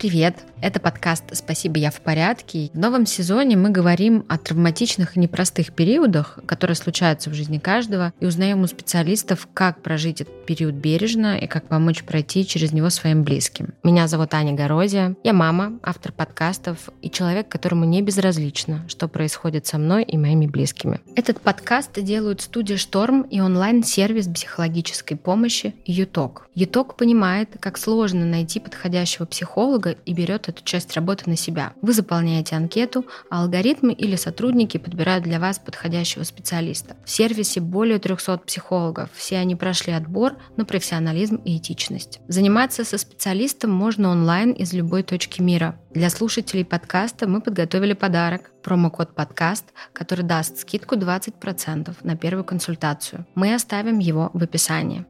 Привет! 0.00 0.49
Это 0.62 0.78
подкаст 0.78 1.24
«Спасибо, 1.32 1.78
я 1.78 1.90
в 1.90 2.02
порядке». 2.02 2.70
В 2.74 2.78
новом 2.78 3.06
сезоне 3.06 3.56
мы 3.56 3.70
говорим 3.70 4.26
о 4.28 4.36
травматичных 4.36 5.16
и 5.16 5.20
непростых 5.20 5.72
периодах, 5.72 6.38
которые 6.44 6.74
случаются 6.74 7.30
в 7.30 7.34
жизни 7.34 7.56
каждого, 7.56 8.12
и 8.20 8.26
узнаем 8.26 8.60
у 8.60 8.66
специалистов, 8.66 9.48
как 9.54 9.80
прожить 9.82 10.20
этот 10.20 10.44
период 10.44 10.74
бережно 10.74 11.38
и 11.38 11.46
как 11.46 11.64
помочь 11.66 12.04
пройти 12.04 12.46
через 12.46 12.72
него 12.72 12.90
своим 12.90 13.22
близким. 13.22 13.72
Меня 13.82 14.06
зовут 14.06 14.34
Аня 14.34 14.52
Горозия, 14.52 15.16
я 15.24 15.32
мама, 15.32 15.78
автор 15.82 16.12
подкастов 16.12 16.90
и 17.00 17.10
человек, 17.10 17.48
которому 17.48 17.86
не 17.86 18.02
безразлично, 18.02 18.84
что 18.86 19.08
происходит 19.08 19.66
со 19.66 19.78
мной 19.78 20.02
и 20.02 20.18
моими 20.18 20.46
близкими. 20.46 21.00
Этот 21.16 21.40
подкаст 21.40 21.98
делают 22.02 22.42
студия 22.42 22.76
«Шторм» 22.76 23.22
и 23.22 23.40
онлайн-сервис 23.40 24.28
психологической 24.28 25.16
помощи 25.16 25.74
«Юток». 25.86 26.48
«Юток» 26.54 26.96
понимает, 26.96 27.48
как 27.60 27.78
сложно 27.78 28.26
найти 28.26 28.60
подходящего 28.60 29.24
психолога 29.24 29.96
и 30.04 30.12
берет 30.12 30.49
эту 30.50 30.62
часть 30.64 30.92
работы 30.94 31.28
на 31.28 31.36
себя. 31.36 31.72
Вы 31.82 31.92
заполняете 31.92 32.56
анкету, 32.56 33.06
а 33.30 33.42
алгоритмы 33.42 33.92
или 33.92 34.16
сотрудники 34.16 34.78
подбирают 34.78 35.24
для 35.24 35.40
вас 35.40 35.58
подходящего 35.58 36.24
специалиста. 36.24 36.96
В 37.04 37.10
сервисе 37.10 37.60
более 37.60 37.98
300 37.98 38.38
психологов. 38.38 39.10
Все 39.14 39.38
они 39.38 39.56
прошли 39.56 39.92
отбор 39.92 40.36
на 40.56 40.64
профессионализм 40.64 41.36
и 41.36 41.56
этичность. 41.56 42.20
Заниматься 42.28 42.84
со 42.84 42.98
специалистом 42.98 43.70
можно 43.70 44.10
онлайн 44.10 44.52
из 44.52 44.72
любой 44.72 45.02
точки 45.02 45.40
мира. 45.40 45.80
Для 45.92 46.10
слушателей 46.10 46.64
подкаста 46.64 47.28
мы 47.28 47.40
подготовили 47.40 47.94
подарок– 47.94 48.50
промокод 48.62 49.14
«Подкаст», 49.14 49.66
который 49.92 50.24
даст 50.24 50.58
скидку 50.58 50.96
20% 50.96 51.96
на 52.02 52.16
первую 52.16 52.44
консультацию. 52.44 53.26
Мы 53.34 53.54
оставим 53.54 53.98
его 53.98 54.30
в 54.32 54.42
описании. 54.42 55.06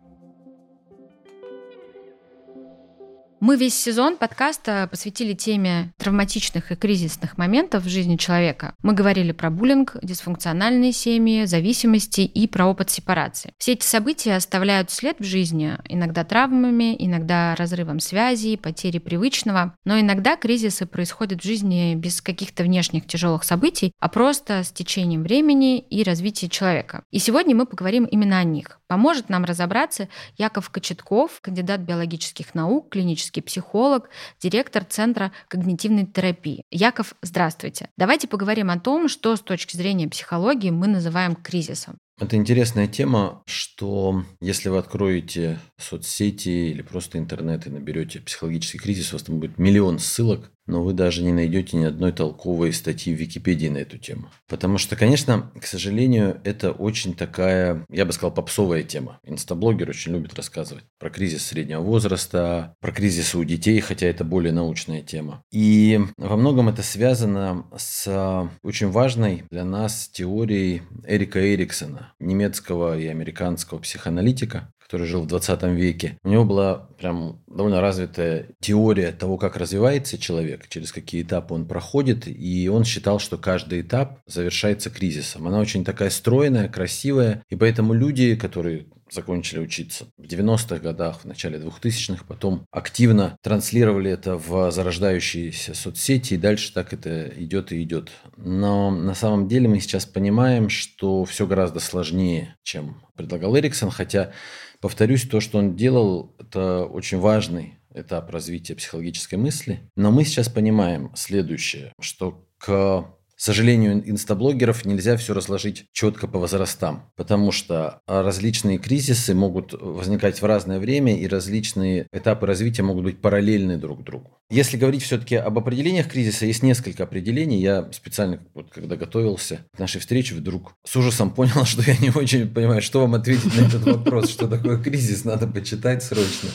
Мы 3.40 3.56
весь 3.56 3.74
сезон 3.74 4.18
подкаста 4.18 4.86
посвятили 4.90 5.32
теме 5.32 5.94
травматичных 5.96 6.72
и 6.72 6.76
кризисных 6.76 7.38
моментов 7.38 7.84
в 7.84 7.88
жизни 7.88 8.16
человека. 8.16 8.74
Мы 8.82 8.92
говорили 8.92 9.32
про 9.32 9.48
буллинг, 9.48 9.96
дисфункциональные 10.02 10.92
семьи, 10.92 11.46
зависимости 11.46 12.20
и 12.20 12.46
про 12.46 12.66
опыт 12.66 12.90
сепарации. 12.90 13.54
Все 13.56 13.72
эти 13.72 13.86
события 13.86 14.36
оставляют 14.36 14.90
след 14.90 15.18
в 15.20 15.24
жизни, 15.24 15.78
иногда 15.88 16.22
травмами, 16.22 16.94
иногда 16.98 17.54
разрывом 17.54 17.98
связи, 18.00 18.56
потерей 18.56 19.00
привычного, 19.00 19.74
но 19.86 19.98
иногда 19.98 20.36
кризисы 20.36 20.84
происходят 20.84 21.40
в 21.40 21.46
жизни 21.46 21.94
без 21.94 22.20
каких-то 22.20 22.62
внешних 22.62 23.06
тяжелых 23.06 23.44
событий, 23.44 23.92
а 24.00 24.10
просто 24.10 24.62
с 24.64 24.70
течением 24.70 25.22
времени 25.22 25.78
и 25.78 26.02
развития 26.02 26.50
человека. 26.50 27.04
И 27.10 27.18
сегодня 27.18 27.56
мы 27.56 27.64
поговорим 27.64 28.04
именно 28.04 28.38
о 28.38 28.44
них. 28.44 28.79
Поможет 28.90 29.28
нам 29.28 29.44
разобраться 29.44 30.08
Яков 30.36 30.68
Кочетков, 30.68 31.40
кандидат 31.42 31.80
биологических 31.82 32.56
наук, 32.56 32.88
клинический 32.88 33.40
психолог, 33.40 34.10
директор 34.42 34.82
Центра 34.84 35.30
когнитивной 35.46 36.06
терапии. 36.06 36.64
Яков, 36.72 37.14
здравствуйте. 37.22 37.88
Давайте 37.96 38.26
поговорим 38.26 38.68
о 38.68 38.80
том, 38.80 39.08
что 39.08 39.36
с 39.36 39.42
точки 39.42 39.76
зрения 39.76 40.08
психологии 40.08 40.70
мы 40.70 40.88
называем 40.88 41.36
кризисом. 41.36 41.98
Это 42.18 42.34
интересная 42.34 42.88
тема, 42.88 43.44
что 43.46 44.24
если 44.40 44.68
вы 44.68 44.78
откроете 44.78 45.60
соцсети 45.80 46.70
или 46.70 46.82
просто 46.82 47.18
интернет 47.18 47.66
и 47.66 47.70
наберете 47.70 48.20
психологический 48.20 48.78
кризис, 48.78 49.12
у 49.12 49.16
вас 49.16 49.22
там 49.22 49.38
будет 49.40 49.58
миллион 49.58 49.98
ссылок, 49.98 50.50
но 50.70 50.82
вы 50.82 50.92
даже 50.92 51.22
не 51.22 51.32
найдете 51.32 51.76
ни 51.76 51.84
одной 51.84 52.12
толковой 52.12 52.72
статьи 52.72 53.14
в 53.14 53.18
Википедии 53.18 53.66
на 53.68 53.78
эту 53.78 53.98
тему. 53.98 54.30
Потому 54.48 54.78
что, 54.78 54.96
конечно, 54.96 55.50
к 55.60 55.66
сожалению, 55.66 56.40
это 56.44 56.70
очень 56.70 57.14
такая, 57.14 57.84
я 57.90 58.04
бы 58.04 58.12
сказал, 58.12 58.32
попсовая 58.32 58.82
тема. 58.82 59.18
Инстаблогер 59.24 59.90
очень 59.90 60.12
любит 60.12 60.34
рассказывать 60.34 60.84
про 60.98 61.10
кризис 61.10 61.46
среднего 61.46 61.80
возраста, 61.80 62.76
про 62.80 62.92
кризисы 62.92 63.36
у 63.36 63.44
детей, 63.44 63.80
хотя 63.80 64.06
это 64.06 64.24
более 64.24 64.52
научная 64.52 65.02
тема. 65.02 65.42
И 65.50 66.00
во 66.16 66.36
многом 66.36 66.68
это 66.68 66.82
связано 66.82 67.66
с 67.76 68.48
очень 68.62 68.90
важной 68.90 69.44
для 69.50 69.64
нас 69.64 70.08
теорией 70.08 70.82
Эрика 71.06 71.54
Эриксона, 71.54 72.14
немецкого 72.20 72.98
и 72.98 73.06
американского 73.06 73.78
психоаналитика, 73.78 74.72
который 74.90 75.06
жил 75.06 75.22
в 75.22 75.28
20 75.28 75.62
веке, 75.74 76.18
у 76.24 76.28
него 76.28 76.44
была 76.44 76.88
прям 76.98 77.40
довольно 77.46 77.80
развитая 77.80 78.48
теория 78.58 79.12
того, 79.12 79.38
как 79.38 79.56
развивается 79.56 80.18
человек, 80.18 80.66
через 80.68 80.90
какие 80.90 81.22
этапы 81.22 81.54
он 81.54 81.68
проходит, 81.68 82.26
и 82.26 82.68
он 82.68 82.82
считал, 82.82 83.20
что 83.20 83.38
каждый 83.38 83.82
этап 83.82 84.18
завершается 84.26 84.90
кризисом. 84.90 85.46
Она 85.46 85.60
очень 85.60 85.84
такая 85.84 86.10
стройная, 86.10 86.68
красивая, 86.68 87.44
и 87.48 87.54
поэтому 87.54 87.94
люди, 87.94 88.34
которые 88.34 88.86
закончили 89.12 89.60
учиться 89.60 90.06
в 90.18 90.22
90-х 90.22 90.78
годах, 90.78 91.20
в 91.20 91.24
начале 91.24 91.58
2000-х, 91.58 92.24
потом 92.26 92.66
активно 92.72 93.36
транслировали 93.42 94.10
это 94.10 94.36
в 94.36 94.72
зарождающиеся 94.72 95.74
соцсети, 95.74 96.34
и 96.34 96.36
дальше 96.36 96.72
так 96.72 96.92
это 96.92 97.28
идет 97.36 97.72
и 97.72 97.82
идет. 97.82 98.10
Но 98.36 98.90
на 98.90 99.14
самом 99.14 99.46
деле 99.46 99.68
мы 99.68 99.80
сейчас 99.80 100.04
понимаем, 100.04 100.68
что 100.68 101.24
все 101.24 101.46
гораздо 101.46 101.78
сложнее, 101.78 102.56
чем 102.64 103.02
предлагал 103.16 103.56
Эриксон, 103.56 103.90
хотя 103.90 104.32
Повторюсь, 104.80 105.28
то, 105.28 105.40
что 105.40 105.58
он 105.58 105.76
делал, 105.76 106.34
это 106.38 106.84
очень 106.84 107.18
важный 107.18 107.78
этап 107.94 108.30
развития 108.30 108.74
психологической 108.74 109.38
мысли. 109.38 109.80
Но 109.96 110.10
мы 110.10 110.24
сейчас 110.24 110.48
понимаем 110.48 111.10
следующее, 111.14 111.92
что 112.00 112.46
к 112.58 113.06
к 113.40 113.42
сожалению, 113.42 114.06
инстаблогеров 114.06 114.84
нельзя 114.84 115.16
все 115.16 115.32
разложить 115.32 115.86
четко 115.92 116.28
по 116.28 116.38
возрастам, 116.38 117.10
потому 117.16 117.52
что 117.52 118.02
различные 118.06 118.76
кризисы 118.76 119.32
могут 119.34 119.72
возникать 119.72 120.42
в 120.42 120.44
разное 120.44 120.78
время, 120.78 121.18
и 121.18 121.26
различные 121.26 122.06
этапы 122.12 122.44
развития 122.44 122.82
могут 122.82 123.04
быть 123.04 123.22
параллельны 123.22 123.78
друг 123.78 124.04
другу. 124.04 124.36
Если 124.50 124.76
говорить 124.76 125.02
все-таки 125.04 125.36
об 125.36 125.58
определениях 125.58 126.08
кризиса, 126.08 126.44
есть 126.44 126.62
несколько 126.62 127.04
определений. 127.04 127.62
Я 127.62 127.88
специально, 127.92 128.40
вот, 128.52 128.68
когда 128.70 128.96
готовился 128.96 129.64
к 129.74 129.78
нашей 129.78 130.02
встрече, 130.02 130.34
вдруг 130.34 130.74
с 130.84 130.94
ужасом 130.96 131.30
понял, 131.30 131.64
что 131.64 131.80
я 131.80 131.96
не 131.96 132.10
очень 132.10 132.46
понимаю, 132.46 132.82
что 132.82 133.00
вам 133.00 133.14
ответить 133.14 133.56
на 133.56 133.62
этот 133.62 133.84
вопрос, 133.84 134.28
что 134.28 134.48
такое 134.48 134.76
кризис, 134.76 135.24
надо 135.24 135.46
почитать 135.46 136.02
срочно 136.02 136.50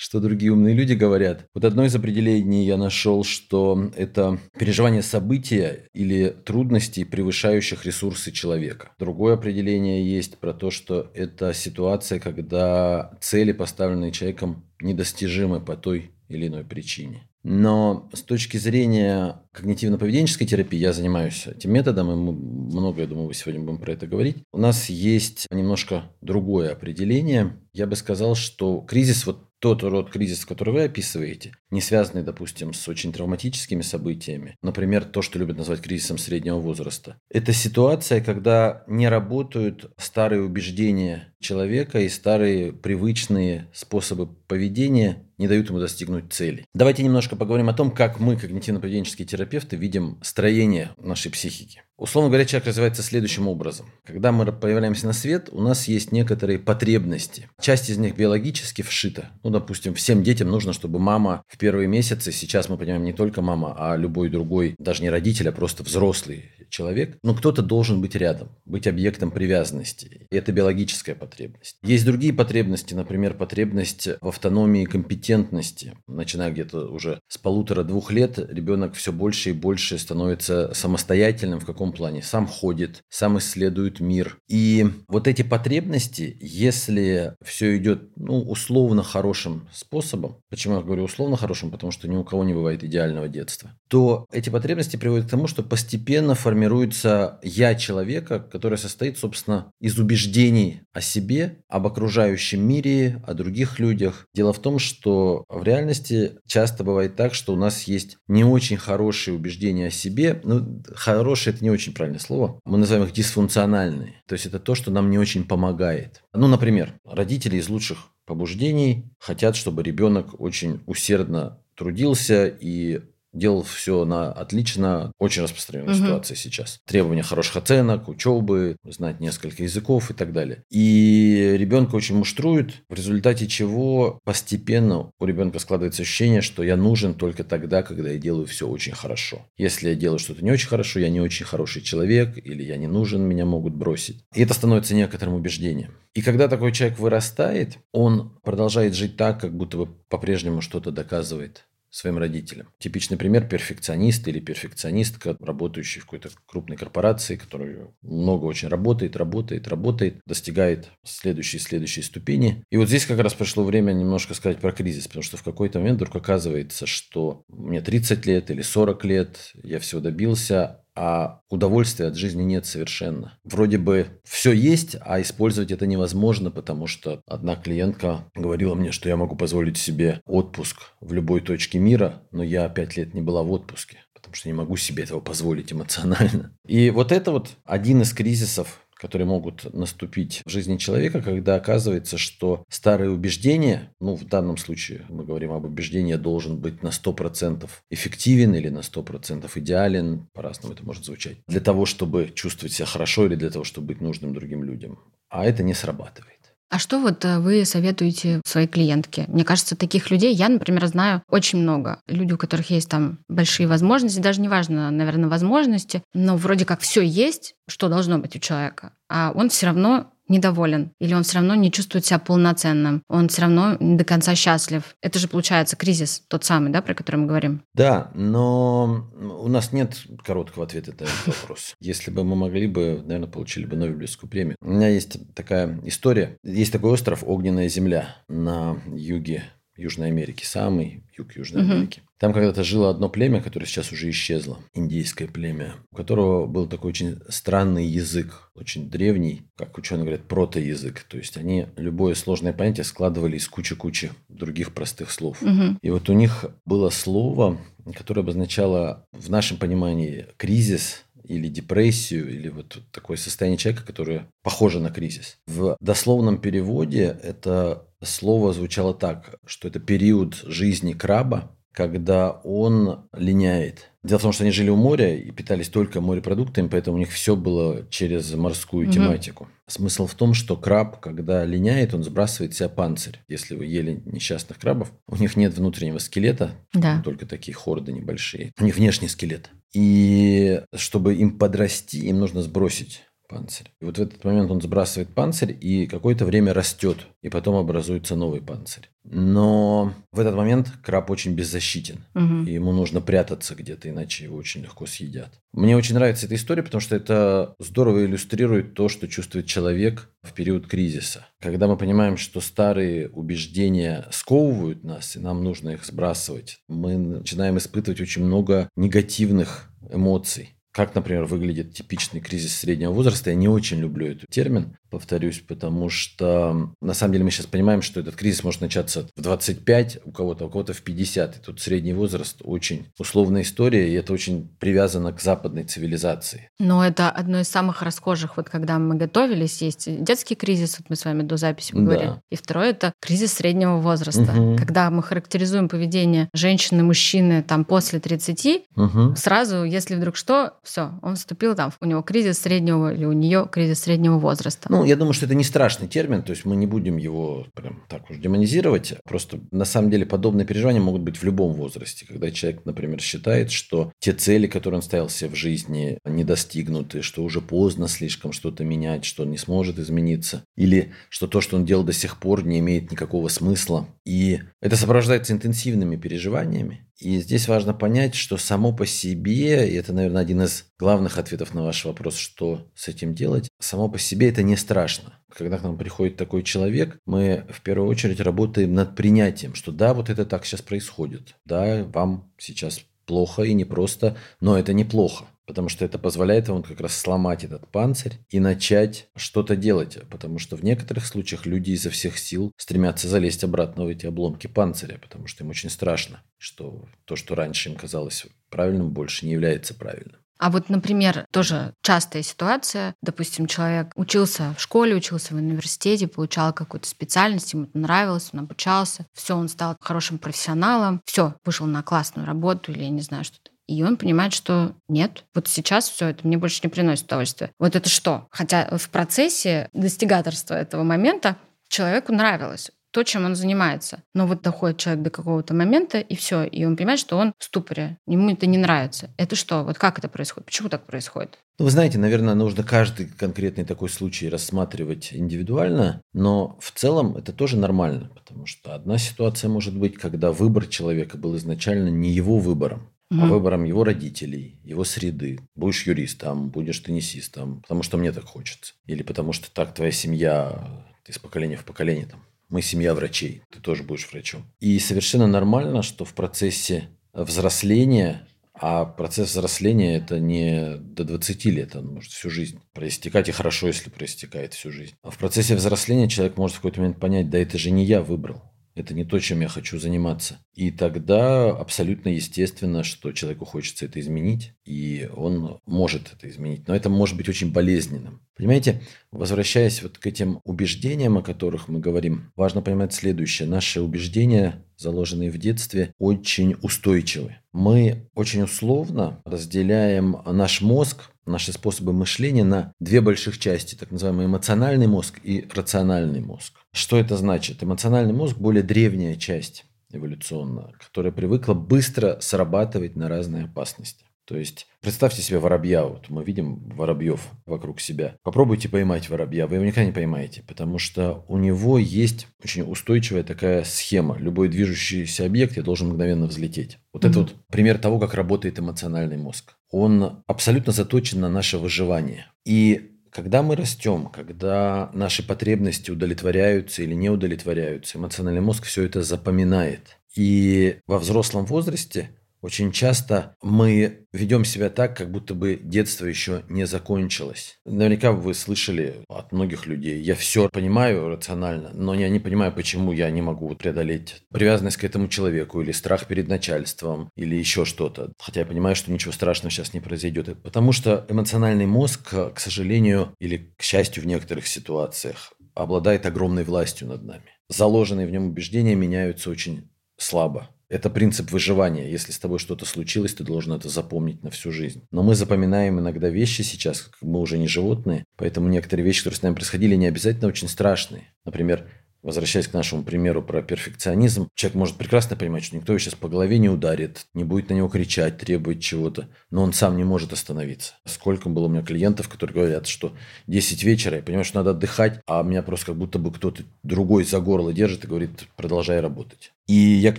что 0.00 0.18
другие 0.18 0.52
умные 0.52 0.74
люди 0.74 0.94
говорят. 0.94 1.44
Вот 1.52 1.66
одно 1.66 1.84
из 1.84 1.94
определений 1.94 2.64
я 2.64 2.78
нашел, 2.78 3.22
что 3.22 3.90
это 3.94 4.38
переживание 4.58 5.02
события 5.02 5.90
или 5.92 6.34
трудностей, 6.44 7.04
превышающих 7.04 7.84
ресурсы 7.84 8.32
человека. 8.32 8.92
Другое 8.98 9.34
определение 9.34 10.02
есть 10.02 10.38
про 10.38 10.54
то, 10.54 10.70
что 10.70 11.10
это 11.12 11.52
ситуация, 11.52 12.18
когда 12.18 13.12
цели, 13.20 13.52
поставленные 13.52 14.10
человеком, 14.10 14.64
недостижимы 14.80 15.60
по 15.60 15.76
той 15.76 16.12
или 16.28 16.46
иной 16.46 16.64
причине. 16.64 17.28
Но 17.42 18.08
с 18.12 18.22
точки 18.22 18.56
зрения 18.56 19.42
когнитивно-поведенческой 19.52 20.46
терапии, 20.46 20.78
я 20.78 20.92
занимаюсь 20.92 21.46
этим 21.46 21.72
методом, 21.72 22.10
и 22.10 22.14
мы 22.14 22.32
много, 22.32 23.00
я 23.00 23.06
думаю, 23.06 23.28
мы 23.28 23.34
сегодня 23.34 23.62
будем 23.62 23.78
про 23.78 23.92
это 23.92 24.06
говорить. 24.06 24.38
У 24.52 24.58
нас 24.58 24.90
есть 24.90 25.46
немножко 25.50 26.04
другое 26.20 26.72
определение. 26.72 27.58
Я 27.72 27.86
бы 27.86 27.96
сказал, 27.96 28.34
что 28.34 28.80
кризис 28.80 29.26
вот 29.26 29.49
тот 29.60 29.82
род 29.82 30.10
кризиса, 30.10 30.46
который 30.46 30.74
вы 30.74 30.84
описываете, 30.84 31.52
не 31.70 31.80
связанный, 31.80 32.22
допустим, 32.24 32.72
с 32.72 32.88
очень 32.88 33.12
травматическими 33.12 33.82
событиями, 33.82 34.56
например, 34.62 35.04
то, 35.04 35.22
что 35.22 35.38
любят 35.38 35.58
назвать 35.58 35.80
кризисом 35.80 36.18
среднего 36.18 36.58
возраста, 36.58 37.18
это 37.30 37.52
ситуация, 37.52 38.22
когда 38.22 38.84
не 38.86 39.08
работают 39.08 39.92
старые 39.98 40.42
убеждения 40.42 41.34
человека 41.40 42.00
и 42.00 42.08
старые 42.08 42.72
привычные 42.72 43.68
способы 43.72 44.28
поведения 44.50 45.22
не 45.38 45.46
дают 45.46 45.68
ему 45.68 45.78
достигнуть 45.78 46.32
цели. 46.32 46.66
Давайте 46.74 47.04
немножко 47.04 47.36
поговорим 47.36 47.68
о 47.68 47.72
том, 47.72 47.92
как 47.92 48.18
мы, 48.18 48.34
когнитивно-поведенческие 48.34 49.24
терапевты, 49.24 49.76
видим 49.76 50.18
строение 50.22 50.90
нашей 50.98 51.30
психики. 51.30 51.82
Условно 51.96 52.30
говоря, 52.30 52.46
человек 52.46 52.66
развивается 52.66 53.02
следующим 53.02 53.46
образом. 53.46 53.86
Когда 54.04 54.32
мы 54.32 54.50
появляемся 54.52 55.06
на 55.06 55.12
свет, 55.12 55.48
у 55.52 55.60
нас 55.60 55.86
есть 55.86 56.12
некоторые 56.12 56.58
потребности. 56.58 57.48
Часть 57.60 57.90
из 57.90 57.98
них 57.98 58.16
биологически 58.16 58.82
вшита. 58.82 59.30
Ну, 59.42 59.50
допустим, 59.50 59.94
всем 59.94 60.22
детям 60.22 60.48
нужно, 60.48 60.72
чтобы 60.72 60.98
мама 60.98 61.42
в 61.46 61.58
первые 61.58 61.88
месяцы, 61.88 62.32
сейчас 62.32 62.68
мы 62.68 62.76
понимаем 62.76 63.04
не 63.04 63.12
только 63.12 63.40
мама, 63.40 63.76
а 63.78 63.96
любой 63.96 64.30
другой, 64.30 64.74
даже 64.78 65.02
не 65.02 65.10
родитель, 65.10 65.48
а 65.48 65.52
просто 65.52 65.82
взрослый 65.82 66.50
человек, 66.70 67.18
но 67.22 67.34
кто-то 67.34 67.62
должен 67.62 68.00
быть 68.00 68.14
рядом, 68.14 68.48
быть 68.64 68.86
объектом 68.86 69.30
привязанности. 69.30 70.26
Это 70.30 70.52
биологическая 70.52 71.14
потребность. 71.14 71.76
Есть 71.82 72.06
другие 72.06 72.32
потребности, 72.32 72.94
например, 72.94 73.34
потребность 73.34 74.08
в 74.20 74.38
автономии 74.40 74.86
компетентности. 74.86 75.92
Начиная 76.08 76.50
где-то 76.50 76.88
уже 76.88 77.20
с 77.28 77.36
полутора-двух 77.36 78.10
лет, 78.10 78.38
ребенок 78.38 78.94
все 78.94 79.12
больше 79.12 79.50
и 79.50 79.52
больше 79.52 79.98
становится 79.98 80.72
самостоятельным 80.72 81.60
в 81.60 81.66
каком 81.66 81.92
плане? 81.92 82.22
Сам 82.22 82.46
ходит, 82.46 83.02
сам 83.10 83.38
исследует 83.38 84.00
мир. 84.00 84.38
И 84.48 84.86
вот 85.08 85.28
эти 85.28 85.42
потребности, 85.42 86.38
если 86.40 87.34
все 87.44 87.76
идет, 87.76 88.10
ну, 88.16 88.40
условно 88.40 89.02
хорошим 89.02 89.68
способом, 89.72 90.38
почему 90.48 90.76
я 90.76 90.80
говорю 90.80 91.04
условно 91.04 91.36
хорошим, 91.36 91.70
потому 91.70 91.92
что 91.92 92.08
ни 92.08 92.16
у 92.16 92.24
кого 92.24 92.42
не 92.42 92.54
бывает 92.54 92.82
идеального 92.82 93.28
детства, 93.28 93.72
то 93.88 94.26
эти 94.32 94.48
потребности 94.48 94.96
приводят 94.96 95.26
к 95.26 95.30
тому, 95.30 95.48
что 95.48 95.62
постепенно 95.62 96.34
формируется 96.34 97.38
я 97.42 97.74
человека, 97.74 98.40
который 98.40 98.78
состоит, 98.78 99.18
собственно, 99.18 99.70
из 99.80 99.98
убеждений 99.98 100.80
о 100.94 101.02
себе, 101.02 101.58
об 101.68 101.86
окружающем 101.86 102.66
мире, 102.66 103.22
о 103.26 103.34
других 103.34 103.78
людях, 103.78 104.26
Дело 104.34 104.52
в 104.52 104.60
том, 104.60 104.78
что 104.78 105.44
в 105.48 105.62
реальности 105.62 106.38
часто 106.46 106.84
бывает 106.84 107.16
так, 107.16 107.34
что 107.34 107.52
у 107.52 107.56
нас 107.56 107.84
есть 107.84 108.16
не 108.28 108.44
очень 108.44 108.76
хорошие 108.76 109.34
убеждения 109.34 109.88
о 109.88 109.90
себе. 109.90 110.40
Ну, 110.44 110.82
хорошие– 110.94 111.54
это 111.54 111.64
не 111.64 111.70
очень 111.70 111.92
правильное 111.92 112.20
слово. 112.20 112.60
Мы 112.64 112.78
называем 112.78 113.06
их 113.06 113.12
дисфункциональные. 113.12 114.22
То 114.26 114.34
есть 114.34 114.46
это 114.46 114.60
то, 114.60 114.74
что 114.74 114.90
нам 114.90 115.10
не 115.10 115.18
очень 115.18 115.44
помогает. 115.44 116.22
Ну, 116.32 116.46
например, 116.46 116.94
родители 117.04 117.56
из 117.56 117.68
лучших 117.68 118.12
побуждений 118.24 119.10
хотят, 119.18 119.56
чтобы 119.56 119.82
ребенок 119.82 120.40
очень 120.40 120.80
усердно 120.86 121.58
трудился 121.74 122.46
и 122.46 123.00
делал 123.32 123.62
все 123.62 124.04
на 124.04 124.32
отлично, 124.32 125.12
очень 125.18 125.42
распространенная 125.42 125.94
угу. 125.94 126.02
ситуация 126.02 126.36
сейчас. 126.36 126.80
Требования 126.86 127.22
хороших 127.22 127.56
оценок, 127.56 128.08
учебы, 128.08 128.76
знать 128.84 129.20
несколько 129.20 129.62
языков 129.62 130.10
и 130.10 130.14
так 130.14 130.32
далее. 130.32 130.64
И 130.70 131.54
ребенка 131.56 131.94
очень 131.94 132.16
муштруют, 132.16 132.82
в 132.88 132.94
результате 132.94 133.46
чего 133.46 134.18
постепенно 134.24 135.10
у 135.18 135.24
ребенка 135.24 135.58
складывается 135.58 136.02
ощущение, 136.02 136.40
что 136.40 136.62
я 136.62 136.76
нужен 136.76 137.14
только 137.14 137.44
тогда, 137.44 137.82
когда 137.82 138.10
я 138.10 138.18
делаю 138.18 138.46
все 138.46 138.66
очень 138.68 138.92
хорошо. 138.92 139.46
Если 139.56 139.90
я 139.90 139.94
делаю 139.94 140.18
что-то 140.18 140.44
не 140.44 140.50
очень 140.50 140.68
хорошо, 140.68 141.00
я 141.00 141.10
не 141.10 141.20
очень 141.20 141.46
хороший 141.46 141.82
человек, 141.82 142.36
или 142.36 142.62
я 142.62 142.76
не 142.76 142.86
нужен, 142.86 143.22
меня 143.22 143.44
могут 143.44 143.74
бросить. 143.74 144.24
И 144.34 144.42
это 144.42 144.54
становится 144.54 144.94
некоторым 144.94 145.34
убеждением. 145.34 145.92
И 146.14 146.22
когда 146.22 146.48
такой 146.48 146.72
человек 146.72 146.98
вырастает, 146.98 147.78
он 147.92 148.36
продолжает 148.42 148.94
жить 148.94 149.16
так, 149.16 149.40
как 149.40 149.56
будто 149.56 149.76
бы 149.76 149.86
по-прежнему 150.08 150.60
что-то 150.60 150.90
доказывает 150.90 151.66
своим 151.90 152.18
родителям. 152.18 152.68
Типичный 152.78 153.16
пример– 153.16 153.48
перфекционист 153.50 154.26
или 154.28 154.40
перфекционистка, 154.40 155.36
работающий 155.40 156.00
в 156.00 156.04
какой-то 156.04 156.30
крупной 156.46 156.76
корпорации, 156.76 157.36
которая 157.36 157.88
много 158.02 158.44
очень 158.44 158.68
работает, 158.68 159.16
работает, 159.16 159.68
работает, 159.68 160.20
достигает 160.26 160.88
следующей 161.04 161.58
следующей 161.58 162.02
ступени. 162.02 162.64
И 162.70 162.76
вот 162.76 162.88
здесь 162.88 163.06
как 163.06 163.18
раз 163.18 163.34
пришло 163.34 163.64
время 163.64 163.92
немножко 163.92 164.34
сказать 164.34 164.58
про 164.58 164.72
кризис, 164.72 165.06
потому 165.06 165.22
что 165.22 165.36
в 165.36 165.42
какой-то 165.42 165.78
момент 165.80 165.96
вдруг 165.96 166.16
оказывается, 166.16 166.86
что 166.86 167.44
мне 167.48 167.80
30 167.80 168.24
лет 168.26 168.50
или 168.50 168.62
40 168.62 169.04
лет, 169.04 169.52
я 169.62 169.78
всего 169.78 170.00
добился, 170.00 170.84
а 171.02 171.40
удовольствия 171.48 172.08
от 172.08 172.14
жизни 172.14 172.42
нет 172.42 172.66
совершенно. 172.66 173.38
Вроде 173.42 173.78
бы 173.78 174.20
все 174.22 174.52
есть, 174.52 174.96
а 175.00 175.22
использовать 175.22 175.72
это 175.72 175.86
невозможно, 175.86 176.50
потому 176.50 176.86
что 176.86 177.22
одна 177.26 177.56
клиентка 177.56 178.30
говорила 178.34 178.74
мне, 178.74 178.92
что 178.92 179.08
я 179.08 179.16
могу 179.16 179.34
позволить 179.34 179.78
себе 179.78 180.20
отпуск 180.26 180.76
в 181.00 181.14
любой 181.14 181.40
точке 181.40 181.78
мира, 181.78 182.20
но 182.32 182.42
я 182.42 182.68
пять 182.68 182.98
лет 182.98 183.14
не 183.14 183.22
была 183.22 183.42
в 183.42 183.50
отпуске 183.50 183.98
потому 184.12 184.34
что 184.34 184.48
не 184.48 184.52
могу 184.52 184.76
себе 184.76 185.04
этого 185.04 185.20
позволить 185.20 185.72
эмоционально. 185.72 186.54
И 186.66 186.90
вот 186.90 187.10
это 187.10 187.32
вот 187.32 187.56
один 187.64 188.02
из 188.02 188.12
кризисов, 188.12 188.86
которые 189.00 189.26
могут 189.26 189.72
наступить 189.72 190.42
в 190.44 190.50
жизни 190.50 190.76
человека, 190.76 191.22
когда 191.22 191.54
оказывается, 191.54 192.18
что 192.18 192.64
старые 192.68 193.10
убеждения, 193.10 193.92
ну, 193.98 194.14
в 194.14 194.24
данном 194.24 194.58
случае 194.58 195.06
мы 195.08 195.24
говорим 195.24 195.52
об 195.52 195.64
убеждении, 195.64 196.16
должен 196.16 196.58
быть 196.58 196.82
на 196.82 196.88
100% 196.88 197.68
эффективен 197.90 198.54
или 198.54 198.68
на 198.68 198.80
100% 198.80 199.50
идеален, 199.54 200.28
по-разному 200.34 200.74
это 200.74 200.84
может 200.84 201.04
звучать, 201.04 201.38
для 201.48 201.60
того, 201.60 201.86
чтобы 201.86 202.30
чувствовать 202.34 202.74
себя 202.74 202.86
хорошо 202.86 203.26
или 203.26 203.36
для 203.36 203.50
того, 203.50 203.64
чтобы 203.64 203.88
быть 203.88 204.02
нужным 204.02 204.34
другим 204.34 204.64
людям. 204.64 204.98
А 205.30 205.46
это 205.46 205.62
не 205.62 205.74
срабатывает. 205.74 206.39
А 206.70 206.78
что 206.78 207.00
вот 207.00 207.24
э, 207.24 207.40
вы 207.40 207.64
советуете 207.64 208.40
своей 208.44 208.68
клиентке? 208.68 209.24
Мне 209.26 209.44
кажется, 209.44 209.74
таких 209.74 210.10
людей 210.12 210.32
я, 210.32 210.48
например, 210.48 210.86
знаю 210.86 211.22
очень 211.28 211.58
много. 211.58 211.98
Люди, 212.06 212.32
у 212.32 212.38
которых 212.38 212.70
есть 212.70 212.88
там 212.88 213.18
большие 213.28 213.66
возможности, 213.66 214.20
даже 214.20 214.40
неважно, 214.40 214.88
наверное, 214.92 215.28
возможности, 215.28 216.04
но 216.14 216.36
вроде 216.36 216.64
как 216.64 216.80
все 216.80 217.02
есть, 217.02 217.54
что 217.68 217.88
должно 217.88 218.18
быть 218.18 218.36
у 218.36 218.38
человека, 218.38 218.92
а 219.08 219.32
он 219.34 219.48
все 219.48 219.66
равно 219.66 220.12
недоволен, 220.30 220.92
или 220.98 221.12
он 221.12 221.22
все 221.24 221.38
равно 221.38 221.54
не 221.54 221.70
чувствует 221.70 222.06
себя 222.06 222.18
полноценным, 222.18 223.02
он 223.08 223.28
все 223.28 223.42
равно 223.42 223.76
не 223.80 223.96
до 223.96 224.04
конца 224.04 224.34
счастлив. 224.34 224.96
Это 225.02 225.18
же 225.18 225.28
получается 225.28 225.76
кризис 225.76 226.22
тот 226.28 226.44
самый, 226.44 226.72
да, 226.72 226.80
про 226.80 226.94
который 226.94 227.16
мы 227.16 227.26
говорим. 227.26 227.62
Да, 227.74 228.10
но 228.14 229.10
у 229.14 229.48
нас 229.48 229.72
нет 229.72 229.96
короткого 230.24 230.64
ответа 230.64 230.92
на 230.92 231.04
этот 231.04 231.26
вопрос. 231.26 231.74
Если 231.80 232.10
бы 232.10 232.24
мы 232.24 232.36
могли 232.36 232.66
бы, 232.66 233.02
наверное, 233.04 233.28
получили 233.28 233.66
бы 233.66 233.76
Нобелевскую 233.76 234.30
премию. 234.30 234.56
У 234.62 234.70
меня 234.70 234.88
есть 234.88 235.18
такая 235.34 235.80
история. 235.84 236.38
Есть 236.42 236.72
такой 236.72 236.92
остров 236.92 237.24
Огненная 237.26 237.68
земля 237.68 238.16
на 238.28 238.80
юге 238.94 239.44
Южной 239.80 240.08
Америки, 240.08 240.44
самый 240.44 241.02
юг 241.16 241.36
Южной 241.36 241.64
угу. 241.64 241.72
Америки. 241.72 242.02
Там 242.18 242.34
когда-то 242.34 242.62
жило 242.64 242.90
одно 242.90 243.08
племя, 243.08 243.40
которое 243.40 243.66
сейчас 243.66 243.92
уже 243.92 244.10
исчезло, 244.10 244.58
индийское 244.74 245.26
племя, 245.26 245.74
у 245.90 245.96
которого 245.96 246.46
был 246.46 246.66
такой 246.66 246.90
очень 246.90 247.18
странный 247.28 247.86
язык, 247.86 248.50
очень 248.54 248.90
древний, 248.90 249.42
как 249.56 249.78
ученые 249.78 250.04
говорят, 250.04 250.28
протоязык. 250.28 251.04
То 251.08 251.16
есть 251.16 251.38
они 251.38 251.66
любое 251.76 252.14
сложное 252.14 252.52
понятие 252.52 252.84
складывали 252.84 253.36
из 253.36 253.48
кучи-кучи 253.48 254.10
других 254.28 254.74
простых 254.74 255.10
слов. 255.10 255.42
Угу. 255.42 255.78
И 255.80 255.90
вот 255.90 256.10
у 256.10 256.12
них 256.12 256.44
было 256.66 256.90
слово, 256.90 257.58
которое 257.96 258.20
обозначало 258.20 259.06
в 259.12 259.30
нашем 259.30 259.56
понимании 259.56 260.26
кризис, 260.36 261.04
или 261.30 261.46
депрессию, 261.46 262.28
или 262.28 262.48
вот 262.48 262.82
такое 262.90 263.16
состояние 263.16 263.56
человека, 263.56 263.86
которое 263.86 264.28
похоже 264.42 264.80
на 264.80 264.90
кризис. 264.90 265.38
В 265.46 265.76
дословном 265.80 266.38
переводе 266.38 267.16
это 267.22 267.86
слово 268.02 268.52
звучало 268.52 268.94
так, 268.94 269.36
что 269.46 269.68
это 269.68 269.80
период 269.80 270.36
жизни 270.46 270.92
краба, 270.92 271.56
когда 271.72 272.32
он 272.44 273.08
линяет. 273.16 273.90
Дело 274.02 274.18
в 274.18 274.22
том, 274.22 274.32
что 274.32 274.44
они 274.44 274.50
жили 274.50 274.70
у 274.70 274.76
моря 274.76 275.14
и 275.14 275.30
питались 275.30 275.68
только 275.68 276.00
морепродуктами, 276.00 276.68
поэтому 276.68 276.96
у 276.96 276.98
них 276.98 277.10
все 277.10 277.36
было 277.36 277.86
через 277.90 278.32
морскую 278.34 278.86
угу. 278.86 278.92
тематику. 278.92 279.48
Смысл 279.66 280.06
в 280.06 280.14
том, 280.14 280.34
что 280.34 280.56
краб, 280.56 281.00
когда 281.00 281.44
линяет, 281.44 281.94
он 281.94 282.02
сбрасывает 282.02 282.54
себя 282.54 282.68
панцирь. 282.68 283.20
Если 283.28 283.54
вы 283.54 283.66
ели 283.66 284.02
несчастных 284.04 284.58
крабов, 284.58 284.90
у 285.06 285.16
них 285.16 285.36
нет 285.36 285.56
внутреннего 285.56 285.98
скелета, 285.98 286.52
да. 286.72 287.02
только 287.04 287.26
такие 287.26 287.54
хорды 287.54 287.92
небольшие. 287.92 288.52
У 288.58 288.64
них 288.64 288.76
внешний 288.76 289.08
скелет. 289.08 289.50
И 289.72 290.62
чтобы 290.74 291.14
им 291.14 291.38
подрасти, 291.38 291.98
им 291.98 292.18
нужно 292.18 292.42
сбросить 292.42 293.02
панцирь. 293.30 293.70
И 293.80 293.84
вот 293.84 293.96
в 293.96 294.02
этот 294.02 294.24
момент 294.24 294.50
он 294.50 294.60
сбрасывает 294.60 295.08
панцирь 295.10 295.56
и 295.58 295.86
какое-то 295.86 296.24
время 296.24 296.52
растет, 296.52 297.06
и 297.22 297.28
потом 297.28 297.54
образуется 297.54 298.16
новый 298.16 298.40
панцирь. 298.40 298.88
Но 299.04 299.94
в 300.12 300.20
этот 300.20 300.34
момент 300.34 300.70
краб 300.82 301.10
очень 301.10 301.34
беззащитен, 301.34 302.04
угу. 302.14 302.42
и 302.46 302.52
ему 302.52 302.72
нужно 302.72 303.00
прятаться 303.00 303.54
где-то, 303.54 303.88
иначе 303.88 304.24
его 304.24 304.36
очень 304.36 304.62
легко 304.62 304.84
съедят. 304.86 305.30
Мне 305.52 305.76
очень 305.76 305.94
нравится 305.94 306.26
эта 306.26 306.34
история, 306.34 306.62
потому 306.62 306.80
что 306.80 306.96
это 306.96 307.54
здорово 307.58 308.04
иллюстрирует 308.04 308.74
то, 308.74 308.88
что 308.88 309.08
чувствует 309.08 309.46
человек 309.46 310.10
в 310.22 310.32
период 310.32 310.66
кризиса. 310.66 311.26
Когда 311.40 311.66
мы 311.66 311.76
понимаем, 311.76 312.16
что 312.16 312.40
старые 312.40 313.08
убеждения 313.08 314.06
сковывают 314.10 314.84
нас, 314.84 315.16
и 315.16 315.20
нам 315.20 315.42
нужно 315.42 315.70
их 315.70 315.84
сбрасывать, 315.84 316.58
мы 316.68 316.98
начинаем 316.98 317.56
испытывать 317.58 318.00
очень 318.00 318.24
много 318.24 318.68
негативных 318.76 319.70
эмоций 319.90 320.56
как, 320.80 320.94
например, 320.94 321.26
выглядит 321.26 321.74
типичный 321.74 322.22
кризис 322.22 322.56
среднего 322.56 322.90
возраста. 322.92 323.28
Я 323.28 323.36
не 323.36 323.48
очень 323.48 323.80
люблю 323.80 324.06
этот 324.06 324.30
термин, 324.30 324.78
повторюсь, 324.90 325.40
потому 325.46 325.88
что 325.88 326.74
на 326.80 326.94
самом 326.94 327.12
деле 327.12 327.24
мы 327.24 327.30
сейчас 327.30 327.46
понимаем, 327.46 327.82
что 327.82 328.00
этот 328.00 328.16
кризис 328.16 328.44
может 328.44 328.60
начаться 328.60 329.08
в 329.16 329.20
25 329.20 330.00
у 330.04 330.12
кого-то, 330.12 330.46
у 330.46 330.48
кого-то 330.50 330.72
в 330.72 330.82
50. 330.82 331.36
И 331.36 331.40
тут 331.40 331.60
средний 331.60 331.92
возраст 331.92 332.40
очень 332.42 332.86
условная 332.98 333.42
история, 333.42 333.88
и 333.88 333.94
это 333.94 334.12
очень 334.12 334.48
привязано 334.58 335.12
к 335.12 335.20
западной 335.20 335.64
цивилизации. 335.64 336.50
Но 336.58 336.84
это 336.84 337.10
одно 337.10 337.40
из 337.40 337.48
самых 337.48 337.82
расхожих, 337.82 338.36
вот 338.36 338.48
когда 338.48 338.78
мы 338.78 338.96
готовились, 338.96 339.62
есть 339.62 340.02
детский 340.02 340.34
кризис, 340.34 340.78
вот 340.78 340.90
мы 340.90 340.96
с 340.96 341.04
вами 341.04 341.22
до 341.22 341.36
записи 341.36 341.72
поговорили, 341.72 342.06
да. 342.06 342.22
и 342.30 342.36
второе 342.36 342.70
это 342.70 342.92
кризис 343.00 343.32
среднего 343.34 343.76
возраста, 343.78 344.32
угу. 344.32 344.56
когда 344.56 344.90
мы 344.90 345.02
характеризуем 345.02 345.68
поведение 345.68 346.28
женщины, 346.34 346.82
мужчины 346.82 347.42
там 347.42 347.64
после 347.64 348.00
30, 348.00 348.64
угу. 348.76 349.14
сразу, 349.16 349.64
если 349.64 349.94
вдруг 349.94 350.16
что, 350.16 350.54
все, 350.62 350.92
он 351.02 351.16
вступил 351.16 351.54
там, 351.54 351.72
у 351.80 351.86
него 351.86 352.02
кризис 352.02 352.38
среднего 352.38 352.92
или 352.92 353.04
у 353.04 353.12
нее 353.12 353.48
кризис 353.50 353.80
среднего 353.80 354.18
возраста. 354.18 354.68
Ну, 354.70 354.79
я 354.84 354.96
думаю, 354.96 355.12
что 355.12 355.26
это 355.26 355.34
не 355.34 355.44
страшный 355.44 355.88
термин, 355.88 356.22
то 356.22 356.30
есть 356.30 356.44
мы 356.44 356.56
не 356.56 356.66
будем 356.66 356.96
его 356.96 357.46
прям 357.54 357.82
так 357.88 358.10
уж 358.10 358.18
демонизировать. 358.18 358.94
Просто 359.04 359.40
на 359.50 359.64
самом 359.64 359.90
деле 359.90 360.06
подобные 360.06 360.46
переживания 360.46 360.80
могут 360.80 361.02
быть 361.02 361.16
в 361.16 361.24
любом 361.24 361.52
возрасте. 361.52 362.06
Когда 362.06 362.30
человек, 362.30 362.64
например, 362.64 363.00
считает, 363.00 363.50
что 363.50 363.92
те 363.98 364.12
цели, 364.12 364.46
которые 364.46 364.78
он 364.78 364.82
ставил 364.82 365.08
себе 365.08 365.30
в 365.30 365.34
жизни, 365.34 365.98
не 366.04 366.24
достигнуты, 366.24 367.02
что 367.02 367.24
уже 367.24 367.40
поздно 367.40 367.88
слишком 367.88 368.32
что-то 368.32 368.64
менять, 368.64 369.04
что 369.04 369.22
он 369.24 369.30
не 369.30 369.38
сможет 369.38 369.78
измениться, 369.78 370.44
или 370.56 370.92
что 371.08 371.26
то, 371.26 371.40
что 371.40 371.56
он 371.56 371.64
делал 371.64 371.84
до 371.84 371.92
сих 371.92 372.18
пор, 372.18 372.44
не 372.44 372.58
имеет 372.58 372.90
никакого 372.90 373.28
смысла. 373.28 373.88
И 374.04 374.40
это 374.60 374.76
сопровождается 374.76 375.32
интенсивными 375.32 375.96
переживаниями, 375.96 376.86
и 377.00 377.18
здесь 377.20 377.48
важно 377.48 377.72
понять, 377.72 378.14
что 378.14 378.36
само 378.36 378.72
по 378.72 378.84
себе, 378.86 379.68
и 379.68 379.74
это, 379.74 379.92
наверное, 379.92 380.22
один 380.22 380.42
из 380.42 380.66
главных 380.78 381.18
ответов 381.18 381.54
на 381.54 381.62
ваш 381.62 381.84
вопрос, 381.84 382.16
что 382.16 382.68
с 382.74 382.88
этим 382.88 383.14
делать, 383.14 383.48
само 383.58 383.88
по 383.88 383.98
себе 383.98 384.28
это 384.28 384.42
не 384.42 384.56
страшно. 384.56 385.14
Когда 385.34 385.58
к 385.58 385.62
нам 385.62 385.78
приходит 385.78 386.16
такой 386.16 386.42
человек, 386.42 386.98
мы 387.06 387.46
в 387.50 387.62
первую 387.62 387.88
очередь 387.88 388.20
работаем 388.20 388.74
над 388.74 388.96
принятием, 388.96 389.54
что 389.54 389.72
да, 389.72 389.94
вот 389.94 390.10
это 390.10 390.26
так 390.26 390.44
сейчас 390.44 390.60
происходит, 390.60 391.36
да, 391.44 391.84
вам 391.84 392.32
сейчас 392.36 392.82
плохо 393.06 393.42
и 393.42 393.54
непросто, 393.54 394.16
но 394.40 394.58
это 394.58 394.72
неплохо. 394.72 395.24
Потому 395.50 395.68
что 395.68 395.84
это 395.84 395.98
позволяет 395.98 396.46
ему 396.46 396.62
как 396.62 396.80
раз 396.80 396.96
сломать 396.96 397.42
этот 397.42 397.66
панцирь 397.66 398.20
и 398.28 398.38
начать 398.38 399.08
что-то 399.16 399.56
делать, 399.56 399.98
потому 400.08 400.38
что 400.38 400.54
в 400.54 400.62
некоторых 400.62 401.04
случаях 401.04 401.44
люди 401.44 401.72
изо 401.72 401.90
всех 401.90 402.18
сил 402.18 402.52
стремятся 402.56 403.08
залезть 403.08 403.42
обратно 403.42 403.84
в 403.84 403.88
эти 403.88 404.06
обломки 404.06 404.46
панциря, 404.46 404.96
потому 404.98 405.26
что 405.26 405.42
им 405.42 405.50
очень 405.50 405.68
страшно, 405.68 406.22
что 406.38 406.84
то, 407.04 407.16
что 407.16 407.34
раньше 407.34 407.68
им 407.68 407.74
казалось 407.74 408.26
правильным, 408.48 408.90
больше 408.90 409.26
не 409.26 409.32
является 409.32 409.74
правильным. 409.74 410.20
А 410.38 410.50
вот, 410.50 410.68
например, 410.68 411.26
тоже 411.32 411.74
частая 411.82 412.22
ситуация. 412.22 412.94
Допустим, 413.02 413.46
человек 413.48 413.90
учился 413.96 414.54
в 414.56 414.60
школе, 414.62 414.94
учился 414.94 415.34
в 415.34 415.38
университете, 415.38 416.06
получал 416.06 416.52
какую-то 416.52 416.88
специальность, 416.88 417.52
ему 417.54 417.64
это 417.64 417.76
нравилось, 417.76 418.30
он 418.32 418.40
обучался. 418.40 419.04
Все, 419.12 419.36
он 419.36 419.48
стал 419.48 419.76
хорошим 419.80 420.18
профессионалом. 420.18 421.02
Все, 421.04 421.34
вышел 421.44 421.66
на 421.66 421.82
классную 421.82 422.24
работу 422.24 422.70
или 422.70 422.84
я 422.84 422.90
не 422.90 423.02
знаю 423.02 423.24
что-то. 423.24 423.50
И 423.70 423.84
он 423.84 423.96
понимает, 423.96 424.32
что 424.32 424.74
нет, 424.88 425.24
вот 425.32 425.46
сейчас 425.46 425.88
все 425.88 426.08
это 426.08 426.26
мне 426.26 426.36
больше 426.36 426.58
не 426.64 426.68
приносит 426.68 427.04
удовольствия. 427.04 427.52
Вот 427.60 427.76
это 427.76 427.88
что? 427.88 428.26
Хотя 428.32 428.76
в 428.76 428.90
процессе 428.90 429.68
достигаторства 429.72 430.54
этого 430.54 430.82
момента 430.82 431.36
человеку 431.68 432.12
нравилось 432.12 432.72
то, 432.90 433.04
чем 433.04 433.24
он 433.24 433.36
занимается. 433.36 434.02
Но 434.12 434.26
вот 434.26 434.42
доходит 434.42 434.78
человек 434.78 435.04
до 435.04 435.10
какого-то 435.10 435.54
момента, 435.54 436.00
и 436.00 436.16
все, 436.16 436.42
и 436.42 436.64
он 436.64 436.76
понимает, 436.76 436.98
что 436.98 437.16
он 437.16 437.32
в 437.38 437.44
ступоре, 437.44 437.98
ему 438.08 438.32
это 438.32 438.46
не 438.46 438.58
нравится. 438.58 439.10
Это 439.16 439.36
что? 439.36 439.62
Вот 439.62 439.78
как 439.78 440.00
это 440.00 440.08
происходит? 440.08 440.46
Почему 440.46 440.68
так 440.68 440.86
происходит? 440.86 441.38
Ну, 441.60 441.66
вы 441.66 441.70
знаете, 441.70 441.98
наверное, 441.98 442.34
нужно 442.34 442.64
каждый 442.64 443.06
конкретный 443.06 443.64
такой 443.64 443.88
случай 443.88 444.28
рассматривать 444.28 445.10
индивидуально, 445.12 446.02
но 446.12 446.58
в 446.60 446.72
целом 446.72 447.16
это 447.16 447.32
тоже 447.32 447.56
нормально, 447.56 448.10
потому 448.16 448.46
что 448.46 448.74
одна 448.74 448.98
ситуация 448.98 449.48
может 449.48 449.78
быть, 449.78 449.96
когда 449.96 450.32
выбор 450.32 450.66
человека 450.66 451.16
был 451.16 451.36
изначально 451.36 451.90
не 451.90 452.10
его 452.10 452.40
выбором, 452.40 452.90
mm-hmm. 453.12 453.20
а 453.20 453.26
выбором 453.26 453.64
его 453.64 453.84
родителей, 453.84 454.60
его 454.64 454.84
среды. 454.84 455.40
Будешь 455.54 455.86
юристом, 455.86 456.50
будешь 456.50 456.80
теннисистом, 456.80 457.62
потому 457.62 457.82
что 457.82 457.98
мне 457.98 458.12
так 458.12 458.24
хочется. 458.24 458.74
Или 458.86 459.02
потому 459.02 459.32
что 459.32 459.50
так 459.50 459.74
твоя 459.74 459.92
семья 459.92 460.86
из 461.06 461.18
поколения 461.18 461.56
в 461.56 461.64
поколение 461.64 462.06
там 462.06 462.24
мы 462.50 462.62
семья 462.62 462.94
врачей, 462.94 463.42
ты 463.50 463.60
тоже 463.60 463.84
будешь 463.84 464.10
врачом. 464.12 464.44
И 464.58 464.78
совершенно 464.80 465.26
нормально, 465.26 465.82
что 465.82 466.04
в 466.04 466.14
процессе 466.14 466.88
взросления, 467.12 468.26
а 468.52 468.84
процесс 468.84 469.30
взросления 469.30 469.96
это 469.96 470.18
не 470.18 470.76
до 470.76 471.04
20 471.04 471.44
лет, 471.46 471.76
он 471.76 471.94
может 471.94 472.12
всю 472.12 472.28
жизнь 472.28 472.60
проистекать, 472.74 473.28
и 473.28 473.32
хорошо, 473.32 473.68
если 473.68 473.88
проистекает 473.88 474.52
всю 474.52 474.70
жизнь. 474.70 474.94
А 475.02 475.10
в 475.10 475.16
процессе 475.16 475.54
взросления 475.54 476.08
человек 476.08 476.36
может 476.36 476.56
в 476.56 476.58
какой-то 476.58 476.80
момент 476.80 476.98
понять, 476.98 477.30
да 477.30 477.38
это 477.38 477.56
же 477.56 477.70
не 477.70 477.84
я 477.84 478.02
выбрал. 478.02 478.42
Это 478.80 478.94
не 478.94 479.04
то, 479.04 479.18
чем 479.18 479.42
я 479.42 479.48
хочу 479.48 479.78
заниматься. 479.78 480.38
И 480.54 480.70
тогда 480.70 481.50
абсолютно 481.50 482.08
естественно, 482.08 482.82
что 482.82 483.12
человеку 483.12 483.44
хочется 483.44 483.84
это 483.84 484.00
изменить, 484.00 484.54
и 484.64 485.08
он 485.14 485.60
может 485.66 486.12
это 486.14 486.28
изменить. 486.30 486.66
Но 486.66 486.74
это 486.74 486.88
может 486.88 487.16
быть 487.16 487.28
очень 487.28 487.52
болезненным. 487.52 488.22
Понимаете, 488.36 488.80
возвращаясь 489.12 489.82
вот 489.82 489.98
к 489.98 490.06
этим 490.06 490.40
убеждениям, 490.44 491.18
о 491.18 491.22
которых 491.22 491.68
мы 491.68 491.78
говорим, 491.78 492.32
важно 492.36 492.62
понимать 492.62 492.94
следующее. 492.94 493.46
Наши 493.46 493.82
убеждения, 493.82 494.64
заложенные 494.78 495.30
в 495.30 495.36
детстве, 495.36 495.92
очень 495.98 496.56
устойчивы. 496.62 497.36
Мы 497.52 498.08
очень 498.14 498.42
условно 498.42 499.20
разделяем 499.26 500.16
наш 500.24 500.62
мозг 500.62 501.10
наши 501.30 501.52
способы 501.52 501.92
мышления 501.92 502.44
на 502.44 502.72
две 502.80 503.00
больших 503.00 503.38
части, 503.38 503.74
так 503.74 503.90
называемый 503.90 504.26
эмоциональный 504.26 504.86
мозг 504.86 505.20
и 505.22 505.48
рациональный 505.54 506.20
мозг. 506.20 506.54
Что 506.72 506.98
это 506.98 507.16
значит? 507.16 507.62
Эмоциональный 507.62 508.12
мозг– 508.12 508.36
более 508.38 508.62
древняя 508.62 509.16
часть 509.16 509.64
эволюционно, 509.92 510.72
которая 510.78 511.12
привыкла 511.12 511.54
быстро 511.54 512.18
срабатывать 512.20 512.96
на 512.96 513.08
разные 513.08 513.44
опасности. 513.44 514.04
То 514.30 514.36
есть 514.36 514.68
представьте 514.80 515.22
себе 515.22 515.40
воробья. 515.40 515.82
Вот 515.82 516.08
мы 516.08 516.22
видим 516.22 516.68
воробьев 516.68 517.20
вокруг 517.46 517.80
себя. 517.80 518.14
Попробуйте 518.22 518.68
поймать 518.68 519.10
воробья. 519.10 519.48
Вы 519.48 519.56
его 519.56 519.64
никогда 519.64 519.86
не 519.86 519.92
поймаете, 519.92 520.44
потому 520.46 520.78
что 520.78 521.24
у 521.26 521.36
него 521.36 521.78
есть 521.78 522.28
очень 522.44 522.62
устойчивая 522.62 523.24
такая 523.24 523.64
схема. 523.64 524.16
Любой 524.18 524.48
движущийся 524.48 525.26
объект 525.26 525.56
я 525.56 525.64
должен 525.64 525.88
мгновенно 525.88 526.26
взлететь. 526.26 526.78
Вот 526.92 527.04
mm-hmm. 527.04 527.10
это 527.10 527.18
вот 527.18 527.34
пример 527.48 527.78
того, 527.78 527.98
как 527.98 528.14
работает 528.14 528.60
эмоциональный 528.60 529.16
мозг. 529.16 529.54
Он 529.70 530.22
абсолютно 530.26 530.72
заточен 530.72 531.20
на 531.20 531.28
наше 531.28 531.58
выживание. 531.58 532.26
И 532.44 532.90
когда 533.10 533.42
мы 533.42 533.56
растем, 533.56 534.06
когда 534.06 534.90
наши 534.92 535.26
потребности 535.26 535.90
удовлетворяются 535.90 536.82
или 536.82 536.94
не 536.94 537.10
удовлетворяются, 537.10 537.98
эмоциональный 537.98 538.40
мозг 538.40 538.64
все 538.64 538.84
это 538.84 539.02
запоминает. 539.02 539.98
И 540.16 540.78
во 540.86 540.98
взрослом 540.98 541.44
возрасте 541.46 542.10
очень 542.40 542.72
часто 542.72 543.36
мы 543.42 544.06
ведем 544.12 544.44
себя 544.44 544.70
так, 544.70 544.96
как 544.96 545.10
будто 545.10 545.34
бы 545.34 545.58
детство 545.62 546.06
еще 546.06 546.42
не 546.48 546.66
закончилось. 546.66 547.58
Наверняка 547.64 548.12
вы 548.12 548.34
слышали 548.34 549.04
от 549.08 549.32
многих 549.32 549.66
людей, 549.66 550.00
я 550.00 550.14
все 550.14 550.48
понимаю 550.48 551.08
рационально, 551.08 551.70
но 551.74 551.94
я 551.94 552.08
не 552.08 552.18
понимаю, 552.18 552.52
почему 552.52 552.92
я 552.92 553.10
не 553.10 553.22
могу 553.22 553.54
преодолеть 553.54 554.22
привязанность 554.32 554.76
к 554.76 554.84
этому 554.84 555.08
человеку 555.08 555.60
или 555.60 555.72
страх 555.72 556.06
перед 556.06 556.28
начальством 556.28 557.10
или 557.16 557.36
еще 557.36 557.64
что-то. 557.64 558.12
Хотя 558.18 558.40
я 558.40 558.46
понимаю, 558.46 558.76
что 558.76 558.90
ничего 558.90 559.12
страшного 559.12 559.50
сейчас 559.50 559.74
не 559.74 559.80
произойдет. 559.80 560.42
Потому 560.42 560.72
что 560.72 561.06
эмоциональный 561.08 561.66
мозг, 561.66 562.10
к 562.34 562.38
сожалению 562.38 563.14
или 563.18 563.52
к 563.56 563.62
счастью 563.62 564.02
в 564.02 564.06
некоторых 564.06 564.46
ситуациях, 564.46 565.32
обладает 565.54 566.06
огромной 566.06 566.44
властью 566.44 566.88
над 566.88 567.02
нами. 567.02 567.30
Заложенные 567.48 568.06
в 568.06 568.10
нем 568.10 568.28
убеждения 568.28 568.74
меняются 568.74 569.30
очень 569.30 569.70
слабо. 569.96 570.50
Это 570.70 570.88
принцип 570.88 571.32
выживания. 571.32 571.90
Если 571.90 572.12
с 572.12 572.18
тобой 572.20 572.38
что-то 572.38 572.64
случилось, 572.64 573.12
ты 573.12 573.24
должен 573.24 573.52
это 573.52 573.68
запомнить 573.68 574.22
на 574.22 574.30
всю 574.30 574.52
жизнь. 574.52 574.84
Но 574.92 575.02
мы 575.02 575.16
запоминаем 575.16 575.80
иногда 575.80 576.08
вещи 576.08 576.42
сейчас, 576.42 576.90
мы 577.02 577.18
уже 577.18 577.38
не 577.38 577.48
животные, 577.48 578.04
поэтому 578.16 578.48
некоторые 578.48 578.86
вещи, 578.86 579.00
которые 579.00 579.18
с 579.18 579.22
нами 579.22 579.34
происходили, 579.34 579.74
не 579.74 579.88
обязательно 579.88 580.28
очень 580.28 580.48
страшные. 580.48 581.12
Например, 581.24 581.66
Возвращаясь 582.02 582.48
к 582.48 582.54
нашему 582.54 582.82
примеру 582.82 583.22
про 583.22 583.42
перфекционизм, 583.42 584.28
человек 584.34 584.54
может 584.54 584.76
прекрасно 584.76 585.16
понимать, 585.16 585.44
что 585.44 585.56
никто 585.56 585.74
его 585.74 585.78
сейчас 585.78 585.94
по 585.94 586.08
голове 586.08 586.38
не 586.38 586.48
ударит, 586.48 587.06
не 587.12 587.24
будет 587.24 587.50
на 587.50 587.54
него 587.54 587.68
кричать, 587.68 588.16
требовать 588.16 588.62
чего-то, 588.62 589.08
но 589.30 589.42
он 589.42 589.52
сам 589.52 589.76
не 589.76 589.84
может 589.84 590.14
остановиться. 590.14 590.74
Сколько 590.86 591.28
было 591.28 591.44
у 591.44 591.48
меня 591.48 591.62
клиентов, 591.62 592.08
которые 592.08 592.34
говорят, 592.34 592.66
что 592.66 592.94
10 593.26 593.64
вечера, 593.64 593.98
я 593.98 594.02
понимаю, 594.02 594.24
что 594.24 594.38
надо 594.38 594.50
отдыхать, 594.52 595.00
а 595.06 595.22
меня 595.22 595.42
просто 595.42 595.66
как 595.66 595.76
будто 595.76 595.98
бы 595.98 596.10
кто-то 596.10 596.42
другой 596.62 597.04
за 597.04 597.20
горло 597.20 597.52
держит 597.52 597.84
и 597.84 597.88
говорит, 597.88 598.28
продолжай 598.34 598.80
работать. 598.80 599.32
И 599.50 599.80
я 599.80 599.90
к 599.90 599.98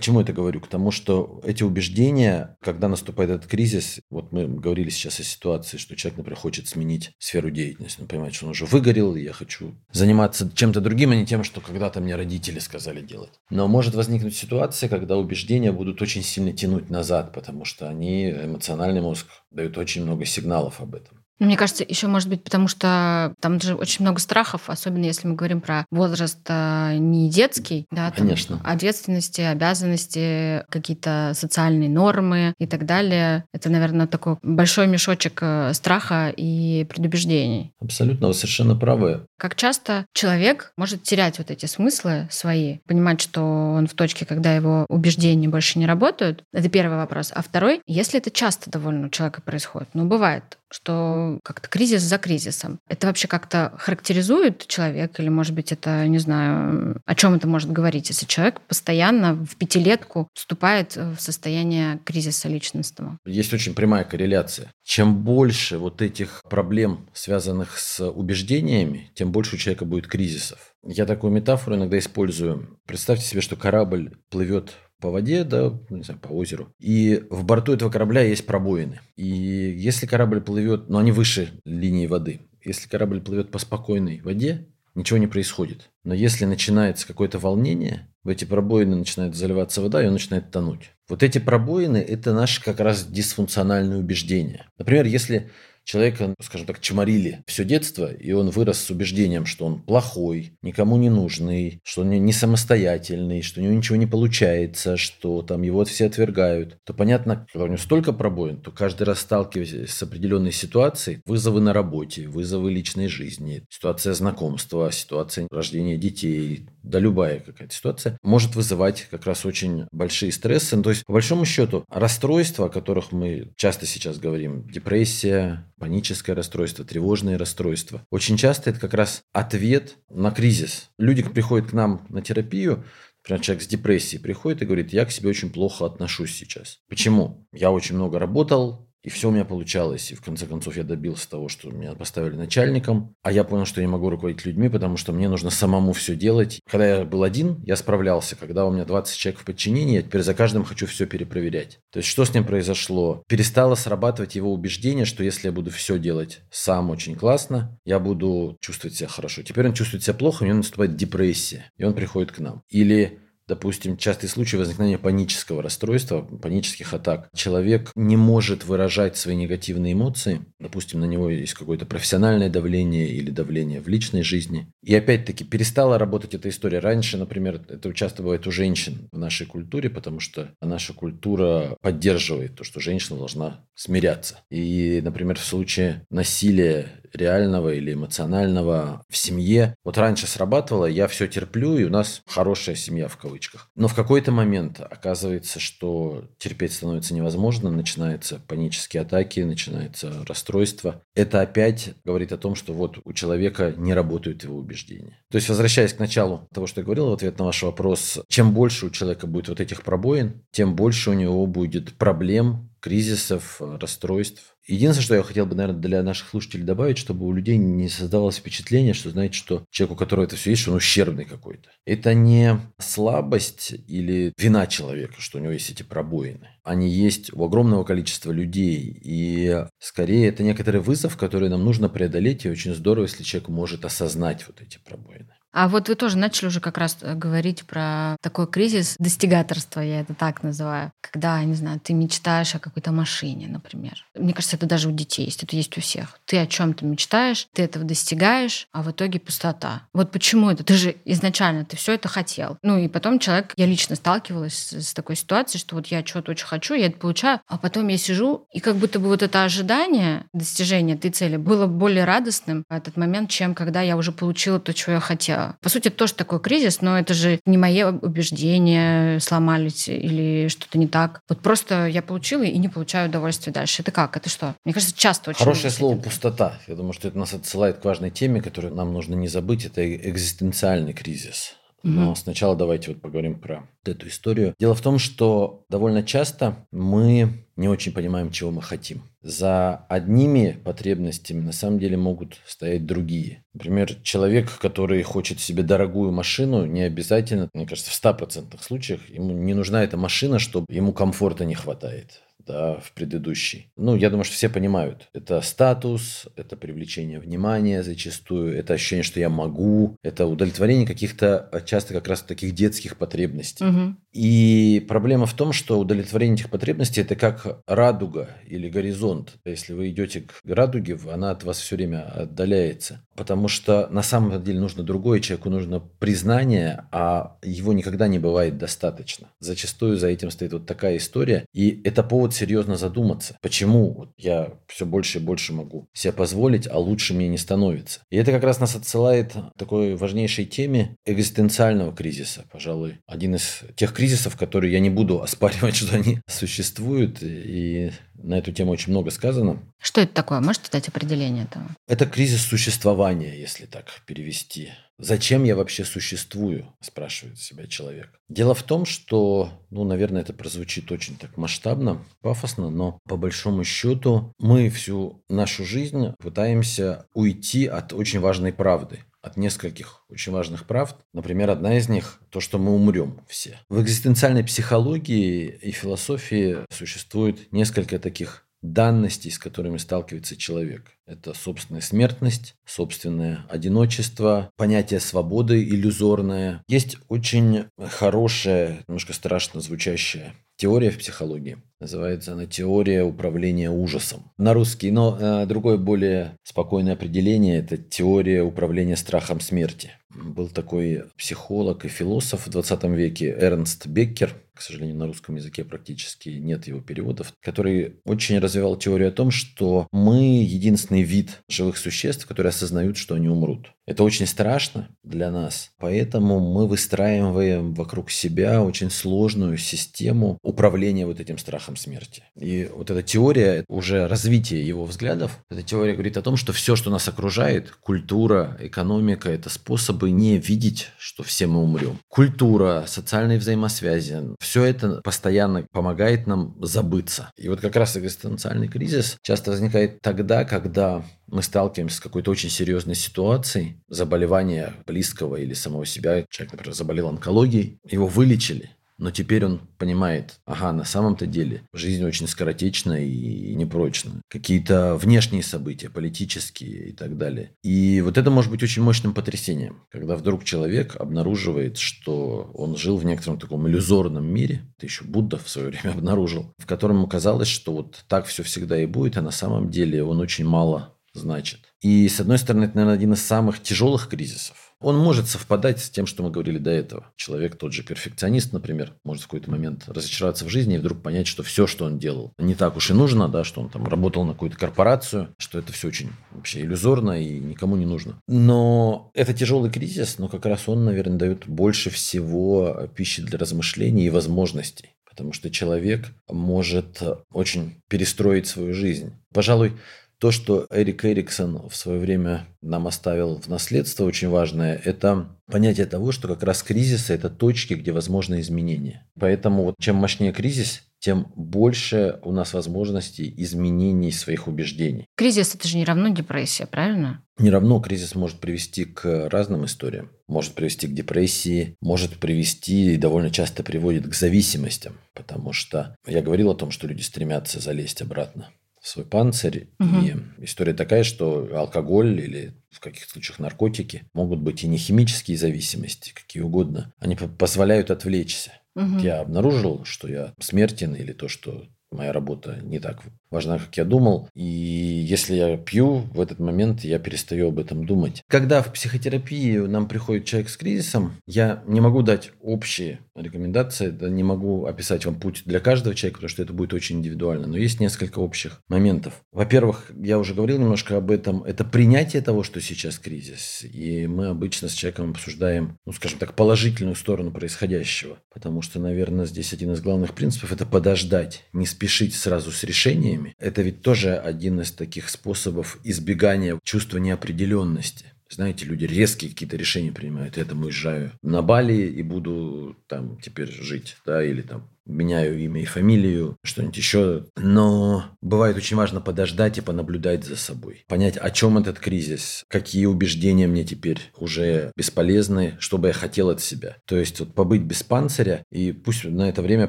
чему 0.00 0.22
это 0.22 0.32
говорю? 0.32 0.62
К 0.62 0.66
тому, 0.66 0.90
что 0.90 1.42
эти 1.44 1.62
убеждения, 1.62 2.56
когда 2.62 2.88
наступает 2.88 3.28
этот 3.28 3.50
кризис, 3.50 4.00
вот 4.08 4.32
мы 4.32 4.48
говорили 4.48 4.88
сейчас 4.88 5.20
о 5.20 5.24
ситуации, 5.24 5.76
что 5.76 5.94
человек, 5.94 6.16
например, 6.16 6.38
хочет 6.38 6.68
сменить 6.68 7.10
сферу 7.18 7.50
деятельности, 7.50 8.00
он 8.00 8.06
понимает, 8.06 8.34
что 8.34 8.46
он 8.46 8.52
уже 8.52 8.64
выгорел, 8.64 9.14
и 9.14 9.20
я 9.20 9.34
хочу 9.34 9.74
заниматься 9.92 10.50
чем-то 10.54 10.80
другим, 10.80 11.10
а 11.10 11.16
не 11.16 11.26
тем, 11.26 11.44
что 11.44 11.60
когда-то 11.60 12.00
мне 12.00 12.16
родители 12.16 12.60
сказали 12.60 13.02
делать. 13.02 13.32
Но 13.50 13.68
может 13.68 13.94
возникнуть 13.94 14.34
ситуация, 14.34 14.88
когда 14.88 15.18
убеждения 15.18 15.70
будут 15.70 16.00
очень 16.00 16.22
сильно 16.22 16.54
тянуть 16.54 16.88
назад, 16.88 17.34
потому 17.34 17.66
что 17.66 17.90
они, 17.90 18.30
эмоциональный 18.30 19.02
мозг, 19.02 19.26
дают 19.50 19.76
очень 19.76 20.02
много 20.02 20.24
сигналов 20.24 20.80
об 20.80 20.94
этом. 20.94 21.21
Ну, 21.42 21.46
мне 21.46 21.56
кажется, 21.56 21.84
еще 21.86 22.06
может 22.06 22.28
быть, 22.28 22.44
потому 22.44 22.68
что 22.68 23.34
там 23.40 23.60
же 23.60 23.74
очень 23.74 24.04
много 24.04 24.20
страхов, 24.20 24.70
особенно 24.70 25.06
если 25.06 25.26
мы 25.26 25.34
говорим 25.34 25.60
про 25.60 25.86
возраст 25.90 26.38
а, 26.48 26.94
не 26.94 27.28
детский, 27.28 27.86
да, 27.90 28.12
там, 28.12 28.28
Конечно. 28.28 28.60
ответственности, 28.62 29.40
обязанности, 29.40 30.64
какие-то 30.68 31.32
социальные 31.34 31.88
нормы 31.88 32.54
и 32.60 32.68
так 32.68 32.86
далее. 32.86 33.44
Это, 33.52 33.70
наверное, 33.70 34.06
такой 34.06 34.36
большой 34.44 34.86
мешочек 34.86 35.40
э, 35.42 35.72
страха 35.74 36.32
и 36.36 36.86
предубеждений. 36.88 37.72
Абсолютно, 37.80 38.28
вы 38.28 38.34
совершенно 38.34 38.76
правы. 38.76 39.26
Как 39.42 39.56
часто 39.56 40.06
человек 40.12 40.72
может 40.76 41.02
терять 41.02 41.38
вот 41.38 41.50
эти 41.50 41.66
смыслы 41.66 42.28
свои, 42.30 42.78
понимать, 42.86 43.20
что 43.20 43.42
он 43.42 43.88
в 43.88 43.94
точке, 43.94 44.24
когда 44.24 44.54
его 44.54 44.86
убеждения 44.88 45.48
больше 45.48 45.80
не 45.80 45.86
работают? 45.86 46.44
Это 46.52 46.68
первый 46.68 46.96
вопрос. 46.96 47.32
А 47.34 47.42
второй, 47.42 47.82
если 47.88 48.20
это 48.20 48.30
часто 48.30 48.70
довольно 48.70 49.08
у 49.08 49.10
человека 49.10 49.42
происходит, 49.42 49.88
ну, 49.94 50.04
бывает, 50.04 50.58
что 50.72 51.40
как-то 51.42 51.68
кризис 51.68 52.02
за 52.02 52.18
кризисом. 52.18 52.78
Это 52.88 53.06
вообще 53.06 53.28
как-то 53.28 53.72
характеризует 53.78 54.66
человека 54.66 55.22
или, 55.22 55.28
может 55.28 55.54
быть, 55.54 55.72
это, 55.72 56.06
не 56.06 56.18
знаю, 56.18 57.00
о 57.04 57.14
чем 57.14 57.34
это 57.34 57.46
может 57.46 57.70
говорить, 57.70 58.08
если 58.08 58.26
человек 58.26 58.60
постоянно 58.60 59.34
в 59.34 59.56
пятилетку 59.56 60.28
вступает 60.34 60.96
в 60.96 61.18
состояние 61.18 61.98
кризиса 62.04 62.48
личностного? 62.48 63.18
Есть 63.26 63.52
очень 63.52 63.74
прямая 63.74 64.04
корреляция. 64.04 64.72
Чем 64.84 65.22
больше 65.22 65.78
вот 65.78 66.02
этих 66.02 66.42
проблем, 66.48 67.08
связанных 67.12 67.78
с 67.78 68.04
убеждениями, 68.08 69.10
тем 69.14 69.30
больше 69.30 69.56
у 69.56 69.58
человека 69.58 69.84
будет 69.84 70.08
кризисов. 70.08 70.74
Я 70.84 71.06
такую 71.06 71.32
метафору 71.32 71.76
иногда 71.76 71.98
использую. 71.98 72.80
Представьте 72.86 73.24
себе, 73.24 73.40
что 73.40 73.56
корабль 73.56 74.16
плывет 74.28 74.72
по 75.00 75.10
воде, 75.10 75.44
да, 75.44 75.70
ну, 75.88 75.96
не 75.96 76.02
знаю, 76.02 76.20
по 76.20 76.28
озеру. 76.28 76.72
И 76.78 77.24
в 77.30 77.44
борту 77.44 77.72
этого 77.72 77.90
корабля 77.90 78.22
есть 78.22 78.46
пробоины. 78.46 79.00
И 79.16 79.26
если 79.26 80.06
корабль 80.06 80.40
плывет, 80.40 80.88
ну, 80.88 80.98
они 80.98 81.12
выше 81.12 81.60
линии 81.64 82.06
воды. 82.06 82.40
Если 82.64 82.88
корабль 82.88 83.20
плывет 83.20 83.50
по 83.50 83.58
спокойной 83.58 84.20
воде, 84.20 84.68
ничего 84.94 85.18
не 85.18 85.26
происходит. 85.26 85.90
Но 86.04 86.14
если 86.14 86.44
начинается 86.44 87.06
какое-то 87.06 87.38
волнение, 87.38 88.08
в 88.22 88.28
эти 88.28 88.44
пробоины 88.44 88.94
начинает 88.94 89.34
заливаться 89.34 89.80
вода, 89.80 90.02
и 90.02 90.06
он 90.06 90.12
начинает 90.12 90.50
тонуть. 90.50 90.92
Вот 91.12 91.22
эти 91.22 91.36
пробоины– 91.36 91.98
это 92.08 92.32
наши 92.32 92.64
как 92.64 92.80
раз 92.80 93.04
дисфункциональные 93.04 93.98
убеждения. 93.98 94.70
Например, 94.78 95.04
если 95.04 95.50
человека, 95.84 96.34
скажем 96.40 96.66
так, 96.66 96.80
чморили 96.80 97.42
все 97.46 97.66
детство, 97.66 98.10
и 98.10 98.32
он 98.32 98.48
вырос 98.48 98.78
с 98.78 98.88
убеждением, 98.88 99.44
что 99.44 99.66
он 99.66 99.82
плохой, 99.82 100.56
никому 100.62 100.96
не 100.96 101.10
нужный, 101.10 101.80
что 101.84 102.00
он 102.00 102.10
не 102.10 102.32
самостоятельный, 102.32 103.42
что 103.42 103.60
у 103.60 103.62
него 103.62 103.74
ничего 103.74 103.96
не 103.96 104.06
получается, 104.06 104.96
что 104.96 105.42
там 105.42 105.60
его 105.60 105.84
все 105.84 106.06
отвергают, 106.06 106.78
то 106.84 106.94
понятно, 106.94 107.46
когда 107.52 107.64
у 107.64 107.68
него 107.68 107.76
столько 107.76 108.14
пробоин, 108.14 108.62
то 108.62 108.70
каждый 108.70 109.02
раз 109.02 109.20
сталкиваясь 109.20 109.90
с 109.90 110.02
определенной 110.02 110.52
ситуацией, 110.52 111.20
вызовы 111.26 111.60
на 111.60 111.74
работе, 111.74 112.26
вызовы 112.26 112.70
личной 112.70 113.08
жизни, 113.08 113.64
ситуация 113.68 114.14
знакомства, 114.14 114.90
ситуация 114.90 115.46
рождения 115.50 115.98
детей, 115.98 116.68
да 116.82 116.98
любая 116.98 117.40
какая-то 117.40 117.74
ситуация, 117.74 118.18
может 118.22 118.54
вызывать 118.54 119.06
как 119.10 119.26
раз 119.26 119.44
очень 119.44 119.86
большие 119.92 120.32
стрессы. 120.32 120.76
Ну, 120.76 120.82
то 120.82 120.90
есть, 120.90 121.04
по 121.04 121.12
большому 121.12 121.44
счету, 121.44 121.84
расстройства, 121.88 122.66
о 122.66 122.70
которых 122.70 123.12
мы 123.12 123.52
часто 123.56 123.86
сейчас 123.86 124.18
говорим, 124.18 124.68
депрессия, 124.68 125.66
паническое 125.78 126.34
расстройство, 126.34 126.84
тревожные 126.84 127.36
расстройства, 127.36 128.06
очень 128.10 128.36
часто 128.36 128.70
это 128.70 128.80
как 128.80 128.94
раз 128.94 129.22
ответ 129.32 129.96
на 130.10 130.30
кризис. 130.30 130.90
Люди 130.98 131.22
приходят 131.22 131.70
к 131.70 131.72
нам 131.72 132.06
на 132.08 132.22
терапию, 132.22 132.84
Например, 133.24 133.40
человек 133.40 133.62
с 133.62 133.68
депрессией 133.68 134.20
приходит 134.20 134.62
и 134.62 134.64
говорит, 134.64 134.92
я 134.92 135.04
к 135.04 135.12
себе 135.12 135.28
очень 135.28 135.52
плохо 135.52 135.86
отношусь 135.86 136.34
сейчас. 136.34 136.80
Почему? 136.88 137.46
Я 137.52 137.70
очень 137.70 137.94
много 137.94 138.18
работал, 138.18 138.91
и 139.02 139.10
все 139.10 139.28
у 139.28 139.32
меня 139.32 139.44
получалось. 139.44 140.10
И 140.12 140.14
в 140.14 140.22
конце 140.22 140.46
концов 140.46 140.76
я 140.76 140.84
добился 140.84 141.28
того, 141.28 141.48
что 141.48 141.70
меня 141.70 141.94
поставили 141.94 142.36
начальником. 142.36 143.14
А 143.22 143.32
я 143.32 143.44
понял, 143.44 143.64
что 143.64 143.80
я 143.80 143.86
не 143.86 143.92
могу 143.92 144.10
руководить 144.10 144.44
людьми, 144.44 144.68
потому 144.68 144.96
что 144.96 145.12
мне 145.12 145.28
нужно 145.28 145.50
самому 145.50 145.92
все 145.92 146.14
делать. 146.14 146.60
Когда 146.68 146.98
я 146.98 147.04
был 147.04 147.22
один, 147.22 147.60
я 147.64 147.76
справлялся. 147.76 148.36
Когда 148.36 148.64
у 148.66 148.72
меня 148.72 148.84
20 148.84 149.16
человек 149.16 149.40
в 149.40 149.44
подчинении, 149.44 149.96
я 149.96 150.02
теперь 150.02 150.22
за 150.22 150.34
каждым 150.34 150.64
хочу 150.64 150.86
все 150.86 151.06
перепроверять. 151.06 151.80
То 151.90 151.98
есть 151.98 152.08
что 152.08 152.24
с 152.24 152.32
ним 152.32 152.44
произошло? 152.44 153.22
Перестало 153.28 153.74
срабатывать 153.74 154.36
его 154.36 154.52
убеждение, 154.52 155.04
что 155.04 155.24
если 155.24 155.48
я 155.48 155.52
буду 155.52 155.70
все 155.70 155.98
делать 155.98 156.42
сам 156.50 156.90
очень 156.90 157.16
классно, 157.16 157.78
я 157.84 157.98
буду 157.98 158.56
чувствовать 158.60 158.96
себя 158.96 159.08
хорошо. 159.08 159.42
Теперь 159.42 159.66
он 159.66 159.74
чувствует 159.74 160.04
себя 160.04 160.14
плохо, 160.14 160.42
у 160.42 160.46
него 160.46 160.58
наступает 160.58 160.96
депрессия. 160.96 161.70
И 161.76 161.84
он 161.84 161.94
приходит 161.94 162.32
к 162.32 162.38
нам. 162.38 162.62
Или 162.68 163.21
допустим, 163.48 163.96
частый 163.96 164.28
случай 164.28 164.56
возникновения 164.56 164.98
панического 164.98 165.62
расстройства, 165.62 166.22
панических 166.22 166.94
атак. 166.94 167.28
Человек 167.34 167.90
не 167.94 168.16
может 168.16 168.64
выражать 168.64 169.16
свои 169.16 169.36
негативные 169.36 169.92
эмоции, 169.92 170.40
допустим, 170.58 171.00
на 171.00 171.04
него 171.04 171.28
есть 171.30 171.54
какое-то 171.54 171.86
профессиональное 171.86 172.48
давление 172.48 173.08
или 173.08 173.30
давление 173.30 173.80
в 173.80 173.88
личной 173.88 174.22
жизни. 174.22 174.72
И 174.82 174.94
опять-таки 174.94 175.44
перестала 175.44 175.98
работать 175.98 176.34
эта 176.34 176.48
история. 176.48 176.78
Раньше, 176.78 177.16
например, 177.16 177.60
это 177.68 177.92
часто 177.92 178.22
бывает 178.22 178.46
у 178.46 178.52
женщин 178.52 179.08
в 179.12 179.18
нашей 179.18 179.46
культуре, 179.46 179.90
потому 179.90 180.20
что 180.20 180.54
наша 180.60 180.92
культура 180.92 181.76
поддерживает 181.80 182.56
то, 182.56 182.64
что 182.64 182.80
женщина 182.80 183.18
должна 183.18 183.64
смиряться. 183.74 184.40
И, 184.50 185.00
например, 185.02 185.38
в 185.38 185.44
случае 185.44 186.06
насилия 186.10 187.01
реального 187.12 187.72
или 187.74 187.94
эмоционального 187.94 189.04
в 189.08 189.16
семье. 189.16 189.74
Вот 189.84 189.98
раньше 189.98 190.26
срабатывало, 190.26 190.86
я 190.86 191.08
все 191.08 191.26
терплю, 191.26 191.76
и 191.76 191.84
у 191.84 191.90
нас 191.90 192.22
хорошая 192.26 192.74
семья 192.74 193.08
в 193.08 193.16
кавычках. 193.16 193.68
Но 193.74 193.88
в 193.88 193.94
какой-то 193.94 194.32
момент 194.32 194.80
оказывается, 194.80 195.60
что 195.60 196.24
терпеть 196.38 196.72
становится 196.72 197.14
невозможно, 197.14 197.70
начинаются 197.70 198.40
панические 198.46 199.02
атаки, 199.02 199.40
начинается 199.40 200.12
расстройство. 200.26 201.02
Это 201.14 201.40
опять 201.40 201.94
говорит 202.04 202.32
о 202.32 202.38
том, 202.38 202.54
что 202.54 202.72
вот 202.72 202.98
у 203.04 203.12
человека 203.12 203.74
не 203.76 203.94
работают 203.94 204.44
его 204.44 204.56
убеждения. 204.56 205.18
То 205.30 205.36
есть, 205.36 205.48
возвращаясь 205.48 205.92
к 205.92 205.98
началу 205.98 206.48
того, 206.52 206.66
что 206.66 206.80
я 206.80 206.84
говорил 206.84 207.10
в 207.10 207.12
ответ 207.12 207.38
на 207.38 207.44
ваш 207.44 207.62
вопрос, 207.62 208.20
чем 208.28 208.52
больше 208.52 208.86
у 208.86 208.90
человека 208.90 209.26
будет 209.26 209.48
вот 209.48 209.60
этих 209.60 209.82
пробоин, 209.82 210.42
тем 210.50 210.74
больше 210.74 211.10
у 211.10 211.14
него 211.14 211.46
будет 211.46 211.94
проблем 211.94 212.70
кризисов, 212.82 213.60
расстройств. 213.60 214.51
Единственное, 214.66 215.04
что 215.04 215.14
я 215.16 215.22
хотел 215.22 215.46
бы, 215.46 215.56
наверное, 215.56 215.80
для 215.80 216.02
наших 216.02 216.28
слушателей 216.28 216.64
добавить, 216.64 216.96
чтобы 216.96 217.26
у 217.26 217.32
людей 217.32 217.56
не 217.56 217.88
создавалось 217.88 218.36
впечатление, 218.36 218.94
что, 218.94 219.10
знаете, 219.10 219.34
что 219.34 219.64
человек, 219.70 219.94
у 219.94 219.96
которого 219.96 220.24
это 220.24 220.36
все 220.36 220.50
есть, 220.50 220.62
что 220.62 220.70
он 220.70 220.76
ущербный 220.76 221.24
какой-то. 221.24 221.68
Это 221.84 222.14
не 222.14 222.60
слабость 222.78 223.74
или 223.88 224.32
вина 224.38 224.68
человека, 224.68 225.14
что 225.18 225.38
у 225.38 225.40
него 225.40 225.52
есть 225.52 225.70
эти 225.70 225.82
пробоины. 225.82 226.48
Они 226.62 226.88
есть 226.88 227.32
у 227.32 227.44
огромного 227.44 227.82
количества 227.82 228.30
людей. 228.30 229.00
И 229.02 229.64
скорее 229.80 230.28
это 230.28 230.44
некоторый 230.44 230.80
вызов, 230.80 231.16
который 231.16 231.48
нам 231.48 231.64
нужно 231.64 231.88
преодолеть. 231.88 232.44
И 232.44 232.50
очень 232.50 232.74
здорово, 232.74 233.04
если 233.04 233.24
человек 233.24 233.48
может 233.48 233.84
осознать 233.84 234.46
вот 234.46 234.60
эти 234.60 234.78
пробоины. 234.78 235.34
А 235.52 235.68
вот 235.68 235.88
вы 235.88 235.94
тоже 235.94 236.16
начали 236.16 236.48
уже 236.48 236.60
как 236.60 236.78
раз 236.78 236.96
э, 237.00 237.14
говорить 237.14 237.64
про 237.64 238.16
такой 238.22 238.46
кризис 238.46 238.96
достигаторства, 238.98 239.80
я 239.80 240.00
это 240.00 240.14
так 240.14 240.42
называю. 240.42 240.92
Когда, 241.00 241.42
не 241.44 241.54
знаю, 241.54 241.78
ты 241.80 241.92
мечтаешь 241.92 242.54
о 242.54 242.58
какой-то 242.58 242.90
машине, 242.92 243.48
например. 243.48 244.04
Мне 244.14 244.32
кажется, 244.32 244.56
это 244.56 244.66
даже 244.66 244.88
у 244.88 244.92
детей 244.92 245.26
есть, 245.26 245.42
это 245.42 245.54
есть 245.54 245.76
у 245.76 245.80
всех. 245.80 246.18
Ты 246.24 246.38
о 246.38 246.46
чем-то 246.46 246.86
мечтаешь, 246.86 247.48
ты 247.52 247.62
этого 247.62 247.84
достигаешь, 247.84 248.66
а 248.72 248.82
в 248.82 248.90
итоге 248.90 249.20
пустота. 249.20 249.82
Вот 249.92 250.10
почему 250.10 250.50
это? 250.50 250.64
Ты 250.64 250.74
же 250.74 250.96
изначально, 251.04 251.64
ты 251.64 251.76
все 251.76 251.92
это 251.92 252.08
хотел. 252.08 252.56
Ну 252.62 252.78
и 252.78 252.88
потом 252.88 253.18
человек, 253.18 253.52
я 253.56 253.66
лично 253.66 253.96
сталкивалась 253.96 254.72
с, 254.72 254.94
такой 254.94 255.16
ситуацией, 255.16 255.60
что 255.60 255.76
вот 255.76 255.88
я 255.88 256.04
что-то 256.04 256.32
очень 256.32 256.46
хочу, 256.46 256.74
я 256.74 256.86
это 256.86 256.98
получаю, 256.98 257.40
а 257.46 257.58
потом 257.58 257.88
я 257.88 257.98
сижу, 257.98 258.46
и 258.52 258.60
как 258.60 258.76
будто 258.76 258.98
бы 258.98 259.08
вот 259.08 259.22
это 259.22 259.44
ожидание 259.44 260.24
достижения 260.32 260.94
этой 260.94 261.10
цели 261.10 261.36
было 261.36 261.66
более 261.66 262.04
радостным 262.04 262.64
в 262.68 262.72
этот 262.72 262.96
момент, 262.96 263.30
чем 263.30 263.54
когда 263.54 263.82
я 263.82 263.96
уже 263.96 264.12
получила 264.12 264.58
то, 264.58 264.72
чего 264.72 264.94
я 264.94 265.00
хотела. 265.00 265.41
По 265.60 265.68
сути, 265.68 265.88
это 265.88 265.96
тоже 265.96 266.14
такой 266.14 266.40
кризис, 266.40 266.80
но 266.80 266.98
это 266.98 267.14
же 267.14 267.40
не 267.46 267.58
мои 267.58 267.82
убеждения 267.82 269.18
сломались 269.20 269.88
или 269.88 270.48
что-то 270.48 270.78
не 270.78 270.88
так. 270.88 271.20
Вот 271.28 271.40
просто 271.40 271.86
я 271.86 272.02
получила 272.02 272.42
и 272.42 272.58
не 272.58 272.68
получаю 272.68 273.08
удовольствия 273.08 273.52
дальше. 273.52 273.82
Это 273.82 273.90
как? 273.90 274.16
Это 274.16 274.28
что? 274.28 274.54
Мне 274.64 274.74
кажется, 274.74 274.96
часто 274.96 275.30
очень... 275.30 275.40
Хорошее 275.40 275.70
слово 275.70 275.98
«пустота». 275.98 276.58
Я 276.66 276.74
думаю, 276.74 276.92
что 276.92 277.08
это 277.08 277.18
нас 277.18 277.32
отсылает 277.32 277.78
к 277.78 277.84
важной 277.84 278.10
теме, 278.10 278.40
которую 278.40 278.74
нам 278.74 278.92
нужно 278.92 279.14
не 279.14 279.28
забыть. 279.28 279.64
Это 279.64 279.82
экзистенциальный 279.94 280.92
кризис. 280.92 281.56
Но 281.82 282.14
сначала 282.14 282.56
давайте 282.56 282.92
вот 282.92 283.00
поговорим 283.00 283.38
про 283.38 283.68
эту 283.84 284.08
историю. 284.08 284.54
Дело 284.58 284.74
в 284.74 284.80
том, 284.80 284.98
что 284.98 285.64
довольно 285.68 286.02
часто 286.02 286.66
мы 286.70 287.44
не 287.56 287.68
очень 287.68 287.92
понимаем, 287.92 288.30
чего 288.30 288.50
мы 288.50 288.62
хотим. 288.62 289.02
За 289.22 289.84
одними 289.88 290.58
потребностями 290.64 291.40
на 291.40 291.52
самом 291.52 291.78
деле 291.78 291.96
могут 291.96 292.40
стоять 292.46 292.86
другие. 292.86 293.44
Например, 293.52 293.94
человек, 294.02 294.58
который 294.58 295.02
хочет 295.02 295.38
себе 295.38 295.62
дорогую 295.62 296.12
машину, 296.12 296.66
не 296.66 296.82
обязательно, 296.82 297.48
мне 297.52 297.66
кажется, 297.66 297.90
в 297.90 298.04
100% 298.04 298.60
случаях 298.60 299.08
ему 299.08 299.32
не 299.32 299.54
нужна 299.54 299.84
эта 299.84 299.96
машина, 299.96 300.38
чтобы 300.38 300.66
ему 300.68 300.92
комфорта 300.92 301.44
не 301.44 301.54
хватает 301.54 302.22
да, 302.46 302.74
в 302.74 302.92
предыдущий. 302.92 303.70
Ну, 303.76 303.96
я 303.96 304.10
думаю, 304.10 304.24
что 304.24 304.34
все 304.34 304.48
понимают. 304.48 305.08
Это 305.12 305.40
статус, 305.40 306.26
это 306.36 306.56
привлечение 306.56 307.20
внимания 307.20 307.82
зачастую, 307.82 308.56
это 308.56 308.74
ощущение, 308.74 309.02
что 309.02 309.20
я 309.20 309.28
могу, 309.28 309.96
это 310.02 310.26
удовлетворение 310.26 310.86
каких-то 310.86 311.48
а, 311.52 311.60
часто 311.60 311.94
как 311.94 312.08
раз 312.08 312.22
таких 312.22 312.54
детских 312.54 312.96
потребностей. 312.96 313.64
Угу. 313.64 313.96
И 314.12 314.84
проблема 314.88 315.26
в 315.26 315.34
том, 315.34 315.52
что 315.52 315.78
удовлетворение 315.78 316.34
этих 316.34 316.50
потребностей 316.50 317.00
это 317.00 317.14
как 317.14 317.62
радуга 317.66 318.28
или 318.46 318.68
горизонт. 318.68 319.34
Если 319.44 319.72
вы 319.72 319.90
идете 319.90 320.22
к 320.22 320.40
радуге, 320.44 320.98
она 321.12 321.30
от 321.30 321.44
вас 321.44 321.58
все 321.58 321.76
время 321.76 322.02
отдаляется. 322.02 323.04
Потому 323.16 323.48
что 323.48 323.88
на 323.90 324.02
самом 324.02 324.42
деле 324.42 324.60
нужно 324.60 324.82
другое, 324.82 325.20
человеку 325.20 325.50
нужно 325.50 325.80
признание, 325.80 326.84
а 326.92 327.36
его 327.42 327.72
никогда 327.72 328.08
не 328.08 328.18
бывает 328.18 328.58
достаточно. 328.58 329.28
Зачастую 329.40 329.96
за 329.96 330.08
этим 330.08 330.30
стоит 330.30 330.52
вот 330.52 330.66
такая 330.66 330.96
история. 330.96 331.44
И 331.52 331.80
это 331.84 332.02
повод 332.32 332.34
серьезно 332.34 332.76
задуматься, 332.76 333.36
почему 333.40 333.92
вот 333.92 334.12
я 334.16 334.52
все 334.66 334.86
больше 334.86 335.18
и 335.18 335.20
больше 335.20 335.52
могу 335.52 335.88
себе 335.92 336.12
позволить, 336.12 336.66
а 336.66 336.78
лучше 336.78 337.14
мне 337.14 337.28
не 337.28 337.38
становится. 337.38 338.00
И 338.10 338.16
это 338.16 338.32
как 338.32 338.44
раз 338.44 338.60
нас 338.60 338.76
отсылает 338.76 339.32
к 339.32 339.58
такой 339.58 339.96
важнейшей 339.96 340.46
теме 340.46 340.96
экзистенциального 341.06 341.92
кризиса, 341.94 342.44
пожалуй. 342.50 342.98
Один 343.06 343.34
из 343.34 343.62
тех 343.76 343.92
кризисов, 343.92 344.36
которые 344.36 344.72
я 344.72 344.80
не 344.80 344.90
буду 344.90 345.22
оспаривать, 345.22 345.76
что 345.82 345.96
они 345.96 346.20
существуют, 346.26 347.18
и 347.22 347.92
на 348.14 348.38
эту 348.38 348.52
тему 348.52 348.72
очень 348.72 348.92
много 348.92 349.10
сказано. 349.10 349.62
Что 349.80 350.00
это 350.00 350.14
такое? 350.14 350.40
Можете 350.40 350.70
дать 350.70 350.88
определение 350.88 351.44
этого? 351.44 351.64
Это 351.88 352.06
кризис 352.06 352.42
существования, 352.42 353.38
если 353.38 353.66
так 353.66 353.86
перевести. 354.06 354.70
Зачем 355.02 355.42
я 355.42 355.56
вообще 355.56 355.84
существую, 355.84 356.72
спрашивает 356.80 357.36
себя 357.38 357.66
человек. 357.66 358.20
Дело 358.28 358.54
в 358.54 358.62
том, 358.62 358.86
что, 358.86 359.50
ну, 359.70 359.82
наверное, 359.82 360.22
это 360.22 360.32
прозвучит 360.32 360.92
очень 360.92 361.16
так 361.16 361.36
масштабно, 361.36 362.04
пафосно, 362.20 362.70
но 362.70 363.00
по 363.08 363.16
большому 363.16 363.64
счету 363.64 364.32
мы 364.38 364.70
всю 364.70 365.24
нашу 365.28 365.64
жизнь 365.64 366.14
пытаемся 366.20 367.06
уйти 367.14 367.66
от 367.66 367.92
очень 367.92 368.20
важной 368.20 368.52
правды 368.52 369.00
от 369.22 369.36
нескольких 369.36 370.04
очень 370.08 370.32
важных 370.32 370.66
правд. 370.66 370.96
Например, 371.12 371.50
одна 371.50 371.78
из 371.78 371.88
них– 371.88 372.20
то, 372.30 372.40
что 372.40 372.58
мы 372.58 372.74
умрем 372.74 373.20
все. 373.28 373.60
В 373.68 373.80
экзистенциальной 373.80 374.42
психологии 374.42 375.46
и 375.62 375.70
философии 375.70 376.58
существует 376.70 377.52
несколько 377.52 378.00
таких 378.00 378.44
данностей, 378.62 379.30
с 379.30 379.38
которыми 379.38 379.76
сталкивается 379.76 380.36
человек. 380.36 380.96
Это 381.06 381.34
собственная 381.34 381.82
смертность, 381.82 382.54
собственное 382.64 383.44
одиночество, 383.48 384.50
понятие 384.56 385.00
свободы 385.00 385.62
иллюзорное. 385.62 386.62
Есть 386.68 386.96
очень 387.08 387.66
хорошая, 387.78 388.84
немножко 388.86 389.12
страшно 389.12 389.60
звучащая 389.60 390.34
теория 390.56 390.90
в 390.90 390.98
психологии. 390.98 391.58
Называется 391.82 392.34
она 392.34 392.46
«Теория 392.46 393.02
управления 393.02 393.68
ужасом». 393.68 394.30
На 394.38 394.54
русский, 394.54 394.92
но 394.92 395.18
э, 395.18 395.46
другое 395.46 395.78
более 395.78 396.36
спокойное 396.44 396.92
определение– 396.92 397.58
это 397.58 397.76
«Теория 397.76 398.44
управления 398.44 398.94
страхом 398.94 399.40
смерти». 399.40 399.90
Был 400.14 400.46
такой 400.46 401.06
психолог 401.18 401.84
и 401.84 401.88
философ 401.88 402.46
в 402.46 402.50
20 402.50 402.84
веке 402.84 403.36
Эрнст 403.36 403.88
Беккер, 403.88 404.36
к 404.54 404.60
сожалению, 404.60 404.96
на 404.96 405.06
русском 405.06 405.34
языке 405.34 405.64
практически 405.64 406.28
нет 406.28 406.68
его 406.68 406.80
переводов, 406.80 407.32
который 407.40 407.96
очень 408.04 408.38
развивал 408.38 408.76
теорию 408.76 409.08
о 409.08 409.12
том, 409.12 409.30
что 409.30 409.88
мы 409.90 410.44
единственный 410.44 411.02
вид 411.02 411.42
живых 411.48 411.78
существ, 411.78 412.26
которые 412.26 412.50
осознают, 412.50 412.96
что 412.96 413.14
они 413.14 413.28
умрут. 413.28 413.72
Это 413.86 414.04
очень 414.04 414.26
страшно 414.26 414.88
для 415.02 415.30
нас, 415.30 415.72
поэтому 415.78 416.38
мы 416.38 416.68
выстраиваем 416.68 417.74
вокруг 417.74 418.10
себя 418.10 418.62
очень 418.62 418.90
сложную 418.90 419.58
систему 419.58 420.38
управления 420.42 421.04
вот 421.04 421.18
этим 421.18 421.36
страхом 421.36 421.76
смерти. 421.76 422.22
И 422.36 422.70
вот 422.72 422.90
эта 422.90 423.02
теория, 423.02 423.64
уже 423.68 424.06
развитие 424.06 424.66
его 424.66 424.84
взглядов, 424.84 425.38
эта 425.50 425.62
теория 425.62 425.94
говорит 425.94 426.16
о 426.16 426.22
том, 426.22 426.36
что 426.36 426.52
все, 426.52 426.76
что 426.76 426.90
нас 426.90 427.08
окружает, 427.08 427.70
культура, 427.70 428.56
экономика, 428.60 429.28
это 429.28 429.50
способы 429.50 430.12
не 430.12 430.38
видеть, 430.38 430.88
что 430.96 431.24
все 431.24 431.48
мы 431.48 431.62
умрем. 431.62 431.98
Культура, 432.08 432.84
социальные 432.86 433.38
взаимосвязи, 433.38 434.20
все 434.38 434.64
это 434.64 435.00
постоянно 435.02 435.66
помогает 435.72 436.28
нам 436.28 436.54
забыться. 436.60 437.30
И 437.36 437.48
вот 437.48 437.60
как 437.60 437.74
раз 437.74 437.96
экзистенциальный 437.96 438.68
кризис 438.68 439.16
часто 439.22 439.50
возникает 439.50 440.00
тогда, 440.00 440.44
когда 440.44 441.04
мы 441.32 441.42
сталкиваемся 441.42 441.96
с 441.96 442.00
какой-то 442.00 442.30
очень 442.30 442.50
серьезной 442.50 442.94
ситуацией, 442.94 443.78
заболевания 443.88 444.74
близкого 444.86 445.36
или 445.36 445.54
самого 445.54 445.86
себя, 445.86 446.24
человек, 446.28 446.52
например, 446.52 446.74
заболел 446.74 447.08
онкологией, 447.08 447.80
его 447.90 448.06
вылечили, 448.06 448.70
но 448.98 449.10
теперь 449.10 449.44
он 449.44 449.60
понимает, 449.78 450.38
ага, 450.44 450.72
на 450.72 450.84
самом-то 450.84 451.26
деле 451.26 451.62
жизнь 451.72 452.04
очень 452.04 452.28
скоротечна 452.28 453.04
и 453.04 453.52
непрочна. 453.54 454.22
Какие-то 454.28 454.94
внешние 454.94 455.42
события, 455.42 455.90
политические 455.90 456.90
и 456.90 456.92
так 456.92 457.18
далее. 457.18 457.50
И 457.64 458.00
вот 458.00 458.16
это 458.16 458.30
может 458.30 458.52
быть 458.52 458.62
очень 458.62 458.82
мощным 458.82 459.12
потрясением, 459.12 459.82
когда 459.90 460.14
вдруг 460.14 460.44
человек 460.44 460.94
обнаруживает, 460.96 461.78
что 461.78 462.52
он 462.54 462.76
жил 462.76 462.96
в 462.96 463.04
некотором 463.04 463.40
таком 463.40 463.66
иллюзорном 463.66 464.24
мире, 464.24 464.62
это 464.76 464.86
еще 464.86 465.02
Будда 465.02 465.38
в 465.38 465.48
свое 465.48 465.68
время 465.70 465.94
обнаружил, 465.94 466.52
в 466.58 466.66
котором 466.66 467.08
казалось, 467.08 467.48
что 467.48 467.72
вот 467.72 468.04
так 468.06 468.26
все 468.26 468.44
всегда 468.44 468.80
и 468.80 468.86
будет, 468.86 469.16
а 469.16 469.22
на 469.22 469.32
самом 469.32 469.70
деле 469.70 470.04
он 470.04 470.20
очень 470.20 470.44
мало 470.44 470.94
значит. 471.14 471.60
И, 471.80 472.08
с 472.08 472.20
одной 472.20 472.38
стороны, 472.38 472.64
это, 472.64 472.76
наверное, 472.76 472.94
один 472.94 473.12
из 473.12 473.22
самых 473.22 473.62
тяжелых 473.62 474.08
кризисов, 474.08 474.74
он 474.80 474.98
может 474.98 475.28
совпадать 475.28 475.80
с 475.80 475.90
тем, 475.90 476.06
что 476.06 476.24
мы 476.24 476.30
говорили 476.30 476.58
до 476.58 476.70
этого. 476.70 477.06
Человек, 477.16 477.56
тот 477.56 477.72
же 477.72 477.84
перфекционист, 477.84 478.52
например, 478.52 478.94
может 479.04 479.22
в 479.22 479.26
какой-то 479.26 479.50
момент 479.50 479.84
разочароваться 479.86 480.44
в 480.44 480.48
жизни 480.48 480.74
и 480.74 480.78
вдруг 480.78 481.02
понять, 481.02 481.28
что 481.28 481.44
все, 481.44 481.68
что 481.68 481.84
он 481.84 481.98
делал, 481.98 482.32
не 482.38 482.56
так 482.56 482.76
уж 482.76 482.90
и 482.90 482.94
нужно, 482.94 483.28
да, 483.28 483.44
что 483.44 483.60
он 483.60 483.68
там 483.68 483.86
работал 483.86 484.24
на 484.24 484.32
какую-то 484.32 484.56
корпорацию, 484.56 485.34
что 485.38 485.58
это 485.60 485.72
все 485.72 485.88
очень 485.88 486.10
вообще 486.32 486.62
иллюзорно 486.62 487.22
и 487.22 487.38
никому 487.38 487.76
не 487.76 487.86
нужно. 487.86 488.18
Но 488.26 489.10
это 489.14 489.34
тяжелый 489.34 489.70
кризис, 489.70 490.18
но 490.18 490.28
как 490.28 490.46
раз 490.46 490.68
он, 490.68 490.84
наверное, 490.84 491.18
дает 491.18 491.46
больше 491.46 491.90
всего 491.90 492.88
пищи 492.96 493.22
для 493.22 493.38
размышлений 493.38 494.06
и 494.06 494.10
возможностей. 494.10 494.90
Потому 495.08 495.34
что 495.34 495.50
человек 495.50 496.08
может 496.30 497.02
очень 497.30 497.76
перестроить 497.88 498.46
свою 498.46 498.72
жизнь. 498.72 499.12
Пожалуй, 499.34 499.74
то, 500.22 500.30
что 500.30 500.68
Эрик 500.70 501.04
Эриксон 501.04 501.68
в 501.68 501.74
свое 501.74 501.98
время 501.98 502.46
нам 502.60 502.86
оставил 502.86 503.40
в 503.40 503.48
наследство, 503.48 504.04
очень 504.04 504.28
важное, 504.28 504.80
это 504.84 505.36
понятие 505.50 505.86
того, 505.86 506.12
что 506.12 506.28
как 506.28 506.44
раз 506.44 506.62
кризисы– 506.62 507.12
это 507.14 507.28
точки, 507.28 507.74
где 507.74 507.90
возможны 507.90 508.40
изменения. 508.40 509.04
Поэтому 509.18 509.64
вот 509.64 509.74
чем 509.80 509.96
мощнее 509.96 510.30
кризис, 510.30 510.82
тем 511.00 511.32
больше 511.34 512.20
у 512.22 512.30
нас 512.30 512.54
возможностей 512.54 513.34
изменений 513.38 514.12
своих 514.12 514.46
убеждений. 514.46 515.06
Кризис– 515.16 515.54
это 515.56 515.66
же 515.66 515.76
не 515.76 515.84
равно 515.84 516.10
депрессия, 516.10 516.66
правильно? 516.66 517.24
Не 517.38 517.50
равно 517.50 517.80
кризис 517.80 518.14
может 518.14 518.38
привести 518.38 518.84
к 518.84 519.28
разным 519.28 519.64
историям. 519.64 520.12
Может 520.28 520.52
привести 520.52 520.86
к 520.86 520.94
депрессии, 520.94 521.74
может 521.80 522.18
привести 522.20 522.94
и 522.94 522.96
довольно 522.96 523.32
часто 523.32 523.64
приводит 523.64 524.06
к 524.06 524.14
зависимостям. 524.14 524.92
Потому 525.14 525.52
что 525.52 525.96
я 526.06 526.22
говорил 526.22 526.52
о 526.52 526.54
том, 526.54 526.70
что 526.70 526.86
люди 526.86 527.02
стремятся 527.02 527.58
залезть 527.58 528.02
обратно 528.02 528.50
свой 528.82 529.06
панцирь. 529.06 529.68
Угу. 529.78 530.00
И 530.00 530.44
история 530.44 530.74
такая, 530.74 531.04
что 531.04 531.48
алкоголь 531.54 532.20
или 532.20 532.52
в 532.70 532.80
каких-то 532.80 533.12
случаях 533.12 533.38
наркотики 533.38 534.04
могут 534.12 534.40
быть 534.40 534.64
и 534.64 534.68
не 534.68 534.76
химические 534.76 535.38
зависимости, 535.38 536.12
какие 536.12 536.42
угодно. 536.42 536.92
Они 536.98 537.14
позволяют 537.16 537.90
отвлечься. 537.90 538.52
Угу. 538.74 538.98
Я 538.98 539.20
обнаружил, 539.20 539.84
что 539.84 540.08
я 540.08 540.34
смертен 540.40 540.94
или 540.94 541.12
то, 541.12 541.28
что 541.28 541.66
моя 541.92 542.12
работа 542.12 542.58
не 542.62 542.78
так 542.78 543.02
важна, 543.30 543.58
как 543.58 543.76
я 543.76 543.84
думал. 543.84 544.28
И 544.34 544.44
если 544.44 545.34
я 545.34 545.56
пью, 545.56 546.02
в 546.12 546.20
этот 546.20 546.38
момент 546.38 546.84
я 546.84 546.98
перестаю 546.98 547.48
об 547.48 547.58
этом 547.58 547.86
думать. 547.86 548.22
Когда 548.28 548.62
в 548.62 548.72
психотерапии 548.72 549.56
нам 549.58 549.88
приходит 549.88 550.26
человек 550.26 550.50
с 550.50 550.56
кризисом, 550.56 551.14
я 551.26 551.62
не 551.66 551.80
могу 551.80 552.02
дать 552.02 552.32
общие 552.40 553.00
рекомендации, 553.14 553.88
да, 553.88 554.08
не 554.08 554.22
могу 554.22 554.66
описать 554.66 555.06
вам 555.06 555.16
путь 555.16 555.42
для 555.46 555.60
каждого 555.60 555.94
человека, 555.94 556.18
потому 556.18 556.28
что 556.28 556.42
это 556.42 556.52
будет 556.52 556.74
очень 556.74 556.98
индивидуально. 556.98 557.46
Но 557.46 557.56
есть 557.56 557.80
несколько 557.80 558.18
общих 558.18 558.60
моментов. 558.68 559.22
Во-первых, 559.32 559.90
я 559.96 560.18
уже 560.18 560.34
говорил 560.34 560.58
немножко 560.58 560.96
об 560.96 561.10
этом, 561.10 561.42
это 561.44 561.64
принятие 561.64 562.22
того, 562.22 562.42
что 562.42 562.60
сейчас 562.60 562.98
кризис. 562.98 563.64
И 563.64 564.06
мы 564.06 564.26
обычно 564.26 564.68
с 564.68 564.72
человеком 564.72 565.10
обсуждаем, 565.10 565.78
ну, 565.86 565.92
скажем 565.92 566.18
так, 566.18 566.34
положительную 566.34 566.96
сторону 566.96 567.30
происходящего. 567.30 568.18
Потому 568.32 568.60
что, 568.62 568.78
наверное, 568.78 569.26
здесь 569.26 569.52
один 569.52 569.72
из 569.72 569.80
главных 569.80 570.14
принципов– 570.14 570.52
это 570.52 570.66
подождать, 570.66 571.44
не 571.52 571.66
спешить 571.66 571.81
сразу 572.14 572.52
с 572.52 572.64
решениями. 572.64 573.34
Это 573.38 573.62
ведь 573.62 573.82
тоже 573.82 574.16
один 574.16 574.60
из 574.60 574.72
таких 574.72 575.08
способов 575.08 575.78
избегания 575.84 576.58
чувства 576.62 576.98
неопределенности. 576.98 578.11
Знаете, 578.34 578.64
люди 578.64 578.84
резкие 578.84 579.30
какие-то 579.30 579.56
решения 579.56 579.92
принимают. 579.92 580.36
Я 580.36 580.44
там 580.44 580.62
уезжаю 580.62 581.12
на 581.22 581.42
Бали 581.42 581.86
и 581.86 582.02
буду 582.02 582.76
там 582.86 583.18
теперь 583.20 583.50
жить, 583.50 583.96
да, 584.06 584.24
или 584.24 584.42
там 584.42 584.68
меняю 584.86 585.38
имя 585.38 585.62
и 585.62 585.66
фамилию, 585.66 586.36
что-нибудь 586.42 586.76
еще. 586.76 587.26
Но 587.36 588.04
бывает 588.20 588.56
очень 588.56 588.76
важно 588.76 589.00
подождать 589.00 589.58
и 589.58 589.60
понаблюдать 589.60 590.24
за 590.24 590.36
собой. 590.36 590.84
Понять, 590.88 591.16
о 591.16 591.30
чем 591.30 591.58
этот 591.58 591.78
кризис, 591.78 592.44
какие 592.48 592.86
убеждения 592.86 593.46
мне 593.46 593.64
теперь 593.64 594.00
уже 594.16 594.72
бесполезны, 594.76 595.56
что 595.60 595.78
бы 595.78 595.88
я 595.88 595.94
хотел 595.94 596.30
от 596.30 596.40
себя. 596.40 596.76
То 596.86 596.96
есть 596.96 597.20
вот 597.20 597.34
побыть 597.34 597.62
без 597.62 597.82
панциря, 597.82 598.44
и 598.50 598.72
пусть 598.72 599.04
на 599.04 599.28
это 599.28 599.42
время 599.42 599.68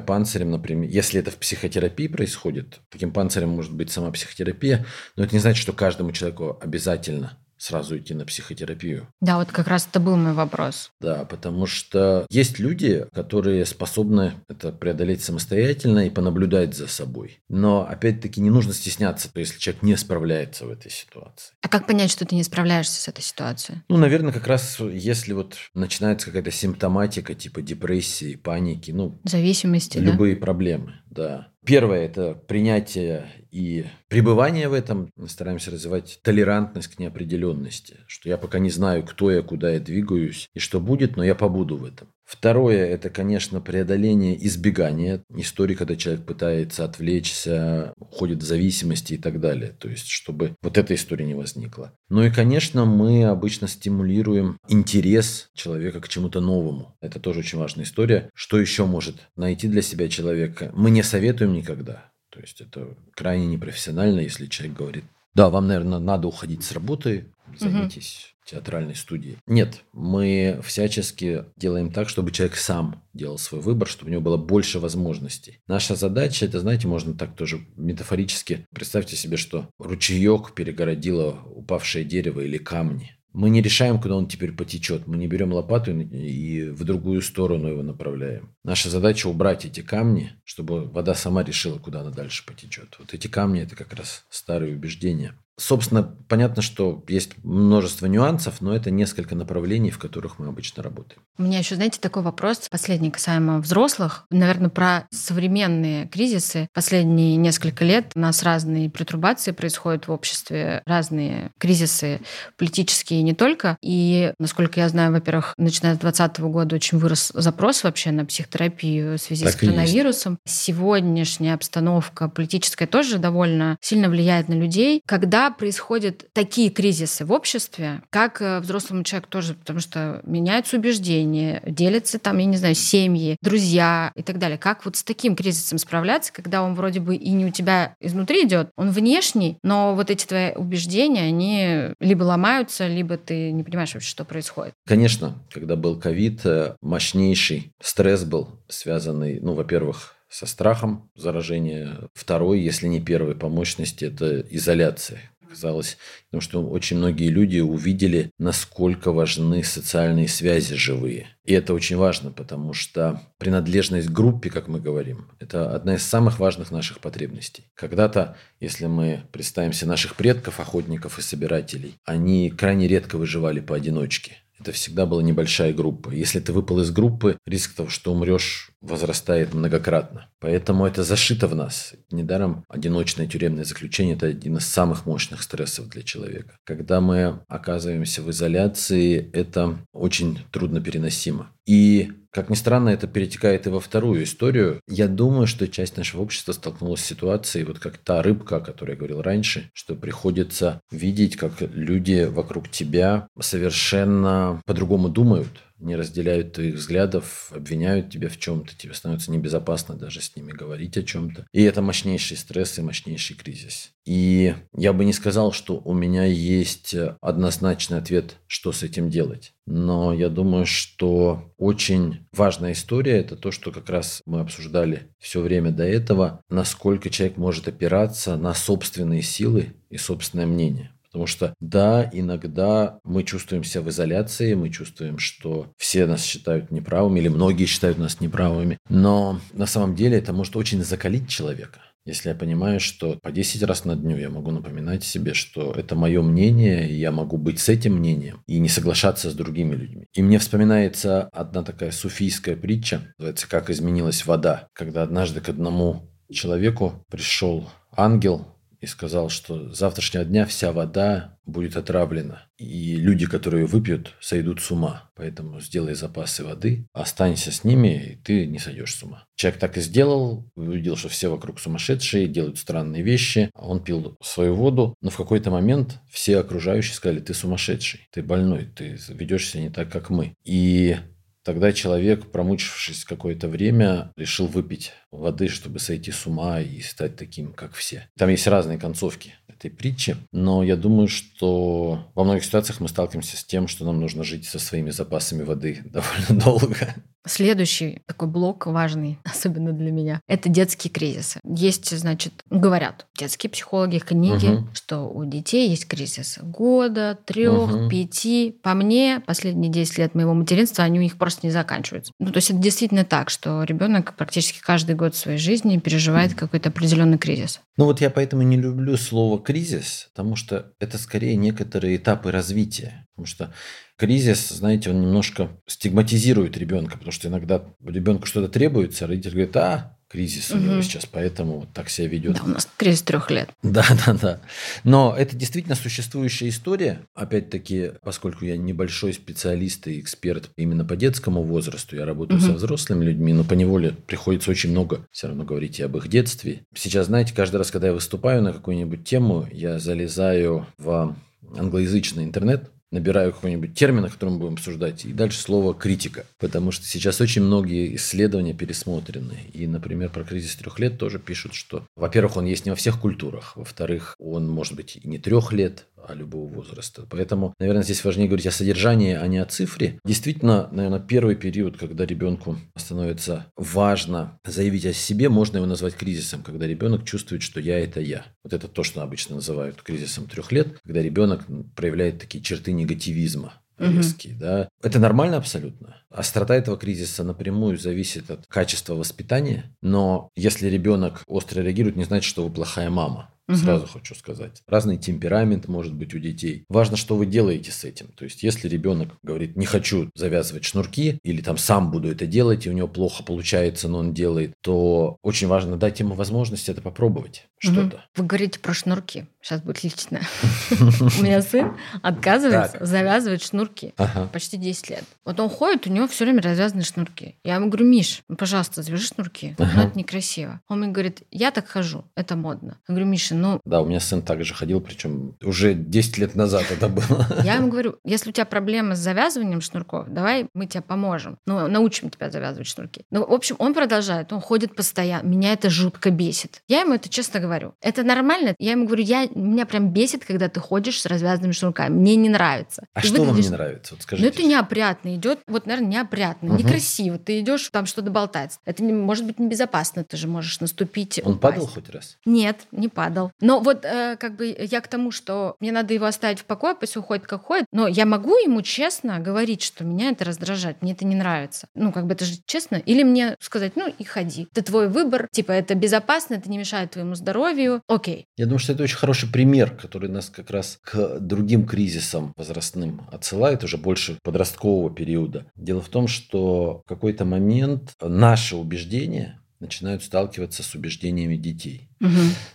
панцирем, 0.00 0.50
например, 0.50 0.90
если 0.90 1.20
это 1.20 1.30
в 1.30 1.36
психотерапии 1.36 2.08
происходит, 2.08 2.80
таким 2.90 3.12
панцирем 3.12 3.50
может 3.50 3.72
быть 3.72 3.90
сама 3.90 4.10
психотерапия, 4.10 4.84
но 5.16 5.24
это 5.24 5.34
не 5.34 5.40
значит, 5.40 5.62
что 5.62 5.72
каждому 5.72 6.12
человеку 6.12 6.58
обязательно 6.60 7.38
сразу 7.58 7.96
идти 7.98 8.14
на 8.14 8.24
психотерапию. 8.24 9.08
Да, 9.20 9.38
вот 9.38 9.50
как 9.50 9.68
раз 9.68 9.86
это 9.90 10.00
был 10.00 10.16
мой 10.16 10.32
вопрос. 10.32 10.90
Да, 11.00 11.24
потому 11.24 11.66
что 11.66 12.26
есть 12.30 12.58
люди, 12.58 13.06
которые 13.12 13.64
способны 13.66 14.34
это 14.48 14.72
преодолеть 14.72 15.22
самостоятельно 15.22 16.06
и 16.06 16.10
понаблюдать 16.10 16.74
за 16.74 16.88
собой. 16.88 17.40
Но, 17.48 17.86
опять-таки, 17.88 18.40
не 18.40 18.50
нужно 18.50 18.72
стесняться, 18.72 19.28
если 19.34 19.58
человек 19.58 19.82
не 19.82 19.96
справляется 19.96 20.66
в 20.66 20.70
этой 20.70 20.90
ситуации. 20.90 21.54
А 21.62 21.68
как 21.68 21.86
понять, 21.86 22.10
что 22.10 22.24
ты 22.24 22.34
не 22.34 22.42
справляешься 22.42 23.00
с 23.00 23.08
этой 23.08 23.22
ситуацией? 23.22 23.78
Ну, 23.88 23.96
наверное, 23.96 24.32
как 24.32 24.46
раз 24.46 24.80
если 24.80 25.32
вот 25.32 25.56
начинается 25.74 26.26
какая-то 26.26 26.50
симптоматика 26.50 27.34
типа 27.34 27.62
депрессии, 27.62 28.36
паники, 28.36 28.90
ну... 28.90 29.20
Зависимости, 29.24 29.98
Любые 29.98 30.34
да? 30.34 30.40
проблемы, 30.40 30.94
да. 31.10 31.48
Первое– 31.64 32.00
это 32.06 32.34
принятие 32.34 33.26
и 33.54 33.86
пребывание 34.08 34.68
в 34.68 34.72
этом. 34.72 35.10
Мы 35.16 35.28
стараемся 35.28 35.70
развивать 35.70 36.18
толерантность 36.22 36.88
к 36.88 36.98
неопределенности, 36.98 37.98
что 38.08 38.28
я 38.28 38.36
пока 38.36 38.58
не 38.58 38.70
знаю, 38.70 39.04
кто 39.04 39.30
я, 39.30 39.42
куда 39.42 39.70
я 39.70 39.80
двигаюсь 39.80 40.48
и 40.54 40.58
что 40.58 40.80
будет, 40.80 41.16
но 41.16 41.22
я 41.22 41.36
побуду 41.36 41.76
в 41.76 41.84
этом. 41.84 42.08
Второе– 42.24 42.86
это, 42.88 43.10
конечно, 43.10 43.60
преодоление 43.60 44.34
избегания 44.46 45.22
истории, 45.36 45.74
когда 45.74 45.94
человек 45.94 46.24
пытается 46.24 46.84
отвлечься, 46.84 47.92
уходит 47.98 48.42
в 48.42 48.46
зависимости 48.46 49.14
и 49.14 49.18
так 49.18 49.40
далее. 49.40 49.76
То 49.78 49.88
есть, 49.88 50.08
чтобы 50.08 50.56
вот 50.62 50.78
эта 50.78 50.94
история 50.94 51.26
не 51.26 51.34
возникла. 51.34 51.92
Ну 52.08 52.22
и, 52.22 52.30
конечно, 52.30 52.86
мы 52.86 53.24
обычно 53.24 53.68
стимулируем 53.68 54.56
интерес 54.68 55.50
человека 55.54 56.00
к 56.00 56.08
чему-то 56.08 56.40
новому. 56.40 56.96
Это 57.00 57.20
тоже 57.20 57.40
очень 57.40 57.58
важная 57.58 57.84
история. 57.84 58.30
Что 58.34 58.58
еще 58.58 58.86
может 58.86 59.16
найти 59.36 59.68
для 59.68 59.82
себя 59.82 60.08
человека? 60.08 60.72
Мы 60.74 60.90
не 60.90 61.02
советуем 61.02 61.52
никогда. 61.52 62.10
То 62.34 62.40
есть, 62.40 62.60
это 62.60 62.96
крайне 63.14 63.46
непрофессионально, 63.46 64.18
если 64.18 64.46
человек 64.46 64.76
говорит, 64.76 65.04
да, 65.34 65.50
вам, 65.50 65.68
наверное, 65.68 66.00
надо 66.00 66.26
уходить 66.26 66.64
с 66.64 66.72
работы, 66.72 67.26
займитесь 67.56 68.34
театральной 68.44 68.96
студии. 68.96 69.38
Нет, 69.46 69.82
мы 69.92 70.60
всячески 70.64 71.44
делаем 71.56 71.92
так, 71.92 72.08
чтобы 72.08 72.32
человек 72.32 72.56
сам 72.56 73.02
делал 73.14 73.38
свой 73.38 73.60
выбор, 73.60 73.88
чтобы 73.88 74.10
у 74.10 74.12
него 74.12 74.22
было 74.22 74.36
больше 74.36 74.80
возможностей. 74.80 75.60
Наша 75.68 75.94
задача, 75.94 76.44
это, 76.44 76.58
знаете, 76.58 76.88
можно 76.88 77.14
так 77.14 77.36
тоже 77.36 77.60
метафорически. 77.76 78.66
Представьте 78.74 79.16
себе, 79.16 79.36
что 79.36 79.70
ручеек 79.78 80.54
перегородило 80.54 81.40
упавшее 81.54 82.04
дерево 82.04 82.40
или 82.40 82.58
камни. 82.58 83.16
Мы 83.34 83.50
не 83.50 83.60
решаем, 83.60 84.00
куда 84.00 84.14
он 84.14 84.28
теперь 84.28 84.52
потечет. 84.52 85.08
Мы 85.08 85.16
не 85.16 85.26
берем 85.26 85.52
лопату 85.52 85.90
и 85.90 86.70
в 86.70 86.84
другую 86.84 87.20
сторону 87.20 87.68
его 87.68 87.82
направляем. 87.82 88.54
Наша 88.62 88.88
задача 88.88 89.26
убрать 89.26 89.64
эти 89.64 89.80
камни, 89.80 90.32
чтобы 90.44 90.86
вода 90.86 91.14
сама 91.14 91.42
решила, 91.42 91.78
куда 91.78 92.00
она 92.00 92.10
дальше 92.10 92.46
потечет. 92.46 92.94
Вот 92.98 93.12
эти 93.12 93.26
камни– 93.26 93.60
это 93.62 93.74
как 93.74 93.92
раз 93.92 94.24
старые 94.30 94.76
убеждения. 94.76 95.34
Собственно, 95.56 96.02
понятно, 96.28 96.62
что 96.62 97.04
есть 97.06 97.32
множество 97.44 98.06
нюансов, 98.06 98.60
но 98.60 98.74
это 98.74 98.90
несколько 98.90 99.36
направлений, 99.36 99.90
в 99.90 99.98
которых 99.98 100.38
мы 100.38 100.48
обычно 100.48 100.82
работаем. 100.82 101.22
У 101.38 101.42
меня 101.42 101.58
еще, 101.58 101.76
знаете, 101.76 102.00
такой 102.00 102.22
вопрос, 102.22 102.68
последний 102.70 103.10
касаемо 103.10 103.60
взрослых. 103.60 104.26
Наверное, 104.30 104.68
про 104.68 105.06
современные 105.12 106.08
кризисы. 106.08 106.68
Последние 106.74 107.36
несколько 107.36 107.84
лет 107.84 108.12
у 108.16 108.18
нас 108.18 108.42
разные 108.42 108.90
претурбации 108.90 109.52
происходят 109.52 110.08
в 110.08 110.12
обществе, 110.12 110.82
разные 110.86 111.52
кризисы 111.58 112.20
политические 112.58 113.22
не 113.22 113.34
только. 113.34 113.76
И, 113.80 114.32
насколько 114.38 114.80
я 114.80 114.88
знаю, 114.88 115.12
во-первых, 115.12 115.54
начиная 115.56 115.94
с 115.94 115.98
2020 115.98 116.40
года 116.40 116.74
очень 116.74 116.98
вырос 116.98 117.30
запрос 117.32 117.84
вообще 117.84 118.10
на 118.10 118.24
психотерапию 118.24 119.18
в 119.18 119.20
связи 119.20 119.44
так 119.44 119.54
с 119.54 119.56
коронавирусом. 119.56 120.38
Сегодняшняя 120.44 121.54
обстановка 121.54 122.28
политическая 122.28 122.86
тоже 122.86 123.18
довольно 123.18 123.76
сильно 123.80 124.08
влияет 124.08 124.48
на 124.48 124.54
людей. 124.54 125.02
Когда 125.06 125.43
происходят 125.50 126.26
такие 126.32 126.70
кризисы 126.70 127.24
в 127.24 127.32
обществе, 127.32 128.02
как 128.10 128.40
э, 128.40 128.60
взрослому 128.60 129.04
человеку 129.04 129.30
тоже, 129.30 129.54
потому 129.54 129.80
что 129.80 130.20
меняются 130.24 130.76
убеждения, 130.76 131.62
делятся 131.66 132.18
там, 132.18 132.38
я 132.38 132.46
не 132.46 132.56
знаю, 132.56 132.74
семьи, 132.74 133.36
друзья 133.42 134.12
и 134.14 134.22
так 134.22 134.38
далее. 134.38 134.58
Как 134.58 134.84
вот 134.84 134.96
с 134.96 135.02
таким 135.02 135.36
кризисом 135.36 135.78
справляться, 135.78 136.32
когда 136.32 136.62
он 136.62 136.74
вроде 136.74 137.00
бы 137.00 137.16
и 137.16 137.30
не 137.30 137.46
у 137.46 137.50
тебя 137.50 137.96
изнутри 138.00 138.44
идет, 138.44 138.70
он 138.76 138.90
внешний, 138.90 139.58
но 139.62 139.94
вот 139.94 140.10
эти 140.10 140.26
твои 140.26 140.52
убеждения, 140.52 141.22
они 141.22 141.94
либо 142.00 142.22
ломаются, 142.24 142.86
либо 142.86 143.16
ты 143.16 143.52
не 143.52 143.62
понимаешь 143.62 143.94
вообще, 143.94 144.08
что 144.08 144.24
происходит. 144.24 144.74
Конечно, 144.86 145.38
когда 145.52 145.76
был 145.76 145.98
ковид, 145.98 146.44
э, 146.44 146.76
мощнейший 146.80 147.72
стресс 147.80 148.24
был 148.24 148.48
связанный, 148.68 149.40
ну, 149.40 149.54
во-первых, 149.54 150.14
со 150.34 150.46
страхом 150.46 151.10
заражения. 151.14 152.08
Второй, 152.12 152.60
если 152.60 152.88
не 152.88 153.00
первый 153.00 153.36
по 153.36 153.48
мощности, 153.48 154.06
это 154.06 154.40
изоляция 154.40 155.20
оказалось, 155.54 155.96
потому 156.26 156.40
что 156.40 156.66
очень 156.66 156.98
многие 156.98 157.28
люди 157.28 157.60
увидели, 157.60 158.30
насколько 158.38 159.12
важны 159.12 159.62
социальные 159.62 160.28
связи 160.28 160.74
живые. 160.74 161.28
И 161.44 161.52
это 161.52 161.74
очень 161.74 161.96
важно, 161.96 162.30
потому 162.30 162.72
что 162.72 163.20
принадлежность 163.38 164.08
к 164.08 164.12
группе, 164.12 164.50
как 164.50 164.66
мы 164.66 164.80
говорим, 164.80 165.30
это 165.38 165.74
одна 165.74 165.94
из 165.94 166.02
самых 166.02 166.38
важных 166.38 166.70
наших 166.70 167.00
потребностей. 167.00 167.70
Когда-то, 167.74 168.36
если 168.60 168.86
мы 168.86 169.22
представим 169.30 169.72
себе 169.72 169.88
наших 169.88 170.16
предков, 170.16 170.58
охотников 170.58 171.18
и 171.18 171.22
собирателей, 171.22 171.96
они 172.04 172.50
крайне 172.50 172.88
редко 172.88 173.16
выживали 173.16 173.60
поодиночке 173.60 174.38
это 174.64 174.72
всегда 174.72 175.04
была 175.04 175.22
небольшая 175.22 175.74
группа. 175.74 176.10
Если 176.10 176.40
ты 176.40 176.52
выпал 176.54 176.80
из 176.80 176.90
группы, 176.90 177.36
риск 177.44 177.74
того, 177.74 177.90
что 177.90 178.12
умрешь, 178.12 178.70
возрастает 178.80 179.52
многократно. 179.52 180.30
Поэтому 180.40 180.86
это 180.86 181.04
зашито 181.04 181.48
в 181.48 181.54
нас. 181.54 181.92
Недаром 182.10 182.64
одиночное 182.68 183.26
тюремное 183.26 183.64
заключение– 183.64 184.14
это 184.16 184.26
один 184.26 184.56
из 184.56 184.66
самых 184.66 185.04
мощных 185.04 185.42
стрессов 185.42 185.88
для 185.88 186.02
человека. 186.02 186.56
Когда 186.64 187.02
мы 187.02 187.40
оказываемся 187.46 188.22
в 188.22 188.30
изоляции, 188.30 189.30
это 189.34 189.76
очень 189.92 190.38
трудно 190.50 190.80
переносимо. 190.80 191.50
И 191.66 192.12
как 192.34 192.50
ни 192.50 192.56
странно, 192.56 192.88
это 192.88 193.06
перетекает 193.06 193.66
и 193.66 193.70
во 193.70 193.78
вторую 193.78 194.24
историю. 194.24 194.80
Я 194.88 195.06
думаю, 195.06 195.46
что 195.46 195.68
часть 195.68 195.96
нашего 195.96 196.22
общества 196.22 196.50
столкнулась 196.50 197.00
с 197.00 197.06
ситуацией, 197.06 197.64
вот 197.64 197.78
как 197.78 197.96
та 197.98 198.22
рыбка, 198.22 198.56
о 198.56 198.60
которой 198.60 198.90
я 198.90 198.96
говорил 198.96 199.22
раньше, 199.22 199.70
что 199.72 199.94
приходится 199.94 200.80
видеть, 200.90 201.36
как 201.36 201.52
люди 201.60 202.24
вокруг 202.28 202.68
тебя 202.68 203.28
совершенно 203.40 204.60
по-другому 204.66 205.08
думают, 205.08 205.48
не 205.84 205.96
разделяют 205.96 206.52
твоих 206.52 206.74
взглядов, 206.74 207.50
обвиняют 207.54 208.10
тебя 208.10 208.28
в 208.28 208.38
чем-то, 208.38 208.76
тебе 208.76 208.94
становится 208.94 209.30
небезопасно 209.30 209.94
даже 209.94 210.20
с 210.20 210.34
ними 210.34 210.52
говорить 210.52 210.96
о 210.96 211.02
чем-то. 211.02 211.46
И 211.52 211.62
это 211.62 211.82
мощнейший 211.82 212.36
стресс 212.36 212.78
и 212.78 212.82
мощнейший 212.82 213.36
кризис. 213.36 213.92
И 214.04 214.54
я 214.76 214.92
бы 214.92 215.04
не 215.04 215.12
сказал, 215.12 215.52
что 215.52 215.80
у 215.84 215.94
меня 215.94 216.24
есть 216.24 216.94
однозначный 217.20 217.98
ответ, 217.98 218.36
что 218.46 218.72
с 218.72 218.82
этим 218.82 219.08
делать. 219.08 219.52
Но 219.66 220.12
я 220.12 220.28
думаю, 220.28 220.66
что 220.66 221.52
очень 221.56 222.26
важная 222.32 222.72
история– 222.72 223.18
это 223.20 223.36
то, 223.36 223.50
что 223.50 223.72
как 223.72 223.88
раз 223.88 224.20
мы 224.26 224.40
обсуждали 224.40 225.08
все 225.18 225.40
время 225.40 225.70
до 225.70 225.84
этого, 225.84 226.42
насколько 226.50 227.08
человек 227.08 227.38
может 227.38 227.66
опираться 227.66 228.36
на 228.36 228.52
собственные 228.52 229.22
силы 229.22 229.74
и 229.88 229.96
собственное 229.96 230.46
мнение. 230.46 230.93
Потому 231.14 231.28
что, 231.28 231.54
да, 231.60 232.10
иногда 232.12 232.98
мы 233.04 233.22
чувствуем 233.22 233.62
себя 233.62 233.82
в 233.82 233.88
изоляции, 233.88 234.54
мы 234.54 234.68
чувствуем, 234.68 235.18
что 235.18 235.72
все 235.78 236.06
нас 236.06 236.24
считают 236.24 236.72
неправыми, 236.72 237.20
или 237.20 237.28
многие 237.28 237.66
считают 237.66 237.98
нас 237.98 238.20
неправыми. 238.20 238.78
Но 238.88 239.38
на 239.52 239.66
самом 239.66 239.94
деле 239.94 240.18
это 240.18 240.32
может 240.32 240.56
очень 240.56 240.82
закалить 240.82 241.28
человека. 241.28 241.78
Если 242.04 242.30
я 242.30 242.34
понимаю, 242.34 242.80
что 242.80 243.16
по 243.22 243.30
10 243.30 243.62
раз 243.62 243.84
на 243.84 243.94
дню 243.94 244.16
я 244.16 244.28
могу 244.28 244.50
напоминать 244.50 245.04
себе, 245.04 245.34
что 245.34 245.72
это 245.72 245.94
мое 245.94 246.20
мнение, 246.20 246.90
и 246.90 246.94
я 246.94 247.12
могу 247.12 247.36
быть 247.36 247.60
с 247.60 247.68
этим 247.68 247.94
мнением 247.94 248.42
и 248.48 248.58
не 248.58 248.68
соглашаться 248.68 249.30
с 249.30 249.34
другими 249.34 249.76
людьми. 249.76 250.06
И 250.14 250.20
мне 250.20 250.40
вспоминается 250.40 251.28
одна 251.32 251.62
такая 251.62 251.92
суфийская 251.92 252.56
притча, 252.56 253.14
называется 253.18 253.48
«Как 253.48 253.70
изменилась 253.70 254.26
вода», 254.26 254.66
когда 254.72 255.04
однажды 255.04 255.40
к 255.40 255.48
одному 255.48 256.10
человеку 256.28 257.04
пришел 257.08 257.70
ангел 257.96 258.48
и 258.84 258.86
сказал, 258.86 259.28
что 259.28 259.72
с 259.72 259.78
завтрашнего 259.78 260.24
дня 260.24 260.46
вся 260.46 260.72
вода 260.72 261.38
будет 261.46 261.76
отравлена, 261.76 262.46
и 262.56 262.96
люди, 262.96 263.26
которые 263.26 263.66
выпьют, 263.66 264.14
сойдут 264.20 264.60
с 264.60 264.70
ума. 264.70 265.10
Поэтому 265.14 265.60
сделай 265.60 265.94
запасы 265.94 266.44
воды, 266.44 266.86
останься 266.92 267.50
с 267.50 267.64
ними, 267.64 268.12
и 268.12 268.16
ты 268.16 268.46
не 268.46 268.58
сойдешь 268.58 268.94
с 268.94 269.02
ума. 269.02 269.24
Человек 269.34 269.60
так 269.60 269.76
и 269.76 269.80
сделал, 269.80 270.50
увидел, 270.54 270.96
что 270.96 271.08
все 271.08 271.28
вокруг 271.28 271.60
сумасшедшие, 271.60 272.28
делают 272.28 272.58
странные 272.58 273.02
вещи. 273.02 273.50
Он 273.54 273.82
пил 273.82 274.16
свою 274.22 274.54
воду, 274.54 274.94
но 275.00 275.10
в 275.10 275.16
какой-то 275.16 275.50
момент 275.50 275.98
все 276.08 276.38
окружающие 276.38 276.94
сказали, 276.94 277.20
ты 277.20 277.34
сумасшедший, 277.34 278.08
ты 278.12 278.22
больной, 278.22 278.66
ты 278.66 278.98
ведешься 279.08 279.58
не 279.60 279.70
так, 279.70 279.90
как 279.90 280.10
мы. 280.10 280.34
И 280.44 280.96
Тогда 281.44 281.74
человек, 281.74 282.30
промучившись 282.32 283.04
какое-то 283.04 283.48
время, 283.48 284.12
решил 284.16 284.46
выпить 284.46 284.92
воды, 285.16 285.48
чтобы 285.48 285.78
сойти 285.78 286.10
с 286.10 286.26
ума 286.26 286.60
и 286.60 286.80
стать 286.80 287.16
таким, 287.16 287.52
как 287.52 287.74
все. 287.74 288.08
Там 288.16 288.28
есть 288.28 288.46
разные 288.46 288.78
концовки 288.78 289.34
этой 289.48 289.70
притчи, 289.70 290.16
но 290.32 290.62
я 290.62 290.76
думаю, 290.76 291.08
что 291.08 292.10
во 292.14 292.24
многих 292.24 292.44
ситуациях 292.44 292.80
мы 292.80 292.88
сталкиваемся 292.88 293.36
с 293.36 293.44
тем, 293.44 293.68
что 293.68 293.84
нам 293.84 294.00
нужно 294.00 294.24
жить 294.24 294.46
со 294.46 294.58
своими 294.58 294.90
запасами 294.90 295.42
воды 295.42 295.82
довольно 295.84 296.42
долго. 296.44 296.94
Следующий 297.26 298.02
такой 298.06 298.28
блок 298.28 298.66
важный, 298.66 299.18
особенно 299.24 299.72
для 299.72 299.90
меня, 299.90 300.20
это 300.28 300.48
детские 300.48 300.90
кризисы. 300.90 301.40
Есть, 301.44 301.96
значит, 301.96 302.44
говорят 302.50 303.06
детские 303.18 303.50
психологи, 303.50 303.98
книги, 303.98 304.46
угу. 304.46 304.68
что 304.74 305.08
у 305.08 305.24
детей 305.24 305.70
есть 305.70 305.86
кризис 305.86 306.38
года, 306.42 307.18
трех, 307.24 307.74
угу. 307.74 307.88
пяти. 307.88 308.54
По 308.62 308.74
мне, 308.74 309.22
последние 309.26 309.72
10 309.72 309.98
лет 309.98 310.14
моего 310.14 310.34
материнства, 310.34 310.84
они 310.84 310.98
у 310.98 311.02
них 311.02 311.16
просто 311.16 311.46
не 311.46 311.50
заканчиваются. 311.50 312.12
Ну, 312.18 312.30
то 312.30 312.38
есть 312.38 312.50
это 312.50 312.58
действительно 312.58 313.04
так, 313.04 313.30
что 313.30 313.62
ребенок 313.64 314.14
практически 314.16 314.60
каждый 314.60 314.94
год 314.94 315.03
своей 315.12 315.38
жизни 315.38 315.78
переживает 315.78 316.34
какой-то 316.34 316.70
определенный 316.70 317.18
кризис. 317.18 317.60
Ну 317.76 317.84
вот 317.84 318.00
я 318.00 318.10
поэтому 318.10 318.42
не 318.42 318.56
люблю 318.56 318.96
слово 318.96 319.42
кризис, 319.42 320.08
потому 320.14 320.36
что 320.36 320.72
это 320.80 320.98
скорее 320.98 321.36
некоторые 321.36 321.96
этапы 321.96 322.30
развития. 322.30 323.06
Потому 323.14 323.26
что 323.26 323.54
кризис, 323.96 324.48
знаете, 324.48 324.90
он 324.90 325.02
немножко 325.02 325.50
стигматизирует 325.66 326.56
ребенка, 326.56 326.92
потому 326.92 327.12
что 327.12 327.28
иногда 327.28 327.64
ребенку 327.84 328.26
что-то 328.26 328.48
требуется, 328.48 329.04
а 329.04 329.08
родитель 329.08 329.32
говорит, 329.32 329.56
а, 329.56 329.93
кризис 330.14 330.52
у 330.52 330.58
него 330.58 330.80
сейчас, 330.80 331.06
поэтому 331.06 331.66
так 331.74 331.90
себя 331.90 332.06
ведет. 332.06 332.36
Да, 332.36 332.44
у 332.44 332.46
нас 332.46 332.68
кризис 332.76 333.02
трех 333.02 333.32
лет. 333.32 333.50
Да, 333.64 333.84
да, 334.06 334.14
да. 334.14 334.40
Но 334.84 335.12
это 335.18 335.34
действительно 335.34 335.74
существующая 335.74 336.48
история. 336.48 337.00
Опять-таки, 337.16 337.92
поскольку 338.04 338.44
я 338.44 338.56
небольшой 338.56 339.12
специалист 339.12 339.88
и 339.88 339.98
эксперт 339.98 340.50
именно 340.56 340.84
по 340.84 340.94
детскому 340.94 341.42
возрасту, 341.42 341.96
я 341.96 342.06
работаю 342.06 342.38
угу. 342.38 342.46
со 342.46 342.52
взрослыми 342.52 343.04
людьми, 343.04 343.32
но 343.32 343.42
по 343.42 343.54
неволе 343.54 343.96
приходится 344.06 344.52
очень 344.52 344.70
много 344.70 345.04
все 345.10 345.26
равно 345.26 345.42
говорить 345.42 345.80
об 345.80 345.96
их 345.96 346.06
детстве. 346.06 346.60
Сейчас, 346.76 347.06
знаете, 347.06 347.34
каждый 347.34 347.56
раз, 347.56 347.72
когда 347.72 347.88
я 347.88 347.92
выступаю 347.92 348.40
на 348.40 348.52
какую-нибудь 348.52 349.02
тему, 349.02 349.48
я 349.50 349.80
залезаю 349.80 350.68
в 350.78 351.16
англоязычный 351.56 352.22
интернет, 352.22 352.70
набираю 352.94 353.32
какой-нибудь 353.32 353.74
термин, 353.74 354.08
который 354.08 354.30
мы 354.30 354.38
будем 354.38 354.54
обсуждать, 354.54 355.04
и 355.04 355.12
дальше 355.12 355.40
слово 355.40 355.74
критика. 355.74 356.24
Потому 356.38 356.70
что 356.70 356.86
сейчас 356.86 357.20
очень 357.20 357.42
многие 357.42 357.96
исследования 357.96 358.54
пересмотрены. 358.54 359.38
И, 359.52 359.66
например, 359.66 360.10
про 360.10 360.22
кризис 360.22 360.54
трех 360.56 360.78
лет 360.78 360.96
тоже 360.96 361.18
пишут, 361.18 361.54
что, 361.54 361.84
во-первых, 361.96 362.36
он 362.36 362.46
есть 362.46 362.64
не 362.64 362.70
во 362.70 362.76
всех 362.76 363.00
культурах, 363.00 363.56
во-вторых, 363.56 364.14
он 364.18 364.48
может 364.48 364.74
быть 364.74 364.96
и 364.96 365.08
не 365.08 365.18
трех 365.18 365.52
лет, 365.52 365.86
любого 366.12 366.52
возраста. 366.52 367.06
Поэтому, 367.08 367.54
наверное, 367.58 367.82
здесь 367.82 368.04
важнее 368.04 368.26
говорить 368.26 368.46
о 368.46 368.50
содержании, 368.50 369.14
а 369.14 369.26
не 369.26 369.38
о 369.38 369.46
цифре. 369.46 369.98
Действительно, 370.04 370.68
наверное, 370.70 371.00
первый 371.00 371.36
период, 371.36 371.76
когда 371.76 372.04
ребенку 372.04 372.58
становится 372.76 373.46
важно 373.56 374.38
заявить 374.44 374.86
о 374.86 374.92
себе, 374.92 375.28
можно 375.28 375.58
его 375.58 375.66
назвать 375.66 375.94
кризисом, 375.94 376.42
когда 376.42 376.66
ребенок 376.66 377.04
чувствует, 377.04 377.42
что 377.42 377.60
я– 377.60 377.78
это 377.80 378.00
я. 378.00 378.26
Вот 378.42 378.52
это 378.52 378.68
то, 378.68 378.82
что 378.82 379.02
обычно 379.02 379.36
называют 379.36 379.82
кризисом 379.82 380.26
трех 380.26 380.52
лет, 380.52 380.78
когда 380.84 381.00
ребенок 381.00 381.46
проявляет 381.74 382.18
такие 382.18 382.42
черты 382.42 382.72
негативизма 382.72 383.54
резкие, 383.78 384.34
угу. 384.34 384.40
да. 384.40 384.68
Это 384.82 384.98
нормально 384.98 385.36
абсолютно. 385.36 385.96
Острота 386.10 386.54
этого 386.54 386.76
кризиса 386.76 387.24
напрямую 387.24 387.76
зависит 387.78 388.30
от 388.30 388.46
качества 388.46 388.94
воспитания, 388.94 389.74
но 389.82 390.30
если 390.36 390.68
ребенок 390.68 391.22
остро 391.26 391.60
реагирует, 391.60 391.96
не 391.96 392.04
значит, 392.04 392.28
что 392.28 392.44
вы 392.44 392.52
плохая 392.52 392.90
мама. 392.90 393.30
Угу. 393.48 393.56
Сразу 393.56 393.86
хочу 393.86 394.14
сказать. 394.14 394.62
Разный 394.66 394.96
темперамент 394.96 395.68
может 395.68 395.94
быть 395.94 396.14
у 396.14 396.18
детей. 396.18 396.64
Важно, 396.68 396.96
что 396.96 397.16
вы 397.16 397.26
делаете 397.26 397.72
с 397.72 397.84
этим. 397.84 398.08
То 398.08 398.24
есть, 398.24 398.42
если 398.42 398.68
ребенок 398.68 399.10
говорит, 399.22 399.56
не 399.56 399.66
хочу 399.66 400.10
завязывать 400.14 400.64
шнурки, 400.64 401.18
или 401.22 401.42
там 401.42 401.58
сам 401.58 401.90
буду 401.90 402.10
это 402.10 402.26
делать, 402.26 402.66
и 402.66 402.70
у 402.70 402.72
него 402.72 402.88
плохо 402.88 403.22
получается, 403.22 403.88
но 403.88 403.98
он 403.98 404.14
делает, 404.14 404.54
то 404.62 405.18
очень 405.22 405.46
важно 405.46 405.76
дать 405.76 406.00
ему 406.00 406.14
возможность 406.14 406.68
это 406.68 406.80
попробовать 406.80 407.46
что-то. 407.58 408.04
Вы 408.16 408.24
говорите 408.24 408.60
про 408.60 408.74
шнурки. 408.74 409.26
Сейчас 409.40 409.60
будет 409.60 409.82
личное. 409.84 410.22
У 410.70 411.22
меня 411.22 411.42
сын 411.42 411.76
отказывается 412.02 412.78
завязывать 412.84 413.42
шнурки. 413.42 413.94
Почти 414.32 414.56
10 414.56 414.90
лет. 414.90 415.04
Вот 415.24 415.38
он 415.40 415.48
ходит, 415.48 415.86
у 415.86 415.90
него 415.90 416.06
все 416.08 416.24
время 416.24 416.42
развязаны 416.42 416.82
шнурки. 416.82 417.36
Я 417.44 417.56
ему 417.56 417.68
говорю, 417.68 417.86
Миш, 417.86 418.22
ну, 418.28 418.36
пожалуйста, 418.36 418.82
завяжи 418.82 419.06
шнурки. 419.06 419.54
Но 419.58 419.64
это 419.64 419.98
некрасиво. 419.98 420.60
Он 420.68 420.80
мне 420.80 420.88
говорит, 420.88 421.22
я 421.30 421.50
так 421.50 421.68
хожу, 421.68 422.04
это 422.14 422.36
модно. 422.36 422.78
Я 422.88 422.94
говорю, 422.94 423.06
Миша, 423.06 423.33
ну... 423.34 423.60
Да, 423.64 423.80
у 423.80 423.86
меня 423.86 424.00
сын 424.00 424.22
также 424.22 424.54
ходил, 424.54 424.80
причем 424.80 425.36
уже 425.42 425.74
10 425.74 426.18
лет 426.18 426.34
назад 426.34 426.64
это 426.70 426.88
было. 426.88 427.26
Я 427.44 427.54
ему 427.54 427.68
говорю, 427.68 427.96
если 428.04 428.30
у 428.30 428.32
тебя 428.32 428.44
проблемы 428.44 428.96
с 428.96 428.98
завязыванием 428.98 429.60
шнурков, 429.60 430.06
давай 430.08 430.48
мы 430.54 430.66
тебе 430.66 430.82
поможем. 430.82 431.38
Ну, 431.46 431.68
научим 431.68 432.10
тебя 432.10 432.30
завязывать 432.30 432.66
шнурки. 432.66 433.02
Ну, 433.10 433.26
в 433.26 433.32
общем, 433.32 433.56
он 433.58 433.74
продолжает, 433.74 434.32
он 434.32 434.40
ходит 434.40 434.74
постоянно. 434.74 435.26
Меня 435.26 435.52
это 435.52 435.70
жутко 435.70 436.10
бесит. 436.10 436.62
Я 436.68 436.80
ему 436.80 436.94
это 436.94 437.08
честно 437.08 437.40
говорю. 437.40 437.74
Это 437.80 438.02
нормально? 438.02 438.54
Я 438.58 438.72
ему 438.72 438.86
говорю, 438.86 439.02
я 439.02 439.26
меня 439.34 439.66
прям 439.66 439.92
бесит, 439.92 440.24
когда 440.24 440.48
ты 440.48 440.60
ходишь 440.60 441.00
с 441.00 441.06
развязанными 441.06 441.52
шнурками. 441.52 441.94
Мне 441.94 442.16
не 442.16 442.28
нравится. 442.28 442.86
А 442.94 443.00
ты 443.00 443.08
что 443.08 443.22
выглядишь... 443.22 443.50
вам 443.50 443.52
не 443.52 443.56
нравится? 443.56 443.94
Вот 443.94 444.02
скажите. 444.02 444.28
Ну, 444.28 444.32
это 444.32 444.42
неопрятно 444.42 445.14
идет. 445.14 445.40
Вот, 445.46 445.66
наверное, 445.66 445.90
неопрятно, 445.90 446.54
угу. 446.54 446.62
некрасиво. 446.62 447.18
Ты 447.18 447.40
идешь, 447.40 447.68
там 447.70 447.86
что-то 447.86 448.10
болтается. 448.10 448.58
Это 448.64 448.82
может 448.84 449.26
быть 449.26 449.38
небезопасно. 449.38 450.04
Ты 450.04 450.16
же 450.16 450.28
можешь 450.28 450.60
наступить. 450.60 451.20
Он 451.24 451.34
упасть. 451.34 451.54
падал 451.54 451.66
хоть 451.68 451.90
раз? 451.90 452.18
Нет, 452.24 452.60
не 452.72 452.88
падал. 452.88 453.23
Но 453.40 453.60
вот 453.60 453.84
э, 453.84 454.16
как 454.18 454.36
бы 454.36 454.54
я 454.58 454.80
к 454.80 454.88
тому, 454.88 455.10
что 455.10 455.56
мне 455.60 455.72
надо 455.72 455.94
его 455.94 456.06
оставить 456.06 456.40
в 456.40 456.44
покое, 456.44 456.74
пусть 456.74 456.96
уходит 456.96 457.26
как 457.26 457.44
ходит. 457.44 457.66
Но 457.72 457.86
я 457.86 458.06
могу 458.06 458.36
ему 458.36 458.62
честно 458.62 459.18
говорить, 459.18 459.62
что 459.62 459.84
меня 459.84 460.10
это 460.10 460.24
раздражает, 460.24 460.82
мне 460.82 460.92
это 460.92 461.04
не 461.04 461.14
нравится. 461.14 461.68
Ну, 461.74 461.92
как 461.92 462.06
бы 462.06 462.14
это 462.14 462.24
же 462.24 462.34
честно. 462.46 462.76
Или 462.76 463.02
мне 463.02 463.36
сказать, 463.40 463.76
ну 463.76 463.92
и 463.98 464.04
ходи. 464.04 464.48
Это 464.52 464.64
твой 464.64 464.88
выбор. 464.88 465.28
Типа, 465.30 465.52
это 465.52 465.74
безопасно, 465.74 466.34
это 466.34 466.50
не 466.50 466.58
мешает 466.58 466.92
твоему 466.92 467.14
здоровью. 467.14 467.82
Окей. 467.88 468.26
Я 468.36 468.46
думаю, 468.46 468.58
что 468.58 468.72
это 468.72 468.82
очень 468.82 468.96
хороший 468.96 469.30
пример, 469.30 469.70
который 469.76 470.08
нас 470.08 470.30
как 470.30 470.50
раз 470.50 470.78
к 470.82 471.18
другим 471.20 471.66
кризисам 471.66 472.32
возрастным 472.36 473.06
отсылает, 473.10 473.64
уже 473.64 473.76
больше 473.76 474.18
подросткового 474.22 474.94
периода. 474.94 475.46
Дело 475.56 475.80
в 475.80 475.88
том, 475.88 476.08
что 476.08 476.82
в 476.84 476.88
какой-то 476.88 477.24
момент 477.24 477.92
наши 478.00 478.56
убеждения 478.56 479.40
начинают 479.60 480.02
сталкиваться 480.02 480.62
с 480.62 480.74
убеждениями 480.74 481.36
детей. 481.36 481.88
Угу. 482.00 482.10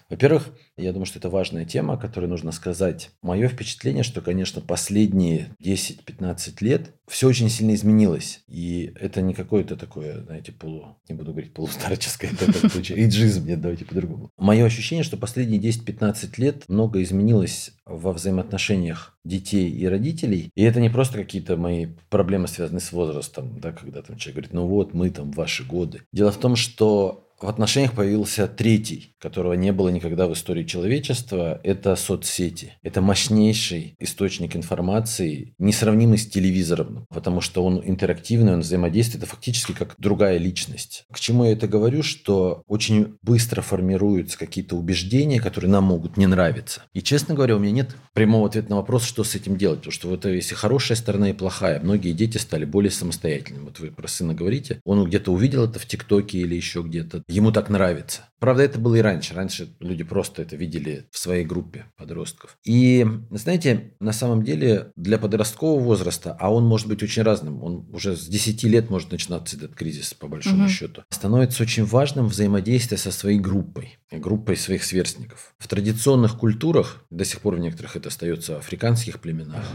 Во-первых, 0.10 0.50
я 0.78 0.92
думаю, 0.92 1.06
что 1.06 1.20
это 1.20 1.30
важная 1.30 1.66
тема, 1.66 1.94
о 1.94 1.98
которой 1.98 2.26
нужно 2.26 2.52
сказать. 2.52 3.12
Мое 3.22 3.48
впечатление, 3.48 4.04
что, 4.04 4.22
конечно, 4.22 4.62
последние 4.62 5.56
10-15 5.62 6.56
лет 6.62 6.94
все 7.08 7.28
очень 7.28 7.50
сильно 7.50 7.74
изменилось. 7.74 8.42
И 8.48 8.94
это 9.00 9.22
не 9.22 9.34
какое-то 9.34 9.76
такое, 9.76 10.24
знаете, 10.24 10.52
полу, 10.52 10.98
не 11.08 11.16
буду 11.16 11.32
говорить 11.32 11.54
полустарческое, 11.54 12.32
это 12.32 12.70
случае 12.70 13.06
иджизм, 13.06 13.46
нет, 13.48 13.62
давайте 13.62 13.86
по-другому. 13.86 14.32
Мое 14.38 14.66
ощущение, 14.66 15.04
что 15.04 15.18
последние 15.18 15.62
10-15 15.62 16.30
лет 16.38 16.64
много 16.68 17.02
изменилось 17.04 17.72
во 17.86 18.14
взаимоотношениях 18.14 19.18
детей 19.26 19.70
и 19.70 19.86
родителей. 19.88 20.52
И 20.56 20.64
это 20.64 20.80
не 20.80 20.90
просто 20.90 21.18
какие-то 21.18 21.58
мои 21.58 21.88
проблемы, 22.10 22.48
связанные 22.48 22.82
с 22.82 22.92
возрастом, 22.92 23.60
да, 23.60 23.72
когда 23.72 24.02
там 24.02 24.18
человек 24.18 24.36
говорит, 24.36 24.54
ну 24.54 24.68
вот, 24.68 24.94
мы 24.94 25.10
там 25.10 25.32
ваши 25.32 25.64
годы. 25.64 26.02
Дело 26.14 26.32
в 26.32 26.38
том, 26.38 26.56
что 26.56 27.29
в 27.42 27.48
отношениях 27.48 27.94
появился 27.94 28.48
третий, 28.48 29.16
которого 29.20 29.54
не 29.54 29.72
было 29.72 29.90
никогда 29.90 30.28
в 30.28 30.34
истории 30.34 30.64
человечества. 30.64 31.60
Это 31.64 31.96
соцсети. 31.96 32.74
Это 32.84 33.02
мощнейший 33.02 33.96
источник 34.00 34.56
информации, 34.56 35.54
несравнимый 35.58 36.18
с 36.18 36.28
телевизором, 36.28 37.06
потому 37.10 37.42
что 37.42 37.64
он 37.64 37.82
интерактивный, 37.84 38.54
он 38.54 38.62
взаимодействует, 38.62 39.24
это 39.24 39.32
фактически 39.32 39.74
как 39.74 39.96
другая 39.98 40.38
личность. 40.38 41.06
К 41.12 41.20
чему 41.20 41.46
я 41.46 41.52
это 41.52 41.68
говорю? 41.68 42.04
Что 42.04 42.64
очень 42.68 43.18
быстро 43.22 43.62
формируются 43.62 44.38
какие-то 44.38 44.76
убеждения, 44.76 45.40
которые 45.40 45.72
нам 45.72 45.86
могут 45.86 46.18
не 46.18 46.28
нравиться. 46.28 46.84
И, 46.94 47.02
честно 47.02 47.36
говоря, 47.36 47.56
у 47.56 47.60
меня 47.60 47.72
нет 47.72 47.96
прямого 48.14 48.48
ответа 48.48 48.70
на 48.70 48.76
вопрос, 48.78 49.04
что 49.04 49.24
с 49.24 49.36
этим 49.36 49.58
делать. 49.58 49.80
Потому 49.80 49.94
что 49.94 50.08
вот 50.10 50.26
если 50.26 50.56
хорошая 50.56 50.98
сторона 50.98 51.30
и 51.30 51.34
плохая, 51.34 51.80
многие 51.80 52.14
дети 52.14 52.38
стали 52.38 52.66
более 52.66 52.92
самостоятельными. 52.92 53.66
Вот 53.66 53.80
вы 53.80 53.92
про 53.92 54.08
сына 54.08 54.34
говорите. 54.34 54.82
Он 54.84 55.04
где-то 55.06 55.32
увидел 55.32 55.66
это 55.66 55.80
в 55.80 55.86
ТикТоке 55.86 56.40
или 56.40 56.56
еще 56.56 56.82
где-то 56.82 57.24
ему 57.30 57.52
так 57.52 57.70
нравится. 57.70 58.24
Правда, 58.40 58.64
это 58.64 58.80
было 58.80 58.96
и 58.96 59.02
раньше. 59.02 59.34
Раньше 59.34 59.76
люди 59.80 60.04
просто 60.04 60.42
это 60.42 60.56
видели 60.56 61.08
в 61.12 61.20
своей 61.20 61.46
группе 61.46 61.86
подростков. 61.98 62.58
И, 62.64 63.06
знаете, 63.32 63.94
на 64.00 64.14
самом 64.14 64.44
деле 64.44 64.92
для 64.96 65.18
подросткового 65.18 65.84
возраста, 65.84 66.36
а 66.40 66.52
он 66.52 66.66
может 66.66 66.88
быть 66.88 67.04
очень 67.04 67.22
разным, 67.22 67.62
он 67.64 67.88
уже 67.92 68.16
с 68.16 68.26
10 68.26 68.64
лет 68.64 68.90
может 68.90 69.12
начинаться 69.12 69.58
этот 69.58 69.76
кризис, 69.76 70.14
по 70.14 70.28
большому 70.28 70.64
угу. 70.64 70.70
счету, 70.70 71.04
становится 71.10 71.64
очень 71.64 71.86
важным 71.86 72.28
взаимодействие 72.28 72.98
со 72.98 73.12
своей 73.12 73.40
группой, 73.40 74.00
группой 74.12 74.56
своих 74.56 74.84
сверстников. 74.84 75.54
В 75.60 75.68
традиционных 75.68 76.38
культурах, 76.38 77.04
до 77.10 77.26
сих 77.26 77.42
пор 77.42 77.56
в 77.56 77.60
некоторых 77.60 77.96
это 77.96 78.08
остается 78.08 78.56
в 78.56 78.60
африканских 78.60 79.20
племенах, 79.20 79.66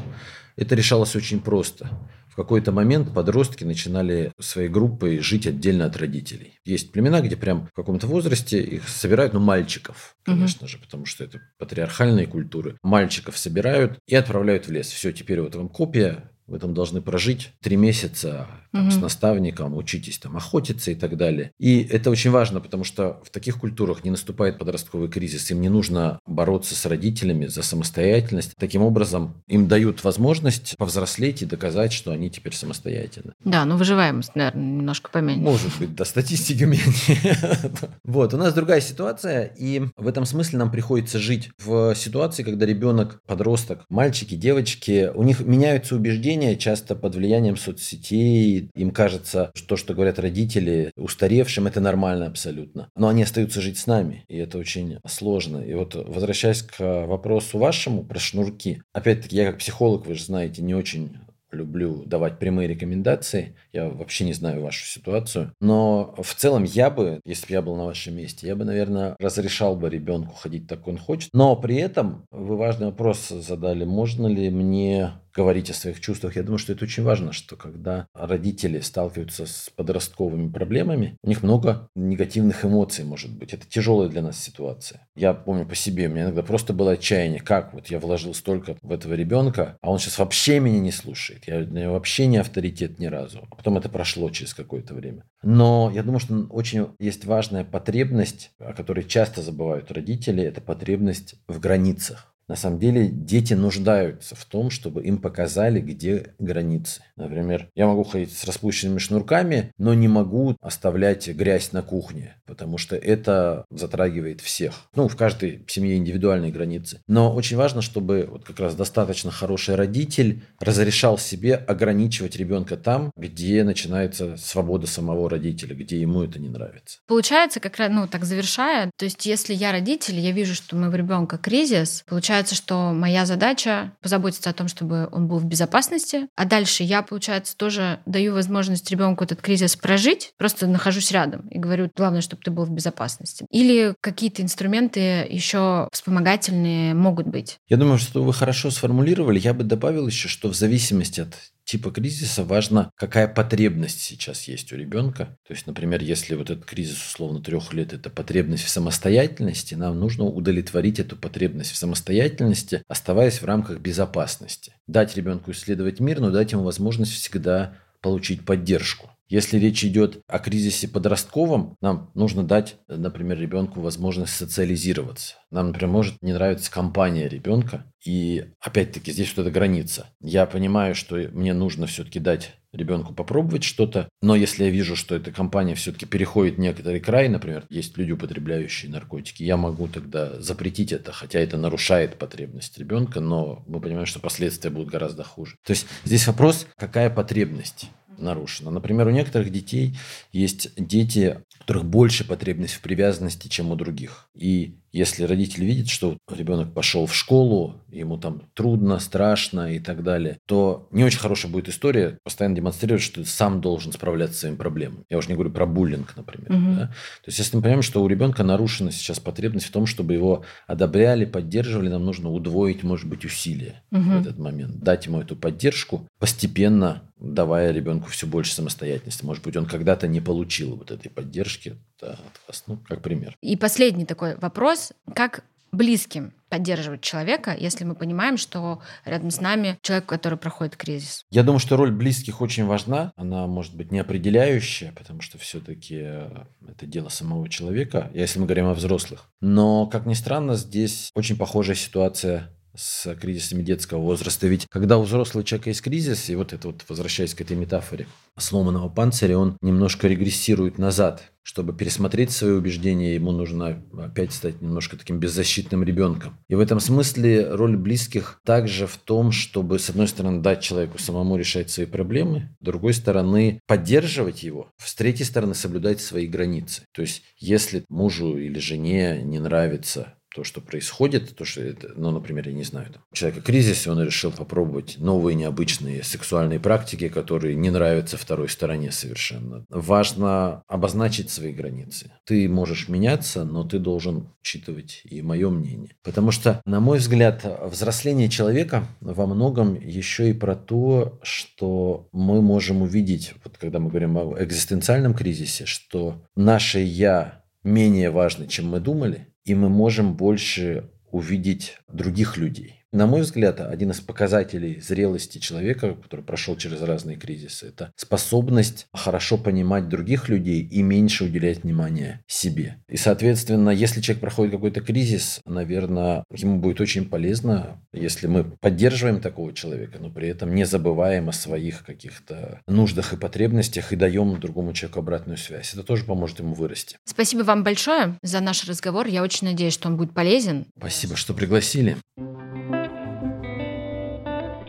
это 0.57 0.75
решалось 0.75 1.17
очень 1.17 1.40
просто. 1.40 1.90
В 2.35 2.37
какой-то 2.37 2.73
момент 2.73 3.14
подростки 3.14 3.62
начинали 3.62 4.33
своей 4.40 4.68
группой 4.68 5.20
жить 5.20 5.47
отдельно 5.47 5.85
от 5.87 5.97
родителей. 5.97 6.59
Есть 6.64 6.90
племена, 6.90 7.20
где 7.20 7.37
прям 7.37 7.68
в 7.68 7.73
каком-то 7.73 8.09
возрасте 8.09 8.61
их 8.61 8.88
собирают, 8.88 9.35
ну, 9.35 9.38
мальчиков, 9.38 10.16
конечно 10.25 10.64
угу. 10.64 10.68
же, 10.68 10.79
потому 10.79 11.07
что 11.07 11.23
это 11.23 11.40
патриархальные 11.59 12.27
культуры. 12.27 12.77
Мальчиков 12.83 13.38
собирают 13.38 14.01
и 14.09 14.16
отправляют 14.16 14.66
в 14.66 14.73
лес. 14.73 14.88
Все, 14.88 15.12
теперь 15.12 15.40
вот 15.40 15.55
вам 15.55 15.68
копия, 15.68 16.29
вы 16.46 16.59
там 16.59 16.74
должны 16.74 17.00
прожить 17.00 17.52
три 17.61 17.76
месяца 17.76 18.46
там, 18.72 18.88
угу. 18.88 18.90
с 18.90 18.96
наставником, 18.96 19.76
учитесь 19.76 20.18
там 20.18 20.37
охотиться 20.37 20.90
и 20.90 20.94
так 20.94 21.16
далее. 21.16 21.52
И 21.59 21.83
это 21.83 22.11
очень 22.11 22.30
важно, 22.30 22.61
потому 22.61 22.85
что 22.85 23.20
в 23.24 23.30
таких 23.30 23.59
культурах 23.59 24.04
не 24.04 24.11
наступает 24.11 24.59
подростковый 24.59 25.09
кризис. 25.09 25.50
Им 25.50 25.61
не 25.61 25.68
нужно 25.68 26.18
бороться 26.26 26.74
с 26.74 26.85
родителями 26.87 27.46
за 27.46 27.62
самостоятельность. 27.62 28.52
Таким 28.59 28.83
образом, 28.83 29.42
им 29.46 29.68
дают 29.68 30.02
возможность 30.04 30.76
повзрослеть 30.76 31.42
и 31.42 31.46
доказать, 31.46 31.92
что 31.92 32.11
они 32.11 32.30
теперь 32.30 32.54
самостоятельны. 32.54 33.35
Да, 33.44 33.64
ну 33.64 33.76
выживаемость, 33.76 34.35
наверное, 34.35 34.62
немножко 34.62 35.11
поменьше. 35.11 35.42
Может 35.42 35.78
быть, 35.78 35.94
до 35.94 36.04
статистики 36.04 36.64
меньше. 36.64 37.18
Вот, 38.04 38.35
у 38.35 38.37
нас 38.37 38.52
другая 38.54 38.80
ситуация, 38.80 39.44
и 39.59 39.83
в 39.96 40.07
этом 40.07 40.24
смысле 40.24 40.59
нам 40.59 40.70
приходится 40.70 41.18
жить 41.18 41.50
в 41.59 41.94
ситуации, 41.94 42.42
когда 42.42 42.66
ребенок, 42.66 43.20
подросток, 43.26 43.85
мальчики, 43.88 44.35
девочки, 44.35 45.11
у 45.14 45.22
них 45.22 45.40
меняются 45.40 45.96
убеждения, 45.96 46.34
поколения, 46.35 46.57
часто 46.57 46.97
под 46.97 47.14
влиянием 47.14 47.57
соцсетей, 47.57 48.70
им 48.75 48.90
кажется, 48.90 49.51
что 49.55 49.68
то, 49.68 49.77
что 49.77 49.94
говорят 49.94 50.18
родители, 50.18 50.92
устаревшим, 50.97 51.66
это 51.66 51.81
нормально 51.81 52.27
абсолютно. 52.27 52.88
Но 52.97 53.09
они 53.09 53.23
остаются 53.23 53.61
жить 53.61 53.79
с 53.79 53.87
нами, 53.87 54.25
и 54.29 54.37
это 54.37 54.59
очень 54.59 54.99
сложно. 55.07 55.59
И 55.59 55.75
вот 55.75 55.94
возвращаясь 55.94 56.62
к 56.62 57.07
вопросу 57.07 57.59
вашему 57.59 58.05
про 58.05 58.18
шнурки, 58.18 58.83
опять-таки, 58.92 59.37
я 59.37 59.47
как 59.47 59.59
психолог, 59.59 60.07
вы 60.07 60.14
же 60.14 60.25
знаете, 60.25 60.62
не 60.62 60.75
очень 60.75 61.16
люблю 61.53 62.03
давать 62.05 62.40
прямые 62.40 62.66
рекомендации. 62.66 63.55
Я 63.73 63.88
вообще 63.88 64.25
не 64.25 64.33
знаю 64.33 64.61
вашу 64.61 64.85
ситуацию. 64.85 65.53
Но 65.61 66.12
в 66.18 66.35
целом 66.35 66.64
я 66.64 66.90
бы, 66.90 67.20
если 67.25 67.47
бы 67.47 67.53
я 67.53 67.62
был 67.62 67.77
на 67.77 67.85
вашем 67.85 68.16
месте, 68.16 68.49
я 68.49 68.57
бы, 68.57 68.64
наверное, 68.64 69.14
разрешал 69.20 69.77
бы 69.77 69.88
ребенку 69.88 70.35
ходить 70.35 70.66
так, 70.66 70.81
как 70.81 70.88
он 70.88 70.99
хочет. 70.99 71.31
Но 71.33 71.55
при 71.55 71.77
этом 71.77 72.25
вы 72.33 72.57
важный 72.57 72.87
вопрос 72.87 73.29
задали. 73.29 73.85
Можно 73.85 74.27
ли 74.27 74.51
мне 74.51 75.12
говорить 75.35 75.70
о 75.70 75.75
своих 75.75 76.01
чувствах. 76.01 76.37
Я 76.37 76.42
думаю, 76.42 76.59
что 76.59 76.73
это 76.73 76.85
очень 76.85 77.03
важно, 77.03 77.33
что 77.33 77.57
когда 77.57 78.07
родители 78.14 78.81
сталкиваются 78.81 79.47
с 79.47 79.70
подростковыми 79.75 80.51
проблемами, 80.51 81.16
у 81.23 81.29
них 81.29 81.42
много 81.42 81.88
негативных 81.94 82.64
эмоций, 82.64 83.05
может 83.05 83.37
быть. 83.37 83.53
Это 83.53 83.66
тяжелая 83.66 84.09
для 84.09 84.22
нас 84.22 84.39
ситуация. 84.39 85.07
Я 85.16 85.35
помню 85.35 85.66
по 85.66 85.74
себе, 85.74 86.07
у 86.07 86.11
меня 86.11 86.24
иногда 86.24 86.43
просто 86.43 86.72
было 86.72 86.93
отчаяние. 86.93 87.41
Как 87.41 87.74
вот 87.74 87.89
я 87.89 87.99
вложил 87.99 88.35
столько 88.35 88.76
в 88.82 88.93
этого 88.93 89.14
ребенка, 89.14 89.76
а 89.80 89.91
он 89.91 89.99
сейчас 89.99 90.18
вообще 90.18 90.61
меня 90.61 90.78
не 90.78 90.93
слушает. 90.93 91.47
Я, 91.47 91.61
я 91.61 91.91
вообще 91.91 92.26
не 92.26 92.37
авторитет 92.37 92.99
ни 92.99 93.07
разу. 93.07 93.47
А 93.51 93.57
потом 93.57 93.76
это 93.76 93.89
прошло 93.89 94.30
через 94.30 94.55
какое-то 94.55 94.95
время. 94.95 95.24
Но 95.43 95.91
я 95.95 96.03
думаю, 96.03 96.20
что 96.20 96.47
очень 96.51 96.89
есть 96.99 97.24
важная 97.24 97.64
потребность, 97.64 98.51
о 98.59 98.72
которой 98.72 99.05
часто 99.05 99.43
забывают 99.43 99.91
родители, 99.91 100.43
это 100.43 100.61
потребность 100.61 101.35
в 101.49 101.59
границах. 101.61 102.34
На 102.49 102.57
самом 102.57 102.78
деле 102.78 103.09
дети 103.09 103.55
нуждаются 103.55 104.34
в 104.34 104.45
том, 104.45 104.70
чтобы 104.70 105.03
им 105.03 105.18
показали, 105.18 105.80
где 105.80 106.34
границы. 106.38 107.03
Например, 107.16 107.68
я 107.74 107.86
могу 107.86 108.05
ходить 108.05 108.36
с 108.36 108.45
распущенными 108.45 108.99
шнурками, 108.99 109.72
но 109.78 109.95
не 109.95 110.09
могу 110.09 110.57
оставлять 110.61 111.28
грязь 111.28 111.72
на 111.72 111.82
кухне, 111.82 112.36
потому 112.47 112.78
что 112.78 112.97
это 112.97 113.64
затрагивает 113.70 114.40
всех. 114.40 114.74
Ну, 114.95 115.09
в 115.09 115.16
каждой 115.16 115.64
семье 115.68 115.97
индивидуальные 115.97 116.53
границы. 116.53 117.01
Но 117.09 117.34
очень 117.34 117.57
важно, 117.57 117.82
чтобы 117.82 118.28
вот 118.30 118.45
как 118.45 118.61
раз 118.61 118.74
достаточно 118.74 119.30
хороший 119.30 119.74
родитель 119.74 120.42
разрешал 120.61 121.18
себе 121.18 121.55
ограничивать 121.55 122.36
ребенка 122.36 122.76
там, 122.76 123.11
где 123.16 123.64
начинается 123.64 124.36
свобода 124.36 124.86
самого 124.86 125.30
родителя, 125.30 125.74
где 125.74 126.01
ему 126.01 126.22
это 126.22 126.38
не 126.38 126.49
нравится. 126.49 126.99
Получается, 127.07 127.61
как 127.61 127.76
раз, 127.78 127.90
ну, 127.90 128.07
так 128.07 128.24
завершая, 128.24 128.90
то 128.97 129.05
есть 129.05 129.24
если 129.24 129.55
я 129.55 129.72
родитель, 129.72 130.18
я 130.18 130.32
вижу, 130.32 130.55
что 130.55 130.76
у 130.76 130.78
моего 130.78 130.97
ребенка 130.97 131.38
кризис, 131.38 132.05
получается, 132.07 132.34
что 132.55 132.93
моя 132.93 133.26
задача 133.26 133.93
позаботиться 134.01 134.51
о 134.51 134.53
том, 134.53 134.68
чтобы 134.68 135.09
он 135.12 135.28
был 135.28 135.39
в 135.39 135.45
безопасности, 135.45 136.28
а 136.37 136.45
дальше 136.45 136.82
я, 136.82 137.03
получается, 137.03 137.57
тоже 137.57 138.01
даю 138.07 138.35
возможность 138.35 138.91
ребенку 138.91 139.24
этот 139.24 139.41
кризис 139.41 139.76
прожить, 139.76 140.32
просто 140.37 140.66
нахожусь 140.66 141.11
рядом 141.12 141.49
и 141.49 141.59
говорю, 141.59 141.91
главное, 141.95 142.20
чтобы 142.20 142.43
ты 142.43 142.51
был 142.51 142.64
в 142.64 142.70
безопасности. 142.70 143.47
Или 143.51 143.95
какие-то 144.01 144.43
инструменты 144.43 145.26
еще 145.30 145.89
вспомогательные 145.93 146.95
могут 146.95 147.26
быть. 147.26 147.59
Я 147.68 147.76
думаю, 147.76 147.99
что 147.99 148.22
вы 148.22 148.32
хорошо 148.32 148.70
сформулировали. 148.70 149.39
Я 149.39 149.55
бы 149.55 149.64
добавил 149.64 150.07
еще, 150.07 150.28
что 150.28 150.49
в 150.49 150.55
зависимости 150.55 151.20
от 151.20 151.35
типа 151.65 151.91
кризиса 151.91 152.45
важно, 152.45 152.91
какая 152.97 153.29
потребность 153.29 154.01
сейчас 154.01 154.45
есть 154.45 154.73
у 154.73 154.77
ребенка. 154.77 155.39
То 155.47 155.55
есть, 155.55 155.67
например, 155.67 156.03
если 156.03 156.35
вот 156.35 156.51
этот 156.51 156.65
кризис 156.65 157.05
условно 157.05 157.43
трех 157.43 157.73
лет– 157.73 157.93
это 157.95 158.11
потребность 158.11 158.65
в 158.65 158.69
самостоятельности, 158.69 159.75
нам 159.75 159.99
нужно 159.99 160.25
удовлетворить 160.25 161.01
эту 161.01 161.17
потребность 161.17 161.73
в 161.73 161.77
самостоятельности, 161.77 162.83
оставаясь 162.89 163.41
в 163.41 163.45
рамках 163.45 163.79
безопасности. 163.79 164.75
Дать 164.87 165.17
ребенку 165.17 165.51
исследовать 165.53 166.01
мир, 166.01 166.21
но 166.21 166.31
дать 166.31 166.53
ему 166.53 166.62
возможность 166.62 167.12
всегда 167.12 167.77
получить 168.01 168.45
поддержку. 168.45 169.11
Если 169.29 169.59
речь 169.59 169.85
идет 169.85 170.20
о 170.27 170.39
кризисе 170.39 170.87
подростковом, 170.89 171.77
нам 171.81 172.11
нужно 172.14 172.45
дать, 172.45 172.77
например, 172.89 173.39
ребенку 173.39 173.81
возможность 173.81 174.35
социализироваться. 174.35 175.37
Нам, 175.51 175.68
например, 175.68 175.91
может 175.91 176.16
не 176.20 176.33
нравиться 176.33 176.70
компания 176.70 177.29
ребенка. 177.29 177.85
И 178.05 178.45
опять-таки 178.61 179.12
здесь 179.12 179.29
что-то 179.29 179.51
граница. 179.51 180.09
Я 180.20 180.45
понимаю, 180.47 180.95
что 180.95 181.16
мне 181.33 181.55
нужно 181.55 181.87
все-таки 181.87 182.20
дать 182.20 182.53
ребенку 182.75 183.14
попробовать 183.14 183.64
что-то, 183.64 184.09
но 184.20 184.35
если 184.35 184.64
я 184.64 184.70
вижу, 184.70 184.97
что 184.97 185.14
эта 185.14 185.31
компания 185.31 185.75
все-таки 185.75 186.07
переходит 186.07 186.59
некоторый 186.59 187.01
край, 187.01 187.29
например, 187.29 187.64
есть 187.70 187.97
люди, 187.97 188.12
употребляющие 188.12 188.91
наркотики, 188.91 189.43
я 189.43 189.57
могу 189.57 189.87
тогда 189.87 190.41
запретить 190.41 190.93
это, 190.93 191.12
хотя 191.12 191.39
это 191.39 191.57
нарушает 191.57 192.18
потребность 192.18 192.77
ребенка, 192.79 193.20
но 193.20 193.62
мы 193.66 193.81
понимаем, 193.81 194.07
что 194.07 194.20
последствия 194.20 194.70
будут 194.70 194.91
гораздо 194.91 195.22
хуже. 195.22 195.57
То 195.64 195.70
есть 195.70 195.87
здесь 196.05 196.27
вопрос, 196.27 196.66
какая 196.77 197.11
потребность 197.11 197.91
нарушена. 198.19 198.71
Например, 198.71 199.07
у 199.07 199.11
некоторых 199.11 199.51
детей 199.51 199.97
есть 200.33 200.73
дети, 200.77 201.41
у 201.57 201.59
которых 201.61 201.85
больше 201.85 202.27
потребность 202.27 202.75
в 202.75 202.81
привязанности, 202.81 203.49
чем 203.49 203.71
у 203.71 203.77
других. 203.77 204.29
И 204.35 204.79
если 204.95 205.24
родитель 205.24 205.64
видит, 205.64 205.88
что 205.88 206.18
ребенок 206.30 206.72
пошел 206.72 207.07
в 207.07 207.14
школу, 207.14 207.74
ему 207.90 208.16
там 208.16 208.42
трудно, 208.55 209.01
страшно 209.01 209.74
и 209.74 209.80
так 209.80 210.05
далее, 210.05 210.38
то 210.47 210.86
не 210.92 211.03
очень 211.03 211.18
хорошая 211.18 211.51
будет 211.51 211.68
история 211.68 212.18
постоянно 212.22 212.55
демонстрировать, 212.55 213.03
что 213.03 213.22
ты 213.22 213.28
сам 213.28 213.61
должен 213.61 213.92
справляться 213.92 214.36
с 214.36 214.40
своими 214.40 214.57
проблемами. 214.57 215.05
Я 215.11 215.18
уже 215.18 215.28
не 215.28 215.34
говорю 215.34 215.51
про 215.51 215.66
буллинг, 215.66 216.14
например. 216.16 216.53
Угу. 216.53 216.76
Да? 216.76 216.86
То 216.86 217.26
есть, 217.26 217.38
если 217.38 217.57
мы 217.57 217.62
понимаем, 217.62 217.82
что 217.82 218.05
у 218.05 218.07
ребенка 218.07 218.45
нарушена 218.45 218.92
сейчас 218.92 219.18
потребность 219.18 219.66
в 219.66 219.72
том, 219.72 219.86
чтобы 219.86 220.12
его 220.12 220.45
одобряли, 220.68 221.24
поддерживали, 221.24 221.88
нам 221.88 222.05
нужно 222.05 222.30
удвоить, 222.30 222.84
может 222.84 223.09
быть, 223.09 223.24
усилия 223.24 223.82
угу. 223.90 224.03
в 224.03 224.20
этот 224.20 224.38
момент, 224.38 224.78
дать 224.78 225.07
ему 225.07 225.20
эту 225.20 225.34
поддержку, 225.34 226.07
постепенно 226.20 227.03
давая 227.18 227.72
ребенку 227.72 228.11
все 228.11 228.26
больше 228.26 228.53
самостоятельности. 228.53 229.24
Может 229.24 229.42
быть, 229.45 229.57
он 229.57 229.66
когда-то 229.66 230.07
не 230.07 230.20
получил 230.20 230.76
вот 230.76 230.90
этой 230.90 231.09
поддержки 231.09 231.76
от 232.01 232.18
вас, 232.47 232.64
ну, 232.66 232.78
как 232.86 233.03
пример. 233.03 233.36
И 233.40 233.57
последний 233.57 234.05
такой 234.05 234.36
вопрос. 234.36 234.84
Как 235.14 235.45
близким 235.72 236.32
поддерживать 236.49 237.01
человека, 237.01 237.57
если 237.59 237.85
мы 237.85 237.97
понимаем, 237.97 238.37
что 238.37 238.80
рядом 239.05 239.30
с 239.32 239.41
нами 239.41 239.76
человек, 239.82 240.07
который 240.07 240.39
проходит 240.39 240.76
кризис? 240.76 241.24
Я 241.30 241.43
думаю, 241.43 241.59
что 241.59 241.76
роль 241.76 241.91
близких 241.91 242.41
очень 242.41 242.64
важна. 242.64 243.12
Она 243.16 243.49
может 243.49 243.74
быть 243.74 243.91
не 243.91 243.99
определяющая, 243.99 244.93
потому 244.93 245.20
что 245.20 245.37
все-таки 245.37 245.99
э, 246.01 246.30
это 246.68 246.87
дело 246.87 247.09
самого 247.09 247.49
человека, 247.49 248.09
если 248.14 248.39
мы 248.39 248.47
говорим 248.47 248.66
о 248.66 248.74
взрослых. 248.74 249.28
Но, 249.41 249.87
как 249.87 250.07
ни 250.07 250.14
странно, 250.14 250.55
здесь 250.55 251.11
очень 251.14 251.37
похожая 251.37 251.74
ситуация 251.76 252.51
с 252.77 253.14
кризисами 253.16 253.62
детского 253.62 254.01
возраста. 254.01 254.47
Ведь 254.47 254.66
когда 254.68 254.99
у 254.99 255.03
взрослого 255.03 255.45
человека 255.45 255.70
есть 255.70 255.83
кризис, 255.83 256.29
и 256.29 256.37
вот 256.37 256.53
это 256.53 256.68
вот, 256.68 256.85
возвращаясь 256.89 257.35
к 257.35 257.41
этой 257.41 257.57
метафоре 257.57 258.07
сломанного 258.39 258.89
панциря, 258.89 259.39
он 259.39 259.57
немножко 259.61 260.09
регрессирует 260.09 260.79
назад. 260.79 261.31
Чтобы 261.47 261.75
пересмотреть 261.75 262.31
свои 262.31 262.53
убеждения, 262.53 263.14
ему 263.14 263.31
нужно 263.31 263.85
опять 263.99 264.33
стать 264.33 264.62
немножко 264.62 264.97
таким 264.97 265.18
беззащитным 265.18 265.85
ребенком. 265.85 266.39
И 266.49 266.55
в 266.55 266.61
этом 266.61 266.81
смысле 266.81 267.51
роль 267.51 267.77
близких 267.77 268.41
также 268.47 268.87
в 268.87 268.97
том, 268.97 269.31
чтобы, 269.31 269.79
с 269.79 269.91
одной 269.91 270.09
стороны, 270.09 270.41
дать 270.41 270.62
человеку 270.62 270.99
самому 270.99 271.37
решать 271.37 271.70
свои 271.70 271.85
проблемы, 271.85 272.57
с 272.62 272.64
другой 272.64 272.95
стороны, 272.95 273.61
поддерживать 273.66 274.43
его, 274.43 274.70
с 274.79 274.95
третьей 274.95 275.27
стороны, 275.27 275.55
соблюдать 275.55 276.01
свои 276.01 276.27
границы. 276.27 276.87
То 276.93 277.03
есть, 277.03 277.22
если 277.37 277.85
мужу 277.91 278.39
или 278.39 278.59
жене 278.59 279.20
не 279.22 279.39
нравится 279.39 280.14
то, 280.35 280.43
что 280.43 280.61
происходит, 280.61 281.37
то, 281.37 281.45
что 281.45 281.62
это, 281.62 281.93
ну, 281.97 282.11
например, 282.11 282.49
я 282.49 282.55
не 282.55 282.64
знаю, 282.64 282.93
там, 282.93 283.03
человека 283.12 283.41
кризис, 283.41 283.87
и 283.87 283.91
он 283.91 284.03
решил 284.03 284.32
попробовать 284.32 284.97
новые 284.99 285.37
необычные 285.37 286.03
сексуальные 286.03 286.59
практики, 286.59 287.09
которые 287.09 287.55
не 287.55 287.70
нравятся 287.70 288.16
второй 288.16 288.49
стороне 288.49 288.91
совершенно. 288.91 289.64
Важно 289.68 290.64
обозначить 290.66 291.30
свои 291.30 291.53
границы. 291.53 292.11
Ты 292.24 292.49
можешь 292.49 292.89
меняться, 292.89 293.45
но 293.45 293.62
ты 293.62 293.78
должен 293.78 294.28
учитывать 294.41 295.03
и 295.05 295.22
мое 295.22 295.51
мнение. 295.51 295.93
Потому 296.03 296.32
что, 296.32 296.61
на 296.64 296.80
мой 296.80 296.99
взгляд, 296.99 297.45
взросление 297.70 298.28
человека 298.28 298.89
во 299.01 299.26
многом 299.26 299.74
еще 299.80 300.30
и 300.30 300.32
про 300.32 300.57
то, 300.57 301.20
что 301.22 302.09
мы 302.11 302.43
можем 302.43 302.82
увидеть, 302.82 303.35
вот 303.45 303.57
когда 303.57 303.78
мы 303.78 303.89
говорим 303.89 304.18
о 304.18 304.35
экзистенциальном 304.43 305.14
кризисе, 305.14 305.64
что 305.64 306.24
наше 306.35 306.80
«я» 306.80 307.45
менее 307.62 308.11
важно, 308.11 308.47
чем 308.47 308.68
мы 308.68 308.80
думали, 308.80 309.28
и 309.45 309.55
мы 309.55 309.68
можем 309.68 310.14
больше 310.14 310.90
увидеть 311.11 311.78
других 311.95 312.36
людей. 312.36 312.84
На 312.95 313.09
мой 313.09 313.22
взгляд, 313.22 313.61
один 313.61 313.90
из 313.90 314.01
показателей 314.01 314.80
зрелости 314.80 315.38
человека, 315.38 315.97
который 316.01 316.24
прошел 316.24 316.57
через 316.57 316.80
разные 316.80 317.16
кризисы, 317.16 317.66
это 317.66 317.92
способность 317.97 318.86
хорошо 318.92 319.36
понимать 319.36 319.88
других 319.88 320.28
людей 320.28 320.61
и 320.61 320.80
меньше 320.80 321.24
уделять 321.24 321.64
внимания 321.64 322.22
себе. 322.28 322.76
И, 322.88 322.97
соответственно, 322.97 323.70
если 323.70 324.01
человек 324.01 324.20
проходит 324.20 324.53
какой-то 324.53 324.80
кризис, 324.80 325.40
наверное, 325.45 326.22
ему 326.30 326.61
будет 326.61 326.80
очень 326.80 327.05
полезно, 327.09 327.80
если 327.92 328.28
мы 328.28 328.45
поддерживаем 328.45 329.20
такого 329.20 329.53
человека, 329.53 329.99
но 329.99 330.09
при 330.09 330.28
этом 330.28 330.55
не 330.55 330.64
забываем 330.64 331.28
о 331.28 331.32
своих 331.32 331.84
каких-то 331.84 332.61
нуждах 332.68 333.12
и 333.12 333.16
потребностях 333.16 333.92
и 333.92 333.97
даем 333.97 334.38
другому 334.38 334.72
человеку 334.72 335.01
обратную 335.01 335.38
связь. 335.38 335.74
Это 335.74 335.82
тоже 335.82 336.05
поможет 336.05 336.38
ему 336.38 336.55
вырасти. 336.55 336.97
Спасибо 337.05 337.42
вам 337.42 337.64
большое 337.64 338.16
за 338.22 338.38
наш 338.38 338.68
разговор. 338.68 339.09
Я 339.09 339.24
очень 339.24 339.49
надеюсь, 339.49 339.74
что 339.74 339.88
он 339.88 339.97
будет 339.97 340.14
полезен. 340.14 340.66
Спасибо, 340.78 341.16
что 341.16 341.34
пригласили. 341.34 341.84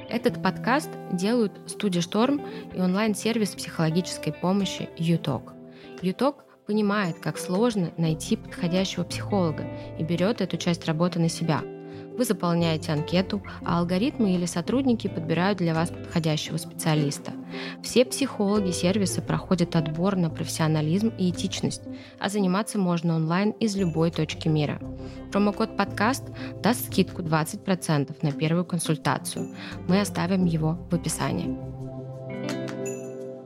Этот 0.10 0.42
подкаст 0.42 0.90
делают 1.12 1.54
студия 1.68 2.02
«Шторм» 2.02 2.42
и 2.74 2.80
онлайн-сервис 2.80 3.52
психологической 3.52 4.34
помощи 4.34 4.90
«Юток». 4.98 5.54
«Юток» 6.02 6.46
понимает, 6.66 7.20
как 7.20 7.38
сложно 7.38 7.92
найти 7.98 8.38
подходящего 8.38 9.04
психолога 9.04 9.66
и 10.00 10.04
берет 10.04 10.42
эту 10.42 10.58
часть 10.58 10.86
работы 10.86 11.20
на 11.20 11.30
себя– 11.30 11.62
вы 12.18 12.26
заполняете 12.26 12.92
анкету, 12.92 13.42
а 13.64 13.80
алгоритмы 13.80 14.34
или 14.34 14.46
сотрудники 14.46 15.08
подбирают 15.08 15.58
для 15.58 15.74
вас 15.74 15.90
подходящего 15.90 16.58
специалиста. 16.58 17.32
Все 17.84 18.06
психологи 18.06 18.72
сервиса 18.72 19.22
проходят 19.22 19.76
отбор 19.76 20.16
на 20.16 20.30
профессионализм 20.30 21.12
и 21.18 21.30
этичность, 21.30 21.82
а 22.20 22.30
заниматься 22.30 22.78
можно 22.78 23.16
онлайн 23.16 23.52
из 23.52 23.76
любой 23.76 24.12
точки 24.12 24.48
мира. 24.48 24.80
Промокод 25.32 25.78
подкаст 25.78 26.24
даст 26.62 26.86
скидку 26.86 27.22
20% 27.22 28.16
на 28.22 28.32
первую 28.32 28.66
консультацию. 28.66 29.56
Мы 29.88 30.02
оставим 30.02 30.46
его 30.46 30.88
в 30.90 30.96
описании. 30.96 31.58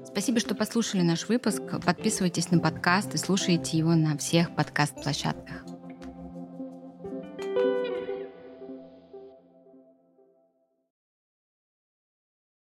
Спасибо, 0.05 0.39
что 0.39 0.55
послушали 0.55 1.01
наш 1.01 1.29
выпуск. 1.29 1.61
Подписывайтесь 1.85 2.51
на 2.51 2.59
подкаст 2.59 3.13
и 3.13 3.17
слушайте 3.17 3.77
его 3.77 3.95
на 3.95 4.17
всех 4.17 4.53
подкаст-площадках. 4.55 5.68